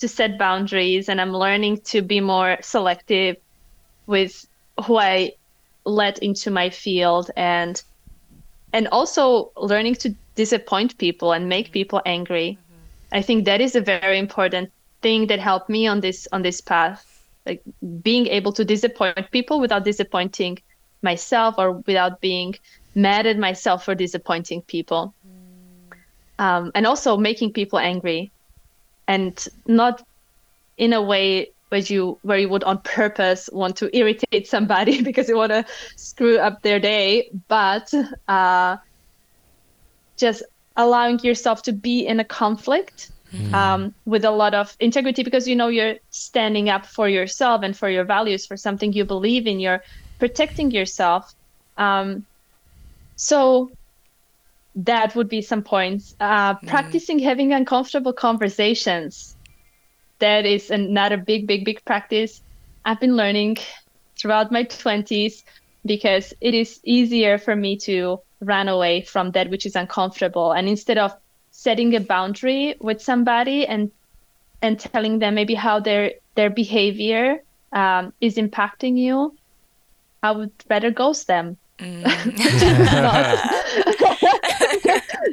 to 0.00 0.08
set 0.08 0.38
boundaries, 0.38 1.08
and 1.08 1.20
I'm 1.20 1.32
learning 1.32 1.80
to 1.92 2.02
be 2.02 2.20
more 2.20 2.58
selective 2.60 3.36
with 4.06 4.46
who 4.84 4.98
I 4.98 5.32
let 5.84 6.18
into 6.18 6.50
my 6.50 6.70
field, 6.70 7.30
and 7.36 7.82
and 8.72 8.88
also 8.88 9.52
learning 9.56 9.94
to 9.96 10.14
disappoint 10.34 10.98
people 10.98 11.32
and 11.32 11.48
make 11.48 11.72
people 11.72 12.02
angry. 12.04 12.58
I 13.12 13.22
think 13.22 13.44
that 13.44 13.60
is 13.60 13.76
a 13.76 13.80
very 13.80 14.18
important 14.18 14.70
thing 15.00 15.28
that 15.28 15.38
helped 15.38 15.70
me 15.70 15.86
on 15.86 16.00
this 16.00 16.26
on 16.32 16.42
this 16.42 16.60
path. 16.60 17.06
Like 17.46 17.62
being 18.02 18.26
able 18.26 18.52
to 18.52 18.64
disappoint 18.64 19.30
people 19.30 19.60
without 19.60 19.84
disappointing 19.84 20.58
myself 21.02 21.54
or 21.58 21.72
without 21.86 22.20
being 22.20 22.56
mad 22.94 23.26
at 23.26 23.38
myself 23.38 23.84
for 23.84 23.94
disappointing 23.94 24.62
people. 24.62 25.14
Um, 26.38 26.72
and 26.74 26.86
also 26.86 27.16
making 27.16 27.52
people 27.52 27.78
angry 27.78 28.32
and 29.06 29.46
not 29.66 30.02
in 30.76 30.92
a 30.92 31.02
way 31.02 31.50
where 31.68 31.80
you 31.80 32.18
where 32.22 32.38
you 32.38 32.48
would 32.48 32.64
on 32.64 32.78
purpose 32.82 33.48
want 33.52 33.76
to 33.76 33.96
irritate 33.96 34.46
somebody 34.46 35.02
because 35.08 35.28
you 35.28 35.36
want 35.36 35.52
to 35.52 35.64
screw 35.96 36.38
up 36.38 36.62
their 36.62 36.78
day 36.78 37.30
but 37.48 37.92
uh, 38.28 38.76
just 40.18 40.42
allowing 40.76 41.18
yourself 41.20 41.62
to 41.62 41.72
be 41.72 42.06
in 42.06 42.20
a 42.20 42.24
conflict 42.24 43.10
um, 43.52 43.92
with 44.04 44.24
a 44.24 44.30
lot 44.30 44.54
of 44.54 44.76
integrity 44.78 45.24
because 45.24 45.48
you 45.48 45.56
know 45.56 45.66
you're 45.66 45.96
standing 46.10 46.68
up 46.68 46.86
for 46.86 47.08
yourself 47.08 47.62
and 47.64 47.76
for 47.76 47.88
your 47.88 48.04
values 48.04 48.46
for 48.46 48.56
something 48.56 48.92
you 48.92 49.04
believe 49.04 49.46
in 49.46 49.58
you're 49.58 49.82
protecting 50.20 50.70
yourself 50.70 51.32
um, 51.76 52.24
so 53.16 53.70
that 54.76 55.14
would 55.14 55.28
be 55.28 55.42
some 55.42 55.62
points. 55.62 56.14
Uh, 56.20 56.54
practicing 56.66 57.18
having 57.18 57.52
uncomfortable 57.52 58.12
conversations. 58.12 59.36
That 60.18 60.46
is 60.46 60.70
another 60.70 61.16
big 61.16 61.46
big 61.46 61.64
big 61.64 61.84
practice. 61.84 62.42
I've 62.84 63.00
been 63.00 63.16
learning 63.16 63.58
throughout 64.18 64.52
my 64.52 64.64
20s 64.64 65.42
because 65.84 66.34
it 66.40 66.54
is 66.54 66.80
easier 66.84 67.38
for 67.38 67.56
me 67.56 67.76
to 67.76 68.20
run 68.40 68.68
away 68.68 69.02
from 69.02 69.30
that 69.32 69.50
which 69.50 69.66
is 69.66 69.76
uncomfortable. 69.76 70.52
And 70.52 70.68
instead 70.68 70.98
of 70.98 71.12
setting 71.50 71.94
a 71.94 72.00
boundary 72.00 72.74
with 72.80 73.00
somebody 73.00 73.66
and 73.66 73.90
and 74.60 74.78
telling 74.78 75.18
them 75.18 75.34
maybe 75.34 75.54
how 75.54 75.80
their 75.80 76.12
their 76.34 76.50
behavior 76.50 77.42
um, 77.72 78.12
is 78.20 78.36
impacting 78.36 78.96
you 78.98 79.36
i 80.24 80.30
would 80.30 80.52
rather 80.70 80.90
ghost 80.90 81.26
them. 81.26 81.56
Not, 81.80 83.38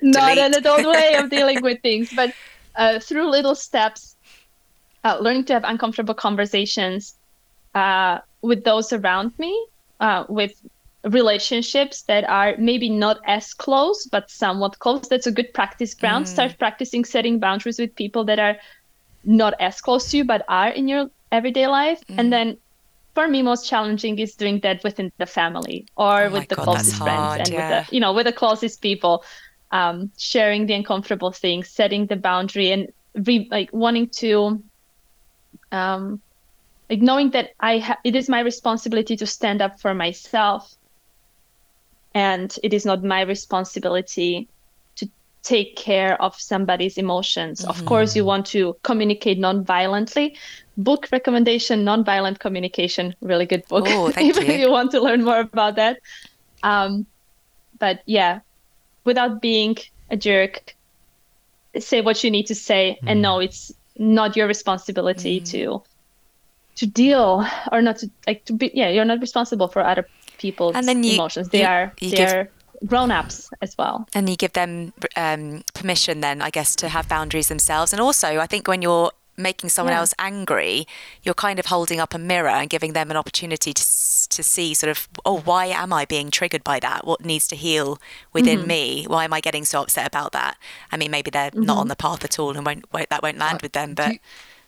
not 0.01 0.37
an 0.37 0.53
adult 0.53 0.85
way 0.85 1.15
of 1.15 1.29
dealing 1.29 1.61
with 1.61 1.81
things 1.81 2.11
but 2.15 2.33
uh, 2.75 2.99
through 2.99 3.29
little 3.29 3.55
steps 3.55 4.15
uh, 5.03 5.17
learning 5.19 5.45
to 5.45 5.53
have 5.53 5.63
uncomfortable 5.63 6.13
conversations 6.13 7.15
uh, 7.75 8.19
with 8.41 8.63
those 8.63 8.93
around 8.93 9.37
me 9.39 9.65
uh, 9.99 10.25
with 10.29 10.53
relationships 11.03 12.03
that 12.03 12.23
are 12.29 12.55
maybe 12.57 12.89
not 12.89 13.19
as 13.25 13.53
close 13.53 14.05
but 14.05 14.29
somewhat 14.29 14.77
close. 14.79 15.07
That's 15.07 15.27
a 15.27 15.31
good 15.31 15.53
practice 15.53 15.93
ground. 15.93 16.27
Start 16.27 16.59
practicing 16.59 17.05
setting 17.05 17.39
boundaries 17.39 17.79
with 17.79 17.95
people 17.95 18.23
that 18.25 18.37
are 18.37 18.57
not 19.23 19.53
as 19.59 19.81
close 19.81 20.11
to 20.11 20.17
you 20.17 20.23
but 20.23 20.45
are 20.47 20.69
in 20.69 20.87
your 20.87 21.09
everyday 21.31 21.67
life. 21.67 22.03
And 22.09 22.31
then 22.31 22.57
for 23.15 23.27
me 23.27 23.41
most 23.41 23.67
challenging 23.67 24.19
is 24.19 24.35
doing 24.35 24.59
that 24.59 24.83
within 24.83 25.11
the 25.17 25.25
family 25.25 25.87
or 25.95 26.25
Oh 26.25 26.31
with 26.31 26.49
the 26.49 26.55
God, 26.55 26.63
closest 26.65 26.97
friends 26.97 27.19
hard, 27.19 27.39
and 27.41 27.49
yeah. 27.49 27.79
with 27.79 27.89
the 27.89 27.95
you 27.95 27.99
know 27.99 28.13
with 28.13 28.25
the 28.25 28.33
closest 28.33 28.81
people 28.81 29.23
um, 29.71 30.11
sharing 30.17 30.65
the 30.65 30.73
uncomfortable 30.73 31.31
things 31.31 31.69
setting 31.69 32.05
the 32.07 32.15
boundary 32.15 32.71
and 32.71 32.89
re- 33.25 33.47
like 33.49 33.69
wanting 33.71 34.09
to 34.09 34.63
um, 35.71 36.21
like 36.89 37.01
knowing 37.01 37.31
that 37.31 37.51
I 37.59 37.79
ha- 37.79 37.99
it 38.03 38.15
is 38.15 38.27
my 38.27 38.41
responsibility 38.41 39.15
to 39.17 39.25
stand 39.25 39.61
up 39.61 39.79
for 39.79 39.93
myself 39.93 40.75
and 42.13 42.53
it 42.63 42.73
is 42.73 42.85
not 42.85 43.03
my 43.03 43.21
responsibility 43.21 44.49
to 44.97 45.09
take 45.43 45.77
care 45.77 46.21
of 46.21 46.35
somebody's 46.35 46.97
emotions. 46.97 47.63
Of 47.63 47.85
course, 47.85 48.15
you 48.15 48.25
want 48.25 48.47
to 48.47 48.75
communicate 48.83 49.39
non-violently. 49.39 50.37
Book 50.77 51.07
recommendation: 51.11 51.85
non-violent 51.85 52.39
communication. 52.39 53.15
Really 53.21 53.45
good 53.45 53.65
book. 53.69 53.85
Oh, 53.87 54.09
thank 54.11 54.35
if 54.35 54.47
you. 54.47 54.53
you 54.55 54.71
want 54.71 54.91
to 54.91 55.01
learn 55.01 55.23
more 55.23 55.39
about 55.39 55.75
that. 55.77 55.99
Um, 56.63 57.07
but 57.79 58.01
yeah, 58.05 58.41
without 59.05 59.41
being 59.41 59.77
a 60.09 60.17
jerk, 60.17 60.75
say 61.79 62.01
what 62.01 62.23
you 62.23 62.31
need 62.31 62.47
to 62.47 62.55
say, 62.55 62.97
and 63.07 63.21
no, 63.21 63.39
it's 63.39 63.71
not 63.97 64.35
your 64.35 64.47
responsibility 64.47 65.39
to 65.41 65.81
to 66.75 66.85
deal 66.87 67.45
or 67.71 67.81
not 67.81 67.97
to 67.97 68.09
like 68.27 68.45
to 68.45 68.53
be. 68.53 68.71
Yeah, 68.73 68.89
you're 68.89 69.05
not 69.05 69.19
responsible 69.19 69.67
for 69.67 69.83
other 69.83 70.07
people's 70.37 70.75
And 70.75 70.87
then 70.87 71.03
you- 71.03 71.13
emotions. 71.15 71.49
They 71.49 71.61
you- 71.61 71.67
are 71.67 71.93
you 71.99 72.09
they 72.11 72.17
give- 72.17 72.29
are 72.33 72.49
grown 72.87 73.11
ups 73.11 73.47
as 73.61 73.77
well. 73.77 74.07
and 74.15 74.27
you 74.27 74.35
give 74.35 74.53
them 74.53 74.91
um, 75.15 75.63
permission 75.75 76.21
then 76.21 76.41
i 76.41 76.49
guess 76.49 76.75
to 76.75 76.89
have 76.89 77.07
boundaries 77.07 77.47
themselves 77.47 77.93
and 77.93 78.01
also 78.01 78.39
i 78.39 78.47
think 78.47 78.67
when 78.67 78.81
you're 78.81 79.11
making 79.37 79.69
someone 79.69 79.93
Yeah. 79.93 79.99
else 79.99 80.15
angry 80.17 80.87
you're 81.21 81.35
kind 81.35 81.59
of 81.59 81.67
holding 81.67 81.99
up 81.99 82.15
a 82.15 82.17
mirror 82.17 82.49
and 82.49 82.71
giving 82.71 82.93
them 82.93 83.11
an 83.11 83.17
opportunity 83.17 83.71
to, 83.71 83.81
s- 83.81 84.20
to 84.31 84.43
see 84.43 84.73
sort 84.73 84.89
of 84.89 85.07
oh 85.25 85.39
why 85.39 85.65
am 85.65 85.93
i 85.93 86.05
being 86.05 86.31
triggered 86.31 86.63
by 86.63 86.79
that? 86.79 87.05
What 87.05 87.23
needs 87.23 87.47
to 87.49 87.55
heal 87.55 87.99
within 88.33 88.59
mm-hmm. 88.59 88.67
me? 88.67 89.05
Why 89.07 89.25
am 89.25 89.33
i 89.33 89.41
getting 89.41 89.65
so 89.65 89.81
upset 89.81 90.07
about 90.07 90.31
that? 90.31 90.57
I 90.91 90.97
mean 90.97 91.11
maybe 91.11 91.31
they're 91.31 91.51
not 91.53 91.63
mm-hmm. 91.63 91.69
on 91.71 91.87
the 91.87 91.95
path 91.95 92.23
at 92.23 92.39
all 92.39 92.55
and 92.55 92.65
won't, 92.65 92.85
won't 92.93 93.09
that 93.09 93.23
won't 93.23 93.37
land 93.37 93.55
uh, 93.55 93.59
with 93.63 93.73
them 93.73 93.93
but 93.93 94.13
you- 94.13 94.19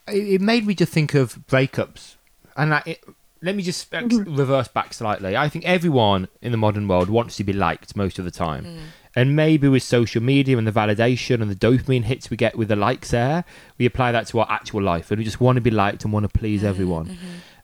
it 0.08 0.42
made 0.42 0.66
me 0.66 0.76
just 0.76 0.92
think 0.92 1.14
of 1.14 1.36
breakups, 1.48 2.16
and 2.58 2.72
like, 2.72 2.88
it, 2.88 3.04
let 3.42 3.56
me 3.56 3.64
just 3.64 3.94
ex- 3.94 4.06
mm-hmm. 4.06 4.36
reverse 4.36 4.68
back 4.68 4.94
slightly. 4.94 5.36
I 5.36 5.50
think 5.50 5.66
everyone 5.66 6.28
in 6.42 6.52
the 6.52 6.58
modern 6.58 6.88
world 6.88 7.10
wants 7.10 7.36
to 7.38 7.44
be 7.44 7.54
liked 7.54 7.96
most 7.96 8.20
of 8.20 8.26
the 8.26 8.32
time, 8.32 8.66
mm. 8.66 8.80
and 9.16 9.36
maybe 9.36 9.68
with 9.68 9.84
social 9.84 10.22
media 10.22 10.58
and 10.58 10.68
the 10.68 10.72
validation 10.72 11.42
and 11.42 11.50
the 11.50 11.56
dopamine 11.56 12.04
hits 12.04 12.30
we 12.30 12.38
get 12.38 12.58
with 12.58 12.68
the 12.68 12.76
likes 12.76 13.12
there, 13.12 13.46
we 13.78 13.86
apply 13.86 14.12
that 14.12 14.28
to 14.28 14.40
our 14.40 14.48
actual 14.50 14.82
life, 14.82 15.12
and 15.12 15.18
we 15.20 15.24
just 15.24 15.40
want 15.40 15.56
to 15.56 15.62
be 15.62 15.72
liked 15.72 16.04
and 16.04 16.14
want 16.14 16.24
to 16.24 16.40
please 16.40 16.64
everyone, 16.64 17.18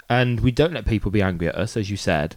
and 0.09 0.39
we 0.39 0.51
don't 0.51 0.73
let 0.73 0.85
people 0.85 1.11
be 1.11 1.21
angry 1.21 1.47
at 1.47 1.55
us, 1.55 1.77
as 1.77 1.89
you 1.89 1.97
said. 1.97 2.35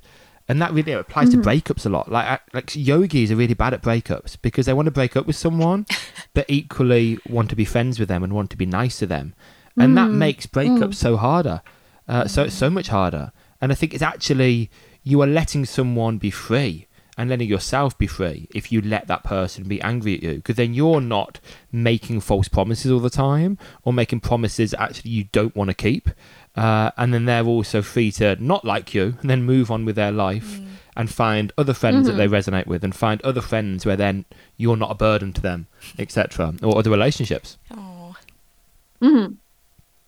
And 0.48 0.60
that 0.60 0.72
really 0.72 0.92
applies 0.92 1.30
to 1.30 1.36
mm-hmm. 1.36 1.48
breakups 1.48 1.86
a 1.86 1.88
lot. 1.88 2.10
Like, 2.10 2.26
I- 2.26 2.40
like 2.52 2.74
yogis 2.74 3.30
are 3.30 3.36
really 3.36 3.54
bad 3.54 3.72
at 3.72 3.82
breakups 3.82 4.36
because 4.42 4.66
they 4.66 4.72
want 4.72 4.86
to 4.86 4.92
break 4.92 5.16
up 5.16 5.26
with 5.26 5.36
someone, 5.36 5.86
but 6.34 6.46
equally 6.48 7.18
want 7.28 7.48
to 7.50 7.56
be 7.56 7.64
friends 7.64 7.98
with 7.98 8.08
them 8.08 8.22
and 8.22 8.32
want 8.34 8.50
to 8.50 8.56
be 8.56 8.66
nice 8.66 8.98
to 8.98 9.06
them, 9.06 9.34
and 9.76 9.96
that 9.96 10.10
mm. 10.10 10.14
makes 10.14 10.46
breakups 10.46 10.88
mm. 10.88 10.94
so 10.94 11.16
harder, 11.16 11.62
uh, 12.08 12.26
so 12.26 12.48
so 12.48 12.68
much 12.68 12.88
harder. 12.88 13.32
And 13.60 13.72
I 13.72 13.74
think 13.74 13.94
it's 13.94 14.02
actually 14.02 14.70
you 15.02 15.22
are 15.22 15.26
letting 15.26 15.64
someone 15.64 16.18
be 16.18 16.30
free 16.30 16.86
and 17.18 17.28
letting 17.28 17.48
yourself 17.48 17.96
be 17.98 18.06
free 18.06 18.48
if 18.54 18.72
you 18.72 18.80
let 18.80 19.06
that 19.06 19.22
person 19.22 19.64
be 19.64 19.80
angry 19.82 20.14
at 20.16 20.22
you, 20.22 20.34
because 20.34 20.56
then 20.56 20.74
you're 20.74 21.00
not 21.00 21.40
making 21.70 22.20
false 22.20 22.48
promises 22.48 22.90
all 22.90 23.00
the 23.00 23.10
time 23.10 23.58
or 23.84 23.92
making 23.92 24.20
promises 24.20 24.74
actually 24.78 25.10
you 25.10 25.24
don't 25.24 25.54
want 25.54 25.68
to 25.68 25.74
keep. 25.74 26.10
Uh, 26.56 26.90
and 26.96 27.14
then 27.14 27.24
they're 27.24 27.44
also 27.44 27.80
free 27.80 28.12
to 28.12 28.36
not 28.36 28.64
like 28.64 28.92
you 28.92 29.16
and 29.20 29.30
then 29.30 29.42
move 29.42 29.70
on 29.70 29.84
with 29.84 29.96
their 29.96 30.12
life 30.12 30.60
and 30.94 31.10
find 31.10 31.50
other 31.56 31.72
friends 31.72 32.06
that 32.06 32.12
they 32.12 32.28
resonate 32.28 32.66
with 32.66 32.84
and 32.84 32.94
find 32.94 33.22
other 33.22 33.40
friends 33.40 33.86
where 33.86 33.96
then 33.96 34.26
you're 34.58 34.76
not 34.76 34.90
a 34.90 34.94
burden 34.94 35.32
to 35.32 35.40
them, 35.40 35.66
etc. 35.98 36.54
Or 36.62 36.76
other 36.76 36.90
relationships. 36.90 37.56
oh, 37.70 38.14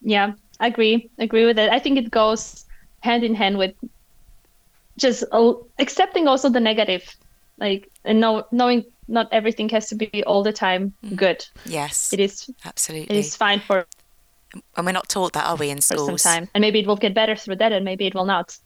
Yeah, 0.02 0.32
I 0.60 0.66
agree. 0.66 1.10
Agree 1.18 1.46
with 1.46 1.58
it. 1.58 1.70
I 1.70 1.78
think 1.78 1.96
it 1.98 2.10
goes 2.10 2.66
hand 3.00 3.24
in 3.24 3.34
hand 3.34 3.56
with 3.56 3.74
just 4.98 5.24
uh, 5.32 5.54
accepting 5.78 6.28
also 6.28 6.48
the 6.50 6.60
negative, 6.60 7.16
like 7.58 7.90
and 8.04 8.20
know, 8.20 8.46
knowing 8.52 8.84
not 9.08 9.28
everything 9.32 9.68
has 9.70 9.88
to 9.88 9.94
be 9.94 10.22
all 10.24 10.42
the 10.42 10.52
time 10.52 10.92
good. 11.16 11.44
yes 11.66 12.12
It 12.12 12.20
is 12.20 12.50
absolutely 12.64 13.16
It 13.16 13.18
is 13.18 13.36
fine 13.36 13.60
for, 13.60 13.86
and 14.76 14.86
we're 14.86 14.92
not 14.92 15.08
taught 15.08 15.32
that 15.34 15.46
are 15.46 15.56
we 15.56 15.70
in 15.70 15.78
for 15.78 15.82
some 15.82 15.98
schools 15.98 16.22
time, 16.22 16.48
and 16.54 16.62
maybe 16.62 16.80
it 16.80 16.86
will 16.86 16.96
get 16.96 17.14
better 17.14 17.36
through 17.36 17.56
that, 17.56 17.72
and 17.72 17.84
maybe 17.84 18.06
it 18.06 18.14
will 18.14 18.24
not. 18.24 18.58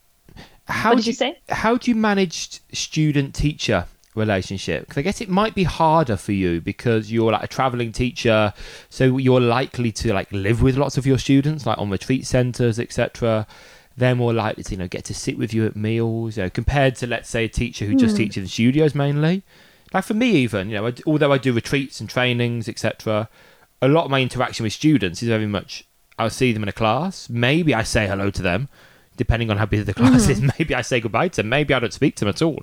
How 0.68 0.91
what 0.91 0.97
did 0.97 1.05
do 1.05 1.11
you 1.11 1.14
say? 1.14 1.39
How 1.49 1.76
do 1.76 1.91
you 1.91 1.95
manage 1.95 2.61
student 2.72 3.34
teacher 3.34 3.86
relationship? 4.14 4.82
Because 4.82 4.99
I 4.99 5.03
guess 5.03 5.20
it 5.20 5.28
might 5.28 5.55
be 5.55 5.64
harder 5.64 6.16
for 6.16 6.32
you 6.32 6.61
because 6.61 7.11
you're 7.11 7.32
like 7.32 7.43
a 7.43 7.47
traveling 7.47 7.93
teacher, 7.93 8.53
so 8.91 9.16
you're 9.16 9.41
likely 9.41 9.93
to 9.93 10.12
like 10.12 10.30
live 10.32 10.62
with 10.62 10.76
lots 10.76 10.99
of 10.99 11.07
your 11.07 11.18
students, 11.18 11.66
like 11.66 11.78
on 11.78 11.91
retreat 11.91 12.26
centers, 12.26 12.78
etc. 12.78 13.47
they're 13.97 14.14
more 14.14 14.32
likely 14.32 14.62
to 14.62 14.72
you 14.72 14.78
know 14.78 14.89
get 14.89 15.05
to 15.07 15.14
sit 15.14 15.39
with 15.39 15.55
you 15.55 15.64
at 15.66 15.74
meals. 15.74 16.36
You 16.36 16.45
know, 16.45 16.51
compared 16.51 16.97
to 16.97 17.07
let's 17.07 17.28
say 17.28 17.45
a 17.45 17.49
teacher 17.49 17.86
who 17.86 17.95
just 17.95 18.16
hmm. 18.16 18.24
teaches 18.24 18.43
in 18.43 18.49
studios 18.49 18.95
mainly. 18.95 19.43
Like 19.95 20.05
for 20.05 20.14
me, 20.14 20.32
even 20.32 20.68
you 20.68 20.76
know, 20.76 20.89
I, 20.89 20.95
although 21.07 21.32
I 21.32 21.39
do 21.39 21.55
retreats 21.55 21.99
and 21.99 22.11
trainings, 22.11 22.68
etc. 22.68 23.28
A 23.81 23.89
lot 23.89 24.05
of 24.05 24.11
my 24.11 24.20
interaction 24.20 24.64
with 24.64 24.72
students 24.72 25.22
is 25.22 25.29
very 25.29 25.47
much 25.47 25.85
I'll 26.18 26.31
see 26.31 26.53
them 26.53 26.62
in 26.64 26.68
a 26.68 26.72
class. 26.72 27.31
Maybe 27.31 27.74
I 27.74 27.85
say 27.85 28.07
hello 28.09 28.31
to 28.31 28.43
them, 28.43 28.68
depending 29.16 29.51
on 29.51 29.57
how 29.57 29.66
busy 29.66 29.85
the 29.85 29.95
class 29.95 30.29
is. 30.29 30.43
Maybe 30.59 30.74
I 30.74 30.83
say 30.83 31.01
goodbye 31.01 31.29
to 31.29 31.37
them. 31.37 31.49
Maybe 31.49 31.72
I 31.74 31.79
don't 31.79 31.93
speak 31.93 32.16
to 32.16 32.24
them 32.24 32.31
at 32.31 32.43
all. 32.43 32.62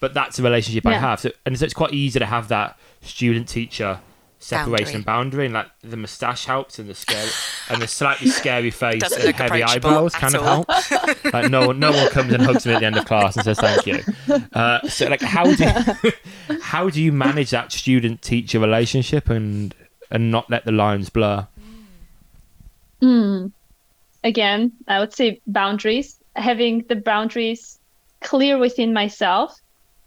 But 0.00 0.14
that's 0.14 0.38
a 0.38 0.42
relationship 0.42 0.86
I 0.86 0.94
have. 0.94 1.20
So, 1.20 1.30
and 1.44 1.58
so 1.58 1.64
it's 1.64 1.74
quite 1.74 1.92
easy 1.92 2.18
to 2.18 2.26
have 2.26 2.48
that 2.48 2.78
student 3.00 3.48
teacher 3.48 4.00
separation 4.38 4.76
Boundary. 4.76 4.94
and 4.96 5.04
boundary. 5.04 5.44
And 5.46 5.54
like 5.54 5.66
the 5.82 5.96
moustache 5.96 6.44
helps, 6.44 6.78
and 6.78 6.88
the 6.88 6.94
scary 6.94 7.30
and 7.70 7.80
the 7.82 7.88
slightly 7.88 8.28
scary 8.40 8.70
face 8.70 9.00
Doesn't 9.00 9.24
and 9.26 9.34
heavy 9.34 9.62
eyebrows 9.62 10.14
kind 10.14 10.34
of 10.34 10.42
all. 10.42 10.64
help. 10.68 11.32
like 11.32 11.50
no 11.50 11.68
one, 11.68 11.78
no 11.80 11.90
one 11.90 12.10
comes 12.10 12.32
and 12.32 12.42
hugs 12.42 12.66
me 12.66 12.74
at 12.74 12.80
the 12.80 12.86
end 12.86 12.96
of 12.96 13.06
class 13.06 13.36
and 13.36 13.44
says 13.44 13.58
thank 13.58 13.86
you. 13.86 14.02
Uh, 14.52 14.86
so 14.88 15.08
like 15.08 15.22
how 15.22 15.44
do 15.44 15.64
you, 15.64 16.12
how 16.60 16.90
do 16.90 17.02
you 17.02 17.10
manage 17.10 17.50
that 17.50 17.72
student 17.72 18.20
teacher 18.22 18.60
relationship 18.60 19.30
and 19.30 19.74
and 20.10 20.30
not 20.30 20.50
let 20.50 20.64
the 20.64 20.72
lines 20.72 21.10
blur? 21.10 21.46
Hmm. 23.00 23.46
Again, 24.22 24.72
I 24.88 25.00
would 25.00 25.12
say 25.12 25.40
boundaries. 25.46 26.18
Having 26.36 26.86
the 26.88 26.96
boundaries 26.96 27.78
clear 28.20 28.58
within 28.58 28.92
myself. 28.92 29.60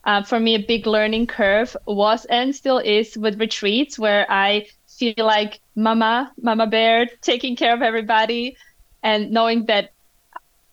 Uh, 0.04 0.24
for 0.24 0.40
me, 0.40 0.56
a 0.56 0.60
big 0.60 0.88
learning 0.88 1.28
curve 1.28 1.76
was 1.86 2.26
and 2.26 2.56
still 2.56 2.80
is 2.80 3.18
with 3.18 3.40
retreats 3.40 4.00
where 4.00 4.26
I 4.30 4.68
feel 4.88 5.14
like 5.18 5.60
mama, 5.76 6.32
mama 6.42 6.68
bear, 6.68 7.08
taking 7.22 7.56
care 7.56 7.74
of 7.74 7.82
everybody, 7.82 8.58
and 9.04 9.32
knowing 9.32 9.66
that 9.66 9.92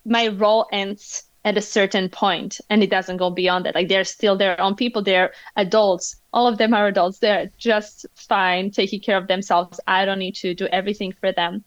my 0.04 0.28
role 0.28 0.66
ends 0.72 1.24
at 1.44 1.58
a 1.58 1.62
certain 1.62 2.08
point 2.08 2.60
and 2.70 2.82
it 2.82 2.90
doesn't 2.90 3.18
go 3.18 3.30
beyond 3.30 3.66
that. 3.66 3.74
Like 3.74 3.88
they're 3.88 4.04
still 4.04 4.36
their 4.36 4.58
own 4.60 4.74
people, 4.74 5.02
they're 5.02 5.32
adults. 5.56 6.16
All 6.34 6.48
of 6.48 6.58
them 6.58 6.74
are 6.74 6.88
adults. 6.88 7.20
They're 7.20 7.48
just 7.56 8.06
fine 8.16 8.72
taking 8.72 9.00
care 9.00 9.16
of 9.16 9.28
themselves. 9.28 9.78
I 9.86 10.04
don't 10.04 10.18
need 10.18 10.34
to 10.36 10.52
do 10.52 10.66
everything 10.66 11.12
for 11.12 11.30
them. 11.30 11.64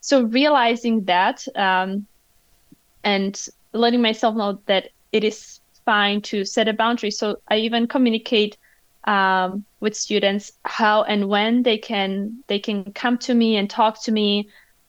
So 0.00 0.24
realizing 0.24 1.04
that 1.04 1.46
um, 1.54 2.06
and 3.04 3.40
letting 3.72 4.02
myself 4.02 4.34
know 4.34 4.60
that 4.66 4.88
it 5.12 5.22
is 5.22 5.60
fine 5.84 6.20
to 6.22 6.44
set 6.44 6.66
a 6.66 6.72
boundary. 6.72 7.12
So 7.12 7.38
I 7.48 7.58
even 7.58 7.86
communicate 7.86 8.58
um, 9.04 9.64
with 9.80 9.96
students 9.96 10.52
how 10.64 11.04
and 11.04 11.28
when 11.28 11.62
they 11.62 11.78
can 11.78 12.42
they 12.48 12.58
can 12.58 12.92
come 12.92 13.18
to 13.18 13.34
me 13.34 13.56
and 13.56 13.70
talk 13.70 14.02
to 14.02 14.12
me. 14.12 14.48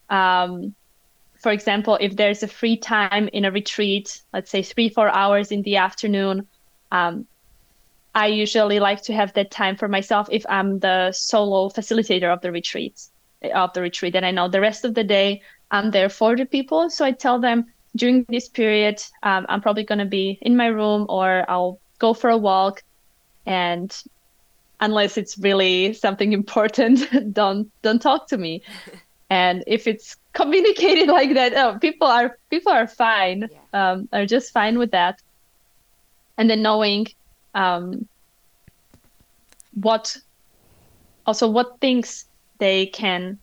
Um, 0.10 0.74
for 1.38 1.52
example, 1.52 1.98
if 2.02 2.16
there's 2.16 2.44
a 2.44 2.48
free 2.48 2.78
time 2.78 3.30
in 3.32 3.46
a 3.46 3.52
retreat, 3.52 4.22
let's 4.34 4.52
say 4.52 4.64
three 4.64 4.90
four 4.90 5.08
hours 5.08 5.52
in 5.52 5.62
the 5.62 5.78
afternoon, 5.78 6.48
um, 6.92 7.28
I 8.16 8.28
usually 8.28 8.80
like 8.80 9.04
to 9.04 9.14
have 9.14 9.34
that 9.34 9.52
time 9.52 9.76
for 9.76 9.88
myself 9.88 10.28
if 10.32 10.46
I'm 10.50 10.80
the 10.80 11.12
solo 11.12 11.70
facilitator 11.70 12.34
of 12.34 12.42
the 12.42 12.52
retreat 12.52 13.02
of 13.54 13.74
the 13.74 13.82
retreat 13.82 14.16
and 14.16 14.26
I 14.26 14.32
know 14.32 14.48
the 14.48 14.62
rest 14.62 14.86
of 14.86 14.94
the 14.94 15.04
day 15.04 15.42
I'm 15.72 15.92
there 15.92 16.10
for 16.10 16.36
the 16.36 16.46
people. 16.46 16.90
So 16.90 17.06
I 17.06 17.12
tell 17.12 17.40
them 17.40 17.66
during 17.96 18.26
this 18.30 18.48
period, 18.48 19.02
um, 19.24 19.46
I'm 19.50 19.62
probably 19.62 19.84
going 19.84 20.00
to 20.00 20.06
be 20.06 20.38
in 20.42 20.58
my 20.58 20.68
room 20.68 21.06
or 21.10 21.46
I'll 21.50 21.80
go 22.00 22.14
for 22.14 22.30
a 22.30 22.38
walk. 22.38 22.84
And 23.46 23.96
unless 24.80 25.18
it's 25.18 25.38
really 25.38 25.94
something 25.94 26.34
important, 26.34 27.34
don't 27.34 27.72
don't 27.82 28.02
talk 28.02 28.28
to 28.30 28.38
me. 28.38 28.64
And 29.32 29.64
if 29.68 29.86
it's 29.86 30.18
communicated 30.34 31.08
like 31.20 31.36
that, 31.36 31.54
oh, 31.54 31.78
people 31.78 32.08
are 32.08 32.40
people 32.50 32.72
are 32.72 32.88
fine, 32.88 33.48
um, 33.74 34.10
are 34.12 34.26
just 34.26 34.52
fine 34.52 34.80
with 34.80 34.90
that. 34.90 35.22
And 36.36 36.50
then 36.50 36.64
knowing 36.64 37.06
um, 37.56 38.08
what 39.74 40.18
also 41.26 41.48
what 41.48 41.80
things 41.80 42.26
they 42.58 42.88
can 42.88 43.38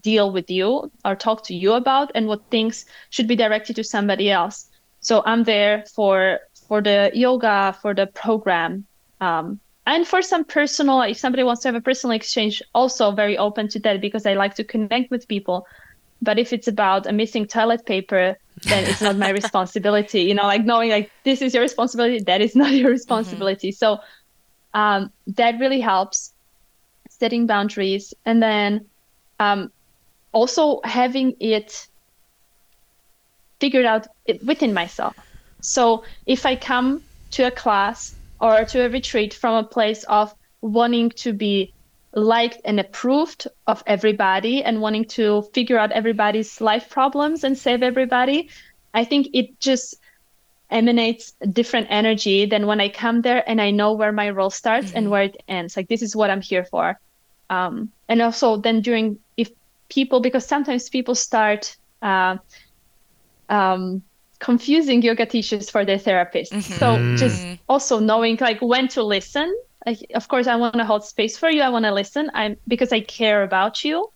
deal 0.00 0.30
with 0.30 0.50
you 0.50 0.90
or 1.04 1.16
talk 1.16 1.44
to 1.44 1.54
you 1.54 1.72
about 1.72 2.10
and 2.14 2.26
what 2.26 2.42
things 2.50 2.84
should 3.10 3.26
be 3.26 3.36
directed 3.36 3.76
to 3.76 3.84
somebody 3.84 4.30
else. 4.30 4.68
So 5.00 5.22
i'm 5.26 5.44
there 5.44 5.84
for 5.94 6.40
for 6.68 6.80
the 6.80 7.10
yoga 7.14 7.76
for 7.80 7.94
the 7.94 8.06
program 8.06 8.86
um, 9.20 9.60
and 9.86 10.06
for 10.06 10.22
some 10.22 10.44
personal 10.44 11.02
if 11.02 11.18
somebody 11.18 11.42
wants 11.42 11.62
to 11.62 11.68
have 11.68 11.74
a 11.74 11.80
personal 11.80 12.16
exchange 12.16 12.62
also 12.74 13.10
very 13.10 13.36
open 13.36 13.68
to 13.68 13.78
that 13.80 14.00
because 14.00 14.24
i 14.24 14.34
like 14.34 14.54
to 14.54 14.64
connect 14.64 15.10
with 15.10 15.28
people. 15.28 15.66
But 16.22 16.38
if 16.38 16.52
it's 16.54 16.68
about 16.68 17.06
a 17.06 17.12
missing 17.12 17.46
toilet 17.46 17.84
paper 17.84 18.36
then 18.62 18.84
it's 18.84 19.00
not 19.00 19.16
my 19.16 19.28
responsibility 19.30 20.22
you 20.22 20.34
know 20.34 20.44
like 20.44 20.64
knowing 20.64 20.90
like 20.90 21.10
this 21.24 21.42
is 21.42 21.52
your 21.54 21.62
responsibility 21.62 22.20
that 22.24 22.40
is 22.40 22.54
not 22.54 22.72
your 22.72 22.90
responsibility. 22.90 23.72
So 23.72 23.98
um, 24.74 25.10
that 25.28 25.58
really 25.60 25.80
helps 25.80 26.32
setting 27.10 27.46
boundaries. 27.46 28.12
And 28.24 28.42
then 28.42 28.86
um, 29.38 29.70
also 30.32 30.80
having 30.84 31.34
it 31.40 31.86
figured 33.60 33.86
out 33.86 34.06
it- 34.26 34.44
within 34.44 34.74
myself. 34.74 35.14
So 35.60 36.04
if 36.26 36.44
i 36.44 36.56
come 36.56 37.04
to 37.32 37.44
a 37.46 37.50
class 37.50 38.16
or 38.40 38.64
to 38.64 38.86
a 38.86 38.90
retreat 38.90 39.34
from 39.34 39.54
a 39.54 39.68
place 39.68 40.04
of 40.04 40.34
wanting 40.60 41.10
to 41.10 41.32
be 41.32 41.73
liked 42.14 42.60
and 42.64 42.78
approved 42.78 43.48
of 43.66 43.82
everybody 43.86 44.62
and 44.62 44.80
wanting 44.80 45.04
to 45.04 45.42
figure 45.52 45.78
out 45.78 45.90
everybody's 45.92 46.60
life 46.60 46.88
problems 46.88 47.44
and 47.44 47.58
save 47.58 47.82
everybody 47.82 48.48
i 48.94 49.04
think 49.04 49.28
it 49.32 49.58
just 49.60 49.96
emanates 50.70 51.34
a 51.40 51.46
different 51.46 51.86
energy 51.90 52.46
than 52.46 52.66
when 52.66 52.80
i 52.80 52.88
come 52.88 53.22
there 53.22 53.48
and 53.48 53.60
i 53.60 53.70
know 53.70 53.92
where 53.92 54.12
my 54.12 54.30
role 54.30 54.50
starts 54.50 54.92
and 54.92 55.10
where 55.10 55.22
it 55.22 55.36
ends. 55.48 55.76
Like 55.76 55.88
this 55.88 56.02
is 56.02 56.16
what 56.16 56.30
i'm 56.30 56.40
here 56.40 56.64
for. 56.64 56.98
Um, 57.50 57.90
and 58.08 58.22
also 58.22 58.56
then 58.56 58.80
during 58.80 59.18
if 59.36 59.50
people 59.88 60.20
because 60.20 60.46
sometimes 60.46 60.88
people 60.88 61.14
start 61.14 61.76
uh, 62.02 62.38
um, 63.48 64.02
confusing 64.38 65.02
yoga 65.02 65.26
teachers 65.26 65.70
for 65.70 65.84
their 65.84 65.98
therapists 65.98 66.62
so 66.78 67.16
just 67.16 67.46
also 67.68 67.98
knowing 67.98 68.36
like 68.40 68.60
when 68.60 68.88
to 68.88 69.02
listen 69.02 69.54
like, 69.86 70.10
of 70.14 70.28
course 70.28 70.46
i 70.46 70.56
want 70.56 70.74
to 70.74 70.84
hold 70.84 71.04
space 71.04 71.36
for 71.36 71.50
you 71.50 71.62
i 71.62 71.68
want 71.68 71.84
to 71.84 71.92
listen 71.92 72.30
i'm 72.34 72.56
because 72.68 72.92
i 72.92 73.00
care 73.00 73.42
about 73.42 73.84
you. 73.84 74.10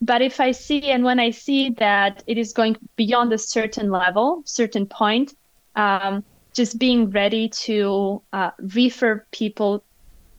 But 0.00 0.20
if 0.20 0.40
i 0.40 0.50
see 0.50 0.90
and 0.90 1.04
when 1.04 1.20
i 1.20 1.30
see 1.30 1.70
that 1.70 2.24
it 2.26 2.38
is 2.38 2.52
going 2.52 2.76
beyond 2.96 3.32
a 3.32 3.38
certain 3.38 3.90
level 3.90 4.42
certain 4.44 4.86
point 4.86 5.34
um, 5.76 6.24
just 6.52 6.78
being 6.78 7.10
ready 7.10 7.48
to 7.48 8.20
uh, 8.32 8.50
refer 8.58 9.24
people 9.30 9.82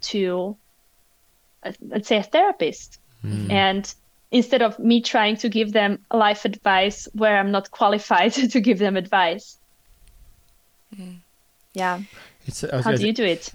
to 0.02 0.56
uh, 1.64 1.72
let's 1.88 2.08
say 2.08 2.18
a 2.18 2.24
therapist. 2.24 3.00
And 3.50 3.96
instead 4.32 4.62
of 4.62 4.78
me 4.80 5.02
trying 5.02 5.38
to 5.38 5.50
give 5.50 5.72
them 5.72 6.00
life 6.12 6.44
advice 6.44 7.08
where 7.14 7.38
i'm 7.38 7.52
not 7.52 7.72
qualified 7.72 8.34
to 8.54 8.60
give 8.60 8.80
them 8.80 8.98
advice. 8.98 9.58
Yeah. 11.74 12.02
It's, 12.46 12.62
was 12.64 12.84
how 12.84 12.92
do 12.92 13.08
you 13.08 13.14
do 13.14 13.24
it 13.24 13.54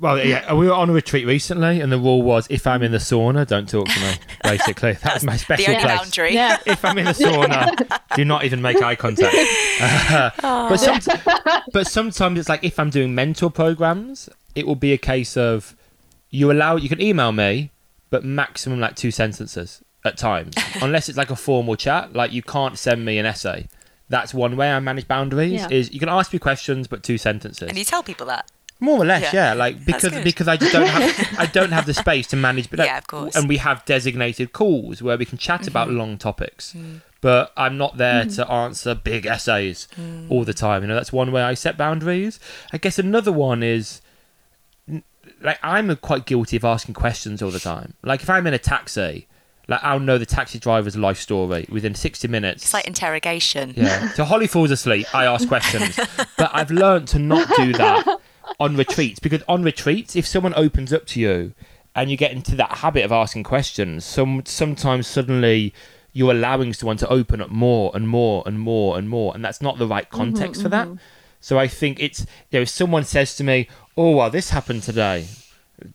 Well, 0.00 0.24
yeah, 0.24 0.52
we 0.54 0.66
were 0.66 0.74
on 0.74 0.90
a 0.90 0.92
retreat 0.92 1.26
recently, 1.26 1.80
and 1.80 1.90
the 1.90 1.98
rule 1.98 2.22
was 2.22 2.46
if 2.50 2.66
I'm 2.66 2.82
in 2.82 2.92
the 2.92 2.98
sauna, 2.98 3.46
don't 3.46 3.68
talk 3.68 3.86
to 3.86 4.00
me. 4.00 4.12
Basically, 4.42 4.92
that's 4.92 5.24
my 5.24 5.36
special 5.36 5.70
only 5.74 5.82
place. 5.82 5.98
boundary. 5.98 6.34
yeah 6.34 6.58
If 6.66 6.84
I'm 6.84 6.98
in 6.98 7.04
the 7.06 7.12
sauna, 7.12 8.16
do 8.16 8.24
not 8.24 8.44
even 8.44 8.62
make 8.62 8.82
eye 8.82 8.96
contact. 8.96 9.36
Uh, 9.78 10.30
but, 10.68 10.76
some, 10.78 11.00
but 11.72 11.86
sometimes 11.86 12.38
it's 12.38 12.48
like 12.48 12.64
if 12.64 12.78
I'm 12.78 12.88
doing 12.88 13.14
mentor 13.14 13.50
programs, 13.50 14.28
it 14.54 14.66
will 14.66 14.74
be 14.76 14.92
a 14.92 14.98
case 14.98 15.36
of 15.36 15.76
you 16.30 16.50
allow 16.50 16.76
you 16.76 16.88
can 16.88 17.00
email 17.00 17.32
me, 17.32 17.70
but 18.10 18.24
maximum 18.24 18.80
like 18.80 18.96
two 18.96 19.10
sentences 19.10 19.82
at 20.04 20.16
times, 20.16 20.54
unless 20.80 21.08
it's 21.08 21.18
like 21.18 21.30
a 21.30 21.36
formal 21.36 21.76
chat. 21.76 22.14
Like 22.14 22.32
you 22.32 22.42
can't 22.42 22.78
send 22.78 23.04
me 23.04 23.18
an 23.18 23.26
essay. 23.26 23.68
That's 24.08 24.32
one 24.32 24.56
way 24.56 24.70
I 24.70 24.80
manage 24.80 25.08
boundaries. 25.08 25.52
Yeah. 25.52 25.68
Is 25.70 25.92
you 25.92 26.00
can 26.00 26.08
ask 26.08 26.32
me 26.32 26.38
questions, 26.38 26.86
but 26.86 27.02
two 27.02 27.18
sentences. 27.18 27.68
And 27.68 27.76
you 27.76 27.84
tell 27.84 28.02
people 28.02 28.26
that. 28.26 28.50
More 28.78 28.98
or 29.02 29.06
less, 29.06 29.32
Yeah. 29.32 29.48
yeah. 29.48 29.54
Like 29.54 29.84
because 29.84 30.12
because 30.22 30.48
I 30.48 30.56
just 30.58 30.72
don't 30.72 30.86
have 30.86 31.38
I 31.38 31.46
don't 31.58 31.72
have 31.72 31.86
the 31.86 31.94
space 31.94 32.26
to 32.28 32.36
manage. 32.36 32.68
But 32.70 32.80
Yeah, 32.80 32.98
of 32.98 33.06
course. 33.06 33.34
And 33.34 33.48
we 33.48 33.56
have 33.56 33.84
designated 33.86 34.52
calls 34.52 35.02
where 35.02 35.16
we 35.16 35.24
can 35.24 35.38
chat 35.38 35.66
about 35.66 35.88
Mm-hmm. 35.88 35.98
long 35.98 36.18
topics. 36.18 36.74
Mm. 36.76 37.00
But 37.22 37.52
I'm 37.56 37.78
not 37.78 37.96
there 37.96 38.24
to 38.26 38.50
answer 38.50 38.94
big 38.94 39.24
essays 39.26 39.88
Mm. 39.98 40.30
all 40.30 40.44
the 40.44 40.52
time. 40.54 40.82
You 40.82 40.88
know, 40.88 40.94
that's 40.94 41.12
one 41.12 41.32
way 41.32 41.42
I 41.42 41.54
set 41.54 41.76
boundaries. 41.78 42.38
I 42.72 42.76
guess 42.78 42.98
another 42.98 43.32
one 43.32 43.62
is 43.62 44.02
like 45.40 45.58
I'm 45.62 45.94
quite 45.96 46.26
guilty 46.26 46.56
of 46.56 46.64
asking 46.64 46.94
questions 46.94 47.42
all 47.42 47.50
the 47.50 47.58
time. 47.60 47.94
Like 48.02 48.22
if 48.22 48.30
I'm 48.30 48.46
in 48.46 48.54
a 48.54 48.58
taxi, 48.58 49.26
like 49.68 49.80
I'll 49.82 50.00
know 50.00 50.18
the 50.18 50.26
taxi 50.26 50.58
driver's 50.58 50.96
life 50.96 51.18
story 51.18 51.66
within 51.68 51.94
60 51.94 52.28
minutes. 52.28 52.62
It's 52.64 52.74
like 52.74 52.86
interrogation. 52.86 53.74
Yeah. 53.76 54.12
So 54.12 54.24
Holly 54.24 54.46
falls 54.46 54.70
asleep. 54.70 55.06
I 55.14 55.24
ask 55.24 55.48
questions, 55.48 55.98
but 56.38 56.50
I've 56.52 56.70
learned 56.70 57.08
to 57.08 57.18
not 57.18 57.48
do 57.56 57.72
that 57.74 58.06
on 58.58 58.76
retreats 58.76 59.18
because 59.18 59.42
on 59.48 59.62
retreats, 59.62 60.16
if 60.16 60.26
someone 60.26 60.54
opens 60.54 60.92
up 60.92 61.06
to 61.06 61.20
you 61.20 61.52
and 61.94 62.10
you 62.10 62.16
get 62.16 62.32
into 62.32 62.54
that 62.56 62.78
habit 62.78 63.04
of 63.04 63.12
asking 63.12 63.44
questions, 63.44 64.04
some 64.04 64.42
sometimes 64.44 65.06
suddenly 65.06 65.72
you're 66.12 66.30
allowing 66.30 66.72
someone 66.72 66.96
to 66.96 67.08
open 67.08 67.40
up 67.40 67.50
more 67.50 67.90
and 67.94 68.08
more 68.08 68.42
and 68.46 68.58
more 68.58 68.96
and 68.96 69.08
more, 69.08 69.34
and 69.34 69.44
that's 69.44 69.60
not 69.60 69.78
the 69.78 69.86
right 69.86 70.08
mm-hmm, 70.08 70.16
context 70.16 70.62
for 70.62 70.68
that. 70.70 70.88
Mm-hmm. 70.88 70.96
So 71.40 71.58
I 71.58 71.68
think 71.68 72.00
it's 72.00 72.20
you 72.20 72.58
know, 72.58 72.60
if 72.62 72.68
someone 72.68 73.04
says 73.04 73.36
to 73.36 73.44
me, 73.44 73.68
"Oh, 73.96 74.16
well, 74.16 74.30
this 74.30 74.50
happened 74.50 74.82
today," 74.82 75.26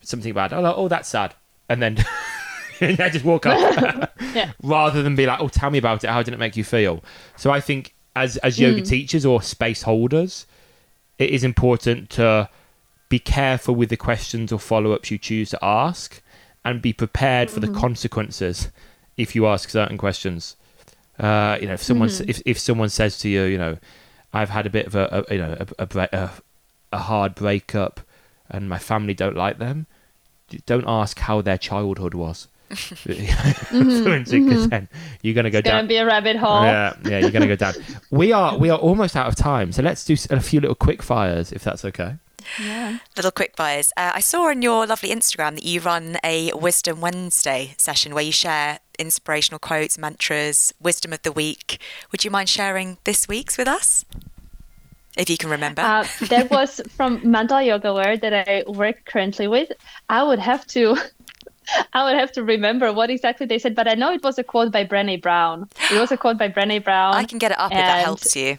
something 0.01 0.33
bad. 0.33 0.53
Oh, 0.53 0.57
I'm 0.57 0.63
like, 0.63 0.75
"Oh, 0.77 0.87
that's 0.87 1.09
sad," 1.09 1.33
and 1.67 1.81
then 1.81 1.97
and 2.79 2.99
I 2.99 3.09
just 3.09 3.25
walk 3.25 3.45
up, 3.45 4.13
Yeah. 4.33 4.51
rather 4.61 5.01
than 5.01 5.15
be 5.15 5.25
like, 5.25 5.39
"Oh, 5.39 5.47
tell 5.47 5.71
me 5.71 5.77
about 5.79 6.03
it. 6.03 6.09
How 6.09 6.23
did 6.23 6.33
it 6.33 6.39
make 6.39 6.55
you 6.55 6.63
feel?" 6.63 7.03
So 7.35 7.51
I 7.51 7.59
think 7.59 7.95
as 8.15 8.37
as 8.37 8.59
yoga 8.59 8.81
mm. 8.81 8.87
teachers 8.87 9.25
or 9.25 9.41
space 9.41 9.81
holders, 9.81 10.45
it 11.21 11.29
is 11.29 11.43
important 11.43 12.09
to 12.11 12.49
be 13.09 13.19
careful 13.19 13.75
with 13.75 13.89
the 13.89 13.97
questions 13.97 14.51
or 14.51 14.59
follow 14.59 14.91
ups 14.93 15.11
you 15.11 15.17
choose 15.17 15.49
to 15.51 15.59
ask, 15.61 16.21
and 16.63 16.81
be 16.81 16.93
prepared 16.93 17.49
for 17.49 17.59
the 17.59 17.67
consequences 17.67 18.69
if 19.17 19.35
you 19.35 19.47
ask 19.47 19.69
certain 19.69 19.97
questions. 19.97 20.55
Uh, 21.19 21.57
you 21.59 21.67
know, 21.67 21.73
if 21.73 21.83
someone 21.83 22.09
s 22.09 22.21
if 22.21 22.41
if 22.45 22.57
someone 22.57 22.89
says 22.89 23.17
to 23.19 23.29
you, 23.29 23.43
you 23.43 23.57
know, 23.57 23.77
I've 24.33 24.49
had 24.49 24.65
a 24.65 24.69
bit 24.69 24.87
of 24.87 24.95
a, 24.95 25.25
a 25.29 25.33
you 25.33 25.41
know 25.41 25.57
a, 25.59 25.83
a, 25.83 25.85
bre- 25.85 26.13
a 26.13 26.31
a 26.91 26.99
hard 26.99 27.35
breakup, 27.35 28.01
and 28.49 28.69
my 28.69 28.79
family 28.79 29.13
don't 29.13 29.35
like 29.35 29.57
them. 29.59 29.87
Don't 30.65 30.85
ask 30.87 31.19
how 31.19 31.41
their 31.41 31.57
childhood 31.57 32.13
was. 32.13 32.47
Because 33.71 34.69
then 34.69 34.87
you're 35.21 35.33
gonna 35.33 35.49
go 35.49 35.59
It's 35.59 35.67
gonna 35.67 35.87
be 35.87 35.97
a 35.97 36.05
rabbit 36.05 36.37
hole. 36.37 36.63
Yeah, 36.63 36.95
yeah, 37.05 37.19
you're 37.19 37.31
gonna 37.31 37.47
go 37.47 37.55
down. 37.55 37.73
We 38.09 38.31
are 38.31 38.57
we 38.57 38.69
are 38.69 38.77
almost 38.77 39.15
out 39.15 39.27
of 39.27 39.35
time, 39.35 39.71
so 39.71 39.81
let's 39.81 40.05
do 40.05 40.15
a 40.29 40.39
few 40.39 40.59
little 40.59 40.75
quick 40.75 41.01
fires 41.01 41.51
if 41.51 41.63
that's 41.63 41.85
okay. 41.85 42.15
Yeah. 42.59 42.97
Little 43.15 43.31
quick 43.31 43.55
fires. 43.55 43.91
Uh, 43.95 44.11
I 44.15 44.19
saw 44.19 44.47
on 44.49 44.61
your 44.61 44.85
lovely 44.87 45.09
Instagram 45.09 45.55
that 45.55 45.63
you 45.63 45.79
run 45.79 46.17
a 46.23 46.51
Wisdom 46.53 47.01
Wednesday 47.01 47.75
session 47.77 48.13
where 48.13 48.23
you 48.23 48.31
share 48.31 48.79
inspirational 48.97 49.59
quotes, 49.59 49.97
mantras, 49.97 50.73
wisdom 50.79 51.13
of 51.13 51.21
the 51.23 51.31
week. 51.31 51.79
Would 52.11 52.23
you 52.25 52.31
mind 52.31 52.49
sharing 52.49 52.97
this 53.03 53.27
week's 53.27 53.57
with 53.57 53.67
us? 53.67 54.05
If 55.17 55.29
you 55.29 55.37
can 55.37 55.49
remember. 55.49 55.81
Uh, 55.81 56.07
that 56.29 56.49
was 56.49 56.79
from 56.89 57.19
Mandala 57.21 57.65
Yoga 57.65 57.93
Wear 57.93 58.17
that 58.17 58.47
I 58.47 58.63
work 58.69 59.03
currently 59.05 59.47
with. 59.47 59.71
I 60.07 60.23
would 60.23 60.39
have 60.39 60.65
to, 60.67 60.95
I 61.93 62.03
would 62.03 62.19
have 62.19 62.31
to 62.33 62.43
remember 62.43 62.91
what 62.93 63.09
exactly 63.09 63.45
they 63.45 63.59
said, 63.59 63.75
but 63.75 63.87
I 63.87 63.95
know 63.95 64.11
it 64.11 64.23
was 64.23 64.37
a 64.37 64.43
quote 64.43 64.71
by 64.71 64.85
Brené 64.85 65.21
Brown. 65.21 65.69
It 65.91 65.99
was 65.99 66.11
a 66.11 66.17
quote 66.17 66.37
by 66.37 66.49
Brené 66.49 66.83
Brown. 66.83 67.13
I 67.15 67.23
can 67.25 67.37
get 67.37 67.51
it 67.51 67.59
up 67.59 67.71
if 67.71 67.77
that 67.77 68.03
helps 68.03 68.35
you. 68.35 68.57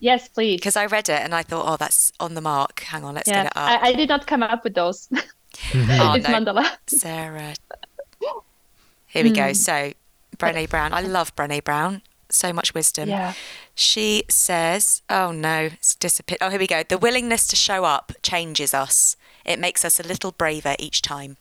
Yes, 0.00 0.28
please. 0.28 0.56
Because 0.56 0.76
I 0.76 0.86
read 0.86 1.08
it 1.08 1.20
and 1.20 1.34
I 1.34 1.42
thought, 1.42 1.64
oh, 1.66 1.76
that's 1.76 2.12
on 2.20 2.34
the 2.34 2.40
mark. 2.40 2.80
Hang 2.80 3.04
on, 3.04 3.14
let's 3.14 3.28
Yeah, 3.28 3.44
get 3.44 3.46
it 3.46 3.56
up. 3.56 3.70
I, 3.70 3.88
I 3.88 3.92
did 3.94 4.08
not 4.08 4.26
come 4.26 4.42
up 4.42 4.62
with 4.64 4.74
those. 4.74 5.08
oh, 5.74 6.14
it's 6.14 6.28
no. 6.28 6.34
Mandala. 6.34 6.76
Sarah. 6.86 7.54
Here 9.06 9.22
we 9.22 9.30
go. 9.30 9.48
Hmm. 9.48 9.54
So, 9.54 9.92
Brené 10.36 10.68
Brown. 10.68 10.92
I 10.92 11.00
love 11.00 11.34
Brené 11.36 11.62
Brown. 11.62 12.02
So 12.28 12.52
much 12.52 12.74
wisdom. 12.74 13.08
Yeah. 13.08 13.34
She 13.74 14.24
says, 14.28 15.02
oh 15.08 15.30
no, 15.30 15.70
it's 15.72 15.94
disappeared. 15.94 16.38
Oh, 16.40 16.50
here 16.50 16.58
we 16.58 16.66
go. 16.66 16.82
The 16.82 16.98
willingness 16.98 17.46
to 17.48 17.56
show 17.56 17.84
up 17.84 18.12
changes 18.22 18.74
us. 18.74 19.16
It 19.44 19.58
makes 19.58 19.84
us 19.84 20.00
a 20.00 20.02
little 20.02 20.32
braver 20.32 20.74
each 20.78 21.00
time. 21.00 21.36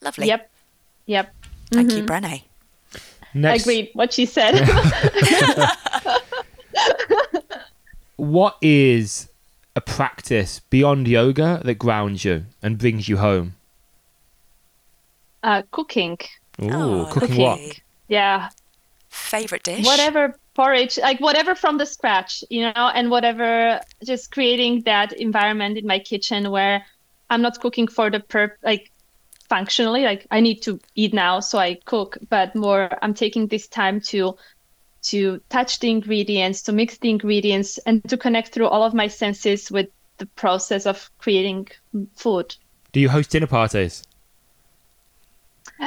Lovely. 0.00 0.26
Yep. 0.28 0.50
Yep. 1.06 1.34
Thank 1.70 1.92
you, 1.92 2.02
Brené. 2.04 2.42
Next, 3.34 3.62
Agreed. 3.62 3.90
What 3.92 4.12
she 4.12 4.24
said. 4.26 4.54
what 8.16 8.56
is 8.60 9.28
a 9.76 9.80
practice 9.80 10.60
beyond 10.70 11.06
yoga 11.08 11.60
that 11.64 11.74
grounds 11.74 12.24
you 12.24 12.46
and 12.62 12.78
brings 12.78 13.08
you 13.08 13.18
home? 13.18 13.54
uh, 15.44 15.62
cooking. 15.70 16.18
Ooh, 16.60 16.68
Oh, 16.72 17.08
cooking 17.12 17.36
what? 17.36 17.60
Yeah. 18.08 18.48
Favorite 19.08 19.62
dish? 19.62 19.86
whatever 19.86 20.34
porridge 20.54 20.98
like 20.98 21.20
whatever 21.20 21.54
from 21.54 21.78
the 21.78 21.86
scratch 21.86 22.42
you 22.50 22.60
know 22.62 22.90
and 22.94 23.10
whatever 23.10 23.80
just 24.04 24.32
creating 24.32 24.82
that 24.82 25.12
environment 25.12 25.78
in 25.78 25.86
my 25.86 25.98
kitchen 26.00 26.50
where 26.50 26.84
i'm 27.30 27.40
not 27.40 27.58
cooking 27.60 27.86
for 27.86 28.10
the 28.10 28.18
perp 28.18 28.50
like 28.64 28.90
functionally 29.48 30.02
like 30.02 30.26
i 30.30 30.40
need 30.40 30.60
to 30.60 30.78
eat 30.94 31.14
now 31.14 31.40
so 31.40 31.58
i 31.58 31.74
cook 31.84 32.18
but 32.28 32.54
more 32.54 32.90
i'm 33.02 33.14
taking 33.14 33.46
this 33.46 33.66
time 33.66 34.00
to 34.00 34.36
to 35.02 35.40
touch 35.48 35.78
the 35.78 35.90
ingredients 35.90 36.62
to 36.62 36.72
mix 36.72 36.98
the 36.98 37.08
ingredients 37.08 37.78
and 37.86 38.06
to 38.08 38.16
connect 38.16 38.48
through 38.52 38.66
all 38.66 38.82
of 38.82 38.94
my 38.94 39.08
senses 39.08 39.70
with 39.70 39.88
the 40.18 40.26
process 40.26 40.86
of 40.86 41.10
creating 41.18 41.66
food 42.14 42.56
Do 42.92 43.00
you 43.00 43.08
host 43.08 43.30
dinner 43.30 43.46
parties? 43.46 44.02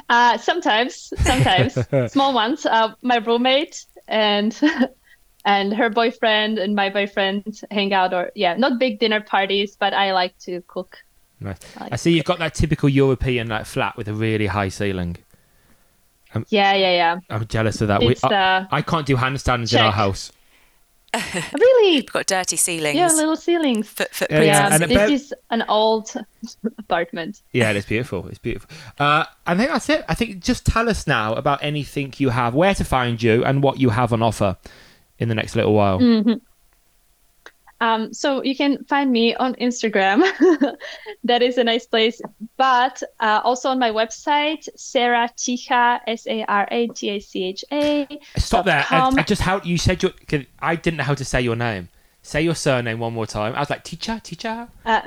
Uh, 0.09 0.37
sometimes, 0.37 1.13
sometimes 1.17 1.77
small 2.11 2.33
ones. 2.33 2.65
Uh, 2.65 2.93
my 3.01 3.17
roommate 3.17 3.85
and 4.07 4.59
and 5.45 5.73
her 5.73 5.89
boyfriend 5.89 6.59
and 6.59 6.75
my 6.75 6.89
boyfriend 6.89 7.61
hang 7.71 7.93
out, 7.93 8.13
or 8.13 8.31
yeah, 8.35 8.55
not 8.55 8.79
big 8.79 8.99
dinner 8.99 9.21
parties, 9.21 9.75
but 9.75 9.93
I 9.93 10.13
like 10.13 10.37
to 10.39 10.61
cook. 10.67 10.97
Nice. 11.41 11.57
I 11.77 11.83
like 11.83 11.93
I 11.93 11.95
see 11.97 12.11
you've 12.13 12.25
got 12.25 12.39
that 12.39 12.53
typical 12.53 12.87
European 12.87 13.47
like 13.49 13.65
flat 13.65 13.97
with 13.97 14.07
a 14.07 14.13
really 14.13 14.47
high 14.47 14.69
ceiling. 14.69 15.17
Yeah, 16.47 16.73
yeah, 16.73 16.91
yeah. 16.91 17.19
I'm 17.29 17.45
jealous 17.47 17.81
of 17.81 17.89
that. 17.89 17.99
We, 17.99 18.09
It's 18.09 18.23
I, 18.23 18.33
uh, 18.33 18.67
I 18.71 18.81
can't 18.81 19.05
do 19.05 19.17
handstands 19.17 19.73
in 19.73 19.81
our 19.81 19.91
house. 19.91 20.31
really 21.53 21.95
We've 21.97 22.05
got 22.11 22.25
dirty 22.25 22.55
ceilings. 22.55 22.95
yeah, 22.95 23.07
little 23.07 23.35
ceilings. 23.35 23.89
Foot, 23.89 24.13
foot 24.13 24.31
Yeah, 24.31 24.41
Yeah, 24.43 24.69
and 24.73 24.83
this 24.83 24.89
bit- 24.97 25.09
is 25.11 25.33
an 25.49 25.63
old 25.67 26.13
apartment. 26.77 27.41
Yeah, 27.51 27.71
it's 27.71 27.85
beautiful. 27.85 28.27
It's 28.29 28.37
beautiful. 28.37 28.69
Uh, 28.97 29.25
I 29.45 29.55
think 29.57 29.71
that's 29.71 29.89
it. 29.89 30.05
I 30.07 30.13
think 30.15 30.39
just 30.39 30.65
tell 30.65 30.87
us 30.87 31.05
now 31.07 31.33
about 31.33 31.61
anything 31.61 32.13
you 32.17 32.29
have, 32.29 32.55
where 32.55 32.73
to 32.75 32.85
find 32.85 33.21
you, 33.21 33.43
and 33.43 33.61
what 33.61 33.77
you 33.79 33.89
have 33.89 34.13
on 34.13 34.21
offer 34.21 34.55
in 35.19 35.27
the 35.27 35.35
next 35.35 35.57
little 35.57 35.73
while. 35.73 35.99
Mm. 35.99 36.39
Um, 37.81 38.13
so 38.13 38.43
you 38.43 38.55
can 38.55 38.83
find 38.85 39.11
me 39.11 39.35
on 39.35 39.55
Instagram. 39.55 40.21
that 41.23 41.41
is 41.41 41.57
a 41.57 41.63
nice 41.63 41.87
place. 41.87 42.21
But 42.55 43.01
uh, 43.19 43.41
also 43.43 43.69
on 43.69 43.79
my 43.79 43.89
website, 43.89 44.69
Sarah 44.77 45.29
Ticha, 45.35 45.99
S 46.05 46.27
A 46.27 46.45
R 46.45 46.67
A 46.71 46.87
T 46.87 47.09
A 47.09 47.19
C 47.19 47.43
H 47.45 47.65
A. 47.71 48.07
Stop 48.37 48.65
there. 48.65 48.85
I. 48.89 49.09
I 49.17 49.23
just 49.23 49.41
how 49.41 49.61
you 49.61 49.77
said 49.79 50.03
your. 50.03 50.11
I 50.59 50.75
didn't 50.75 50.97
know 50.97 51.03
how 51.03 51.15
to 51.15 51.25
say 51.25 51.41
your 51.41 51.55
name. 51.55 51.89
Say 52.21 52.43
your 52.43 52.53
surname 52.53 52.99
one 52.99 53.13
more 53.13 53.25
time. 53.25 53.55
I 53.55 53.59
was 53.59 53.71
like 53.71 53.83
Ticha, 53.83 54.21
Ticha. 54.21 54.69
Uh, 54.85 55.01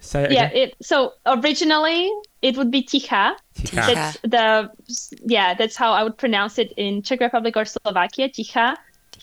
it 0.00 0.30
yeah, 0.30 0.46
again. 0.46 0.50
it 0.54 0.76
so 0.80 1.14
originally 1.26 2.10
it 2.42 2.56
would 2.58 2.70
be 2.70 2.82
Ticha. 2.82 3.36
Ticha. 3.54 3.74
That's 3.74 4.18
the 4.22 4.70
yeah, 5.24 5.54
that's 5.54 5.76
how 5.76 5.92
I 5.92 6.02
would 6.02 6.18
pronounce 6.18 6.58
it 6.58 6.72
in 6.76 7.02
Czech 7.02 7.20
Republic 7.20 7.56
or 7.56 7.64
Slovakia, 7.64 8.28
Ticha, 8.28 8.76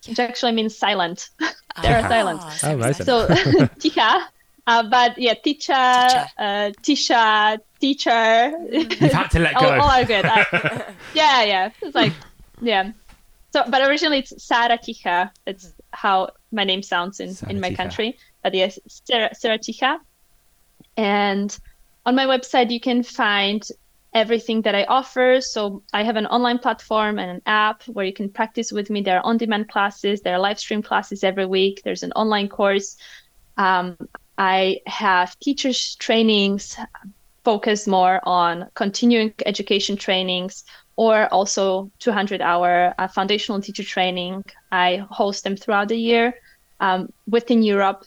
which 0.08 0.20
actually 0.20 0.51
means 0.53 0.78
silent. 0.78 1.30
They're 1.82 2.01
Ah, 2.03 2.08
silent. 2.10 2.41
so 2.53 2.68
Oh, 2.70 2.74
amazing. 2.74 3.06
So 3.06 3.28
Ticha. 3.80 4.22
Uh, 4.68 4.84
but 4.89 5.18
yeah, 5.20 5.36
teacher, 5.36 5.74
Teacher. 5.74 6.26
uh, 6.39 6.72
Tisha, 6.82 7.60
teacher. 7.80 8.51
You've 8.72 9.12
had 9.12 9.28
to 9.32 9.39
let 9.39 9.53
go. 9.60 9.68
all 9.80 9.89
are 9.89 10.03
good. 10.06 10.26
I- 10.26 10.93
yeah, 11.14 11.43
yeah. 11.43 11.70
It's 11.82 11.93
like, 11.95 12.14
yeah. 12.62 12.91
So, 13.53 13.64
but 13.70 13.88
originally 13.88 14.20
it's 14.20 14.43
Sara 14.43 14.78
Ticha. 14.80 15.30
That's 15.45 15.72
how 15.91 16.30
my 16.51 16.64
name 16.64 16.82
sounds 16.82 17.20
in, 17.20 17.36
Sara 17.36 17.51
in 17.51 17.60
my 17.62 17.70
Ticha. 17.70 17.76
country. 17.78 18.18
But 18.41 18.53
yes, 18.56 18.80
Sarah, 18.88 19.36
Sarah 19.36 19.60
Ticha. 19.60 19.99
And 20.97 21.56
on 22.06 22.16
my 22.16 22.26
website, 22.26 22.72
you 22.72 22.80
can 22.80 23.03
find 23.03 23.62
everything 24.16 24.61
that 24.61 24.74
I 24.74 24.86
offer. 24.86 25.41
So 25.41 25.84
I 25.93 26.03
have 26.03 26.16
an 26.16 26.26
online 26.28 26.57
platform 26.57 27.20
and 27.20 27.30
an 27.30 27.41
app 27.45 27.84
where 27.84 28.05
you 28.05 28.13
can 28.13 28.30
practice 28.30 28.72
with 28.72 28.89
me. 28.89 29.01
There 29.01 29.18
are 29.18 29.26
on-demand 29.26 29.68
classes. 29.70 30.22
There 30.22 30.34
are 30.34 30.39
live 30.39 30.57
stream 30.57 30.82
classes 30.82 31.24
every 31.24 31.45
week. 31.45 31.82
There's 31.84 32.01
an 32.01 32.13
online 32.13 32.47
course. 32.47 32.95
Um, 33.57 33.97
I 34.38 34.80
have 34.88 35.38
teachers 35.39 35.95
trainings 35.95 36.78
focused 37.43 37.88
more 37.88 38.22
on 38.24 38.68
continuing 38.74 39.34
education 39.45 39.97
trainings 39.97 40.63
or 40.95 41.28
also 41.28 41.91
200 41.99 42.41
hour 42.41 42.95
uh, 42.97 43.07
foundational 43.09 43.61
teacher 43.61 43.84
training. 43.84 44.43
I 44.72 45.05
host 45.09 45.43
them 45.43 45.57
throughout 45.57 45.89
the 45.89 45.97
year 45.97 46.36
um, 46.80 47.11
within 47.28 47.63
Europe. 47.63 48.05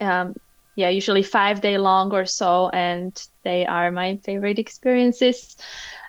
Um, 0.00 0.34
yeah, 0.78 0.90
usually 0.90 1.22
five 1.24 1.60
day 1.60 1.78
long 1.78 2.12
or 2.14 2.26
so, 2.26 2.70
and 2.70 3.20
they 3.44 3.66
are 3.66 3.90
my 3.92 4.18
favorite 4.24 4.58
experiences. 4.60 5.56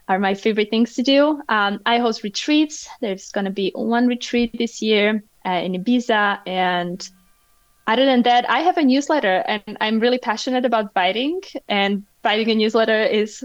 Are 0.07 0.19
my 0.19 0.35
favorite 0.35 0.69
things 0.71 0.95
to 0.95 1.03
do. 1.03 1.41
Um, 1.49 1.79
I 1.85 1.99
host 1.99 2.23
retreats. 2.23 2.89
There's 3.01 3.31
going 3.31 3.45
to 3.45 3.51
be 3.51 3.71
one 3.75 4.07
retreat 4.07 4.51
this 4.57 4.81
year 4.81 5.23
uh, 5.45 5.51
in 5.51 5.73
Ibiza, 5.73 6.39
and 6.47 7.09
other 7.87 8.05
than 8.05 8.23
that, 8.23 8.49
I 8.49 8.59
have 8.61 8.77
a 8.77 8.83
newsletter, 8.83 9.43
and 9.47 9.77
I'm 9.81 9.99
really 9.99 10.19
passionate 10.19 10.65
about 10.65 10.91
writing. 10.95 11.41
And 11.67 12.03
writing 12.23 12.49
a 12.51 12.55
newsletter 12.55 13.01
is 13.03 13.43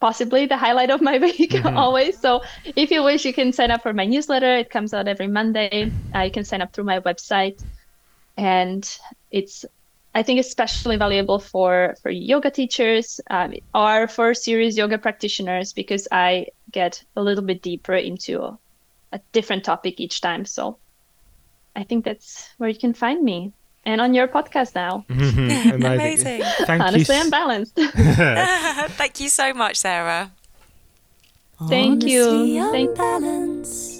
possibly 0.00 0.46
the 0.46 0.56
highlight 0.56 0.90
of 0.90 1.00
my 1.02 1.18
week 1.26 1.52
Mhm. 1.52 1.76
always. 1.76 2.20
So 2.20 2.42
if 2.64 2.90
you 2.90 3.02
wish, 3.02 3.24
you 3.24 3.32
can 3.34 3.52
sign 3.52 3.70
up 3.70 3.82
for 3.82 3.92
my 3.92 4.06
newsletter. 4.06 4.56
It 4.56 4.70
comes 4.70 4.94
out 4.94 5.08
every 5.08 5.28
Monday. 5.28 5.94
Uh, 6.14 6.20
you 6.22 6.30
can 6.32 6.44
sign 6.44 6.62
up 6.62 6.72
through 6.72 6.84
my 6.84 7.00
website, 7.00 7.62
and 8.36 8.88
it's 9.30 9.64
I 10.14 10.22
think 10.22 10.40
especially 10.40 10.96
valuable 10.96 11.38
for 11.38 11.94
for 12.02 12.10
yoga 12.10 12.50
teachers 12.50 13.20
um, 13.30 13.54
or 13.74 14.08
for 14.08 14.34
serious 14.34 14.76
yoga 14.76 14.98
practitioners 14.98 15.72
because 15.72 16.08
I 16.10 16.46
get 16.72 17.02
a 17.14 17.22
little 17.22 17.44
bit 17.44 17.62
deeper 17.62 17.94
into 17.94 18.40
a, 18.42 18.58
a 19.12 19.20
different 19.32 19.64
topic 19.64 20.00
each 20.00 20.20
time. 20.20 20.44
So 20.44 20.78
I 21.76 21.84
think 21.84 22.04
that's 22.04 22.48
where 22.58 22.68
you 22.68 22.78
can 22.78 22.94
find 22.94 23.22
me 23.22 23.52
and 23.84 24.00
on 24.00 24.14
your 24.14 24.28
podcast 24.28 24.74
now. 24.74 25.04
Amazing. 25.10 25.82
Amazing. 25.82 26.42
Thank 26.66 26.82
Honestly, 26.82 27.14
you. 27.14 27.20
I'm 27.22 27.30
balanced. 27.30 27.74
Thank 28.96 29.20
you 29.20 29.28
so 29.28 29.54
much, 29.54 29.76
Sarah. 29.76 30.32
Thank 31.68 32.04
you. 32.04 32.62
Thank- 32.70 32.90
unbalanced. 32.90 33.97